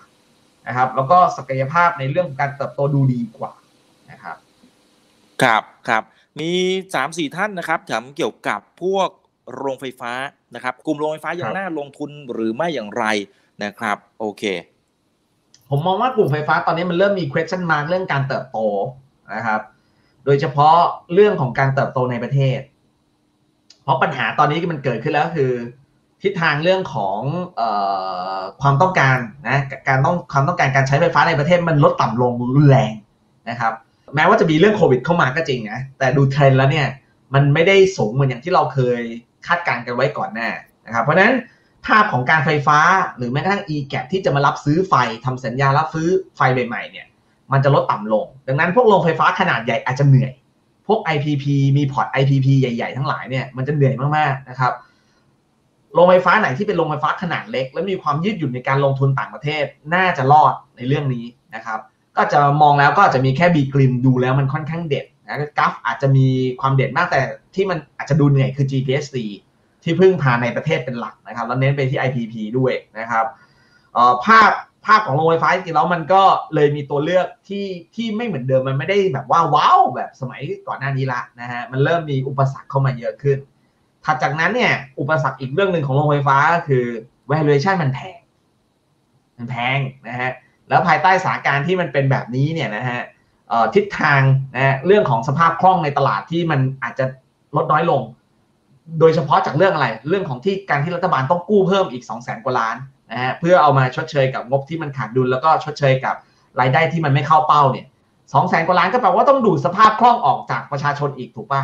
[0.67, 3.51] นะครับ แล้วก็ศักยภาพในเรื่องของการเติบโตดูดีกว่า
[4.11, 4.37] นะครับ
[5.43, 6.03] ครับครับ
[6.39, 6.51] มี
[6.95, 9.09] สามสี่ท่านนะครับถามเกี่ยวกับพวก
[9.55, 10.11] โรงไฟฟ้า
[10.55, 13.05] นะครับ กลุ่มโรงไฟฟ้ายังครับน่าลงทุนหรือไม่อย่างไร
[13.63, 14.43] นะครับ โอเค
[15.69, 18.59] ผมมองว่ากลุ่มไฟฟ้าตอนนี้มันเริ่มมี question mark เรื่องการเติบโต
[19.35, 19.61] นะครับ
[20.25, 20.77] โดยเฉพาะ
[21.13, 22.59] เรื่องของการเติบโตในประเทศ
[23.83, 25.51] เพราะปัญหาตอนนี้ที่มันเกิดขึ้นแล้วคือ
[26.23, 27.19] ทิศทางเรื่องของ
[27.57, 27.61] เอ
[28.37, 29.17] อความต้องการ
[29.47, 32.93] นะการต้องความต้องการการใช้ไฟฟ้าในประเทศมันลดต่ำลงรุนแรง
[33.49, 33.73] นะครับ
[34.15, 36.87] แม้ว่าจะมีเรื่องโควิดเข้ามาก็จริงนะแต่ดูเทรนด์แล้วเนี่ย
[37.33, 39.01] มันไม่ได้สูงเหมือนอย่างที่เราเคย
[39.47, 40.49] คาดการณ์กันไว้ก่อนหน้า
[40.85, 41.35] นะครับเพราะฉะนั้น
[41.85, 42.79] ภาพของการไฟฟ้า
[43.17, 44.93] หรือแม้กระทั่ง e g a p ที่จะมารับซื้อไฟ
[45.25, 47.07] ทำสัญญารับซื้อไฟใหม่ๆเนี่ย
[47.51, 50.31] มันจะลดต่ำลง ดังนั้นพวกโรงไฟฟ้าขนาดใหญ่อาจจะเหนื่อย
[50.87, 51.45] พวก IPP
[51.77, 54.73] มีพอร์ต IPP ใหญ่ๆ ทั้งหลายเนี่ยมันจะเหนื่อยมากๆนะครับ
[55.93, 61.25] โรงไฟฟ้าไหนที่เป็นโรงไฟฟ้าขนาดเล็ก และมีความยืดหยุ่นในการลงทุนต่างประเทศน่าจะรอดในเรื่องนี้
[61.55, 61.79] นะครับ
[62.17, 66.27] ก็จะมองแล้วก็จจะมีแค่บีกริมดูแล้วมันค่อนข้างเด็ด นะกราฟอาจจะมี
[66.61, 67.21] ความเด็ดมากแต่
[67.55, 69.17] ที่มันอาจจะดูเหนื่อยคือ GPSC
[69.83, 73.25] ที่พึ่งพาในประเทศเป็นหลักนะครับ แล้วเน้นไปที่ IPP ด้วยนะครับ
[73.95, 74.51] ออภาพ
[74.85, 76.21] ภาพของโรงไฟฟ้าจริงๆแล้วมันก็
[76.55, 77.65] เลยมีตัวเลือกที่
[77.95, 83.37] ที่ไม่เหมือนเดิมมันไม่ได้แบบว่าว้าวแบบสมัยก่อนหน้านี้ละนะฮะมันเริ่มมีอุปสรรคเข้ามาเยอะขึ้น
[84.05, 86.85] ถัดจากนั้นเนี่ยอุปสรรคอีกเรื่องหนึ่งของโรงไฟฟ้าก็คือ
[87.31, 88.19] valuation มันแพง
[89.37, 90.31] มันแพงนะฮะ
[90.69, 93.01] แล้วภายใต้สถานการณ์ที่มันเป็นแบบนี้เนี่ยนะฮะ
[93.75, 94.21] ทิศทาง
[94.55, 97.05] นะเรื่องของสภาพคล่องในตลาดที่มันอาจจะ
[97.55, 98.01] ลดน้อยลง
[98.99, 102.75] โดยเฉพาะจากเรื่องอะไร เรื่องของที่การที่รัฐบาลต้องกู้เพิ่มอีก 2 0 0แสนกว่าล้าน
[103.11, 106.15] นะฮะเพื่อเอามาชดเชยกับงบที่มันขาดดุลแล้วก็ชดเชยกับ
[106.59, 107.85] รายได้ที่มันไม่เข้าเป้าเนี่ย
[108.33, 111.63] สองแสนกว่าล้านก็แปลว่าต้องดูดสภาพคล่องออกจากประชาชนอีกถูกปะ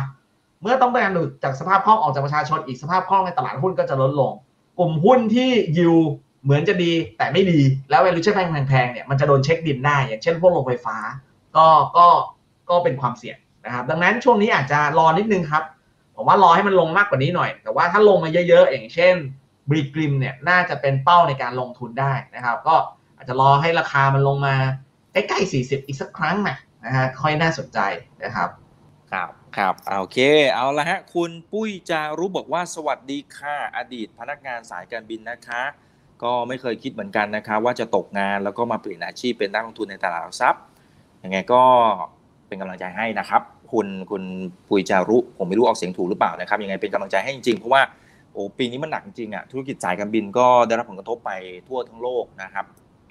[0.62, 4.32] เมื่อต้องการดูดจากสภาพคล่องออกจากประชาชนอีกสภาพคล่องในตลาดหุ้นก็จะลดลง
[4.78, 5.94] กลุ่มหุ้นที่ยิว
[6.44, 7.60] เหมือนจะดีแต่ไม่ดี
[7.90, 8.34] แล้ว valuation
[8.68, 10.96] แพงๆเนี่ยมันจะโดนเช็คดินได้อย่างเช่นพวกโรงไฟฟ้า
[11.56, 12.06] ก็ก็
[12.70, 15.64] ก็เป็นความเสี่ยงนะครับดังนั้นช่วงนี้อาจจะรอนิดนึงครับ
[16.16, 19.14] ผมว่ารอให้มันลงมากกว่านี้หน่อย แต่ว่าถ้าลงมาเยอะๆ อย่างเช่น
[19.70, 22.76] บริกริมเนี่ยน่าจะเป็นเป้าในการลงทุนได้นะครับ ก็
[23.16, 24.54] อาจจะรอให้ราคามันลงมา
[25.12, 27.78] ใกล้ๆ40 อีกสักครั้งนะนะฮะค่อยน่าสนใจ
[28.22, 28.48] นะครับ
[29.12, 30.18] ครับครับโอเค
[30.54, 35.62] เอาละฮะ คุณปุ้ยจารุบอกว่าสวัสดีค่ะอดีตพนักงานสายการบินนะคะ
[36.22, 40.62] ก็ไม่เคยคิดเหมือนกันนะคะ ว่าจะตกงานแล้วก็มาเปลี่ยนอาชีพเป็นนักลงทุนในตลาดหลักทรัพย์
[41.24, 41.62] ยังไงก็
[42.48, 44.22] เป็นกำลังใจให้นะครับ คุณคุณ
[44.68, 47.82] ปุยจารุ ผมไม่รู้ออกเสียงถูกหรือเปล่านะครับ ยังไงเป็นกำลังใจให้จริงๆ เพราะว่า
[48.32, 51.30] โอ้ปีนี้มันหนักจริงอะธุรกิจสายการบินก็ได้รับผลกระทบไป
[51.68, 52.64] ทั่วทั้งโลกนะครับ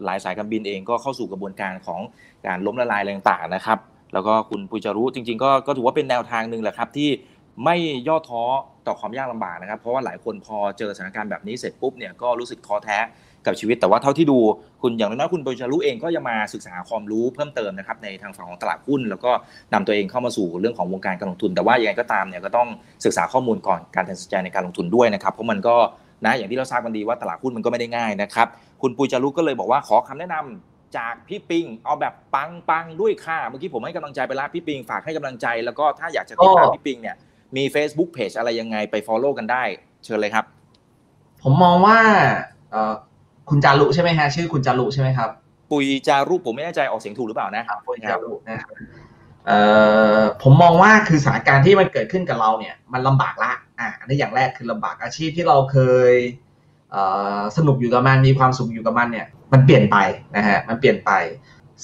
[0.05, 2.01] หลายสายการบินเองก็เข้าสู่กระบวนการของ
[2.47, 3.79] การล้มละลายอะไรต่างๆนะครับ
[4.13, 7.09] แล้วก็คุณปุยจารุจริง ๆ ก็ก็ถือว่าเป็นแนวทางหนึ่งแหละครับที่
[7.63, 7.75] ไม่
[8.07, 8.43] ย่อท้อ
[8.87, 12.97] ต่อความยากลำบากนะครับ เพราะว่าหลายคนพอเจอสถานการณ์แบบนี้เสร็จปุ๊บเนี่ยก็รู้สึกท้อแท้
[13.45, 14.37] กับชีวิต แต่ว่าเท่าที่ดู
[14.81, 19.31] คุณอย่างน้อยๆคุณปุยจารุเองก็ยังมาศึกษาความรู้เพิ่มเติมนะครับในทางฝั่งของตลาดหุ้น แล้วก็
[19.73, 22.67] นำตัวเองเข้ามาสู่เรื่องของวงการการลงทุน แต่ว่ายังไงก็ตามเนี่ยก็ต้อง
[23.05, 25.75] ศึกษาข้อมูลก่อนการตัดสินใจในการลงทุนด้วยนะครับเพราะมันก็
[26.25, 28.47] นะอย่างที่เราทราบกันดีว่าตลาดหุ้นมันก็ไม่ได้ง่ายนะครับ
[28.81, 37.15] คุณปุยจารุก็เลยบอกว่าขอคำแนะนำจากพี่ปิงเอาแบบปังปังๆด้วยค่ะเมื่อกี้ผมให้กำลังใจไปแล้วพี่ปิงฝากให้กำลังใจ แล้วก็ถ้าอยากจะติดตามก็พี่ปิงเนี่ย
[37.55, 39.63] มี Facebook Page อะไรยังไงไป Follow กันได้
[40.05, 40.45] เชิญเลยครับ
[41.41, 41.99] ผมมองว่า
[42.71, 42.93] เอ่อ
[43.49, 45.29] คุณจารุใช่ไหมฮะชื่อคุณจารุใช่ไหมครับ
[45.71, 48.75] ปุยจารุผมไม่แน่ใจออกเสียงถูกหรือเปล่านะครับคุณจารุนะครับ
[49.47, 49.59] เอ่
[50.17, 55.77] อผมมองว่าคือสถานการณ์ที่มันเกิดขึ้นกับเราเนี่ย มันลำบากละอะอันนี้อย่างแรกคือลำบากอาชีพที่เราเค
[56.11, 56.13] ย
[56.91, 57.03] เอ่
[57.37, 59.97] อสนุกอยู่กับมันมีความสุขอยู่กับมันเนี่ย มันเปลี่ยนไป
[60.35, 61.11] นะฮะมันเปลี่ยนไป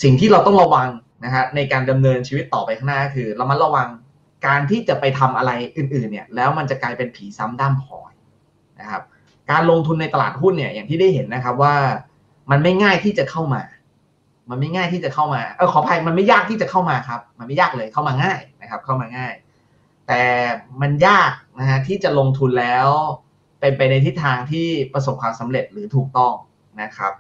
[0.03, 0.87] สิ่งที่เราต้องระวัง
[1.25, 3.87] นะฮะในการดำเนินชีวิตต่อไปข้างหน้าคือเรามาระวัง
[4.47, 8.11] การที่จะไปทำอะไรอื่น ๆ เนี่ย แล้วมันจะกลายเป็นผีซ้ำด้ามพลอย
[8.79, 9.03] นะครับ
[9.51, 11.75] การลงทุนในตลาดหุ้นเนี่ยอย่างที่ได้เห็นนะครับว่า
[12.51, 13.61] มันไม่ง่ายที่จะเข้ามา
[14.49, 19.33] มันไม่ง่ายที่จะเข้ามาเออขออภัยมันไม่ยากที่จะเข้ามาครับ มันไม่ยากเลยเข้ามาง่ายนะครับ เข้ามาง่าย
[20.07, 20.21] แต่
[20.81, 22.87] มันยากนะฮะที่จะลงทุนแล้ว
[23.59, 26.33] เป็นไปในทิศทางที่ประสบความสำเร็จหรือถูกต้อง
[26.81, 27.11] นะครับ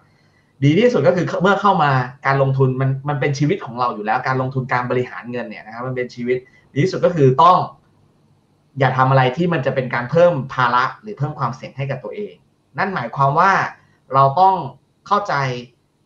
[0.63, 1.91] ดีที่สุดก็คือเมื่อเข้ามา
[2.25, 6.37] การลงทุนมันมันเป็นชีวิตของเราอยู่แล้ว การลงทุนการบริหารเงินเนี่ยนะครับมันเป็นชีวิต
[6.73, 7.57] ดีที่สุดก็คือต้อง
[8.79, 12.33] อย่าทำอะไรที่มันจะเป็นการเพิ่มภาระหรือเพิ่มความเสี่ยงให้กับตัวเอง
[12.77, 13.51] นั่นหมายความว่า
[14.13, 14.55] เราต้อง
[15.07, 15.33] เข้าใจ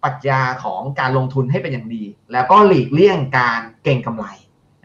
[0.04, 4.26] ปรัชญาของการลงทุนให้เป็นอย่างดี แล้วก็หลีกเลี่ยงการเก่งกำไร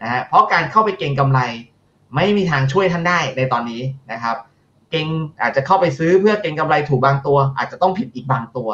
[0.01, 1.39] นะฮะเพราะการเข้าไปเก่งกำไร
[2.15, 3.81] ไม่มีทางช่วยท่านได้ในตอนนี้
[4.11, 4.37] นะครับ
[4.91, 5.07] เก่ง
[5.41, 8.69] อาจจะเข้าไปซื้อเพื่อเก่งกำไรถูกบางตัว อาจจะต้องผิดอีกบางตัว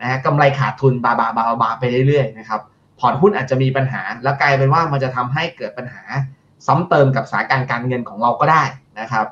[0.00, 2.60] นะฮะกำไรขาดทุนบาบาบาบาไปเรื่อยๆนะครับ
[2.98, 6.02] พอร์ตหุ้นอาจจะมีปัญหา แล้วกลายเป็นว่ามันจะทำให้เกิดปัญหา
[6.66, 8.62] ซ้ำเติมกับสถานการณ์การเงินของเราก็ได้
[9.00, 9.26] นะครับ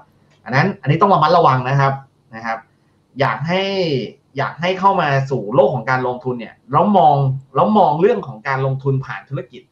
[0.44, 1.92] อันนั้นอันนี้ต้องระมัดระวังนะครับ
[2.34, 2.58] นะครับ
[3.20, 3.62] อยากให้
[4.36, 7.14] อยากให้เข้ามาสู่โลกของการลงทุนเนี่ยแล้วมอง
[7.54, 9.62] แล้วมองเรื่องของการลงทุนผ่านธุรกิจ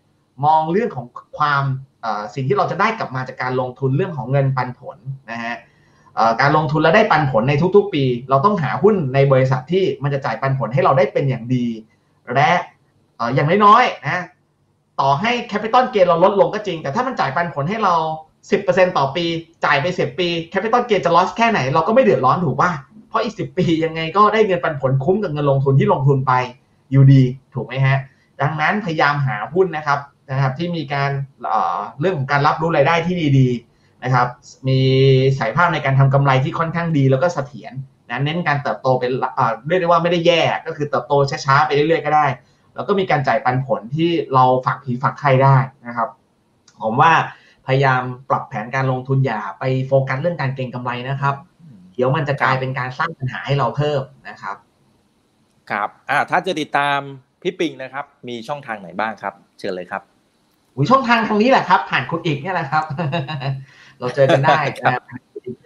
[0.45, 1.07] มองเรื่องของ
[1.39, 1.63] ความ
[2.35, 4.97] สิ่งที่เราจะได้กลับมาจากการลงทุนเรื่องของเงินปันผล
[5.31, 5.55] นะฮะ
[6.41, 11.67] การลงทุนแล้วได้ปันผลในทุกๆ ปี เราต้องหาหุ้นในบริษัทที่มันจะจ่ายปันผลให้เราได้เป็นอย่างดี
[12.35, 12.51] และ
[13.35, 14.23] อย่างน้อยๆนะ
[15.03, 17.95] ต่อให้ capital gain เราลดลงก็จริง แต่ถ้ามันจ่ายปันผลให้เรา
[18.47, 19.25] 10%ต่อปี
[19.65, 22.71] จ่ายไป 10 ปี capital gain จะ loss แค่ไหน เราก็ไม่เดือดร้อนถูกป่ะ
[23.09, 26.33] เพราะอีก 10 ปียังไงก็ได้เงินปันผลคุ้มกับเงินลงทุนที่ลงทุนไป
[26.91, 27.23] อยู่ดี
[27.55, 27.99] ถูกไหมฮะ
[28.41, 29.99] ดังนั้นพยายามหาหุ้นนะครับ
[30.31, 31.11] นะครับที่มีการ
[32.01, 34.27] เรื่องของการรับรู้รายได้ที่ดีๆนะครับ
[34.69, 34.81] มี
[35.39, 37.73] ศักยภาพในการทำกำไรที่ค่อนข้างดีแล้วก็เสถียร
[38.11, 39.11] นะเน้นการเติบโตเป็น
[39.69, 41.13] เรียกได้ว่าไม่ได้แย่ก็คือเติบโต
[41.45, 42.27] ช้าๆไปเรื่อยๆก็ได้
[42.75, 45.57] แล้วก็มีการจ่ายปันผลที่เราฝากผีฝากใครได้
[45.87, 46.09] นะครับ
[46.83, 47.13] ผมว่า
[47.67, 51.35] พยายามปรับแผนการลงทุนอย่าไปโฟกัสเรื่องการเก็งกำไรนะครับ
[51.95, 54.57] เดี๋ยวมันจะกลายเป็นการสร้างปัญหาให้เราเพิ่มนะครับ
[55.71, 56.99] ครับอ่าถ้าจะติดตาม
[57.43, 60.03] พี่ปิงนะครับ มีช่องทางไหนบ้างครับ เชิญเลยครับ
[60.91, 62.85] ช่องทางทางนี้แหละครับ ผ่านคุณอีกเนี่ยแหละครับ
[64.01, 64.59] เราเจอกันได้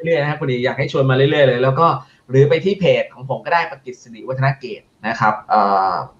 [0.05, 1.87] เรื่อยๆนะครับคุณอีกอยากให้ชวนมาเรื่อยๆเลย แล้วก็
[2.31, 5.35] หรือไปที่เพจของผมก็ได้ประกิตสิริวัฒนเกต นะครับ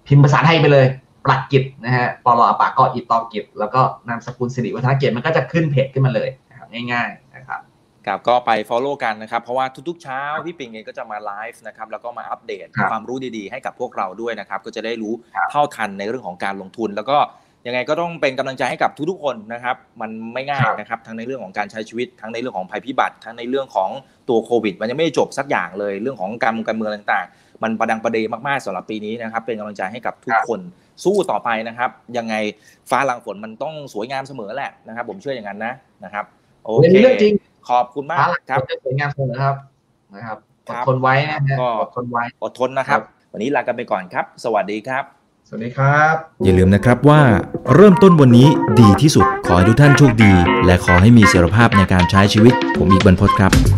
[0.07, 0.85] พิมพ์ภาษาไทยไปเลย
[1.25, 7.59] ปลักกิจนะฮะปลอปากกออิตอกิจ แล้วก็นามสกุลสิริวัฒนเกตมันก็จะขึ้นเพจขึ้นมาเลยนะครับง่ายๆนะครับ
[8.07, 15.13] ครับก็ไป Follow กันนะครับ เพราะว่าทุกๆเช้าพี่ปิงเองก็จะมาไลฟ์นะครับแล้วก็มาอัปเดตความรู้ดีๆให้กับพวกเราด้วยนะครับ ก็จะได้รู้
[15.51, 17.17] เท่าทันในเรื่องของการลงทุน แล้วก็
[17.67, 23.89] ยังไงก็ต้องเป็นกำลังใจให้กับทุกๆคนนะครับ มันไม่ง่ายนะครับทั้งในเรื่องของการใช้ชีวิต ทั้งในเรื่องของภัยพิบัติ ทั้งในเรื่องของ
[24.29, 30.59] ตัวโควิด มันยังไม่จบสักอย่างเลยเรื่องของการการเมืองต่างๆ มันประดังประเดมากๆสำหรับปีนี้นะครับ เป็นกำลังใจให้กับทุกคน
[31.03, 32.35] สู้ต่อไปนะครับ ยังไง
[32.89, 36.25] ฟ้าหลังฝนมันต้องสวยงามเสมอแหละนะครับ ผมเชื่ออย่างนั้นนะนะครับ
[36.63, 37.33] โอเคเรื่องจริง
[37.69, 39.55] ขอบคุณมากครับสวยงามเสมอครับ
[40.15, 40.37] นะครับ
[40.69, 43.01] อดทนไว้นะก็อดทนไว้อดทนนะครับ
[43.33, 45.03] วันนี้ลากันไปก่อนครับ สวัสดีครับ
[45.47, 47.21] สวัสดีครับ อย่าลืมนะครับว่า
[47.75, 48.47] เริ่มต้นวันนี้
[48.81, 50.33] ดีที่สุดขอให้ทุกท่านโชคดี
[50.65, 53.76] และขอให้มีเสรีภาพในการใช้ชีวิต ผมอีกบรรพศครับ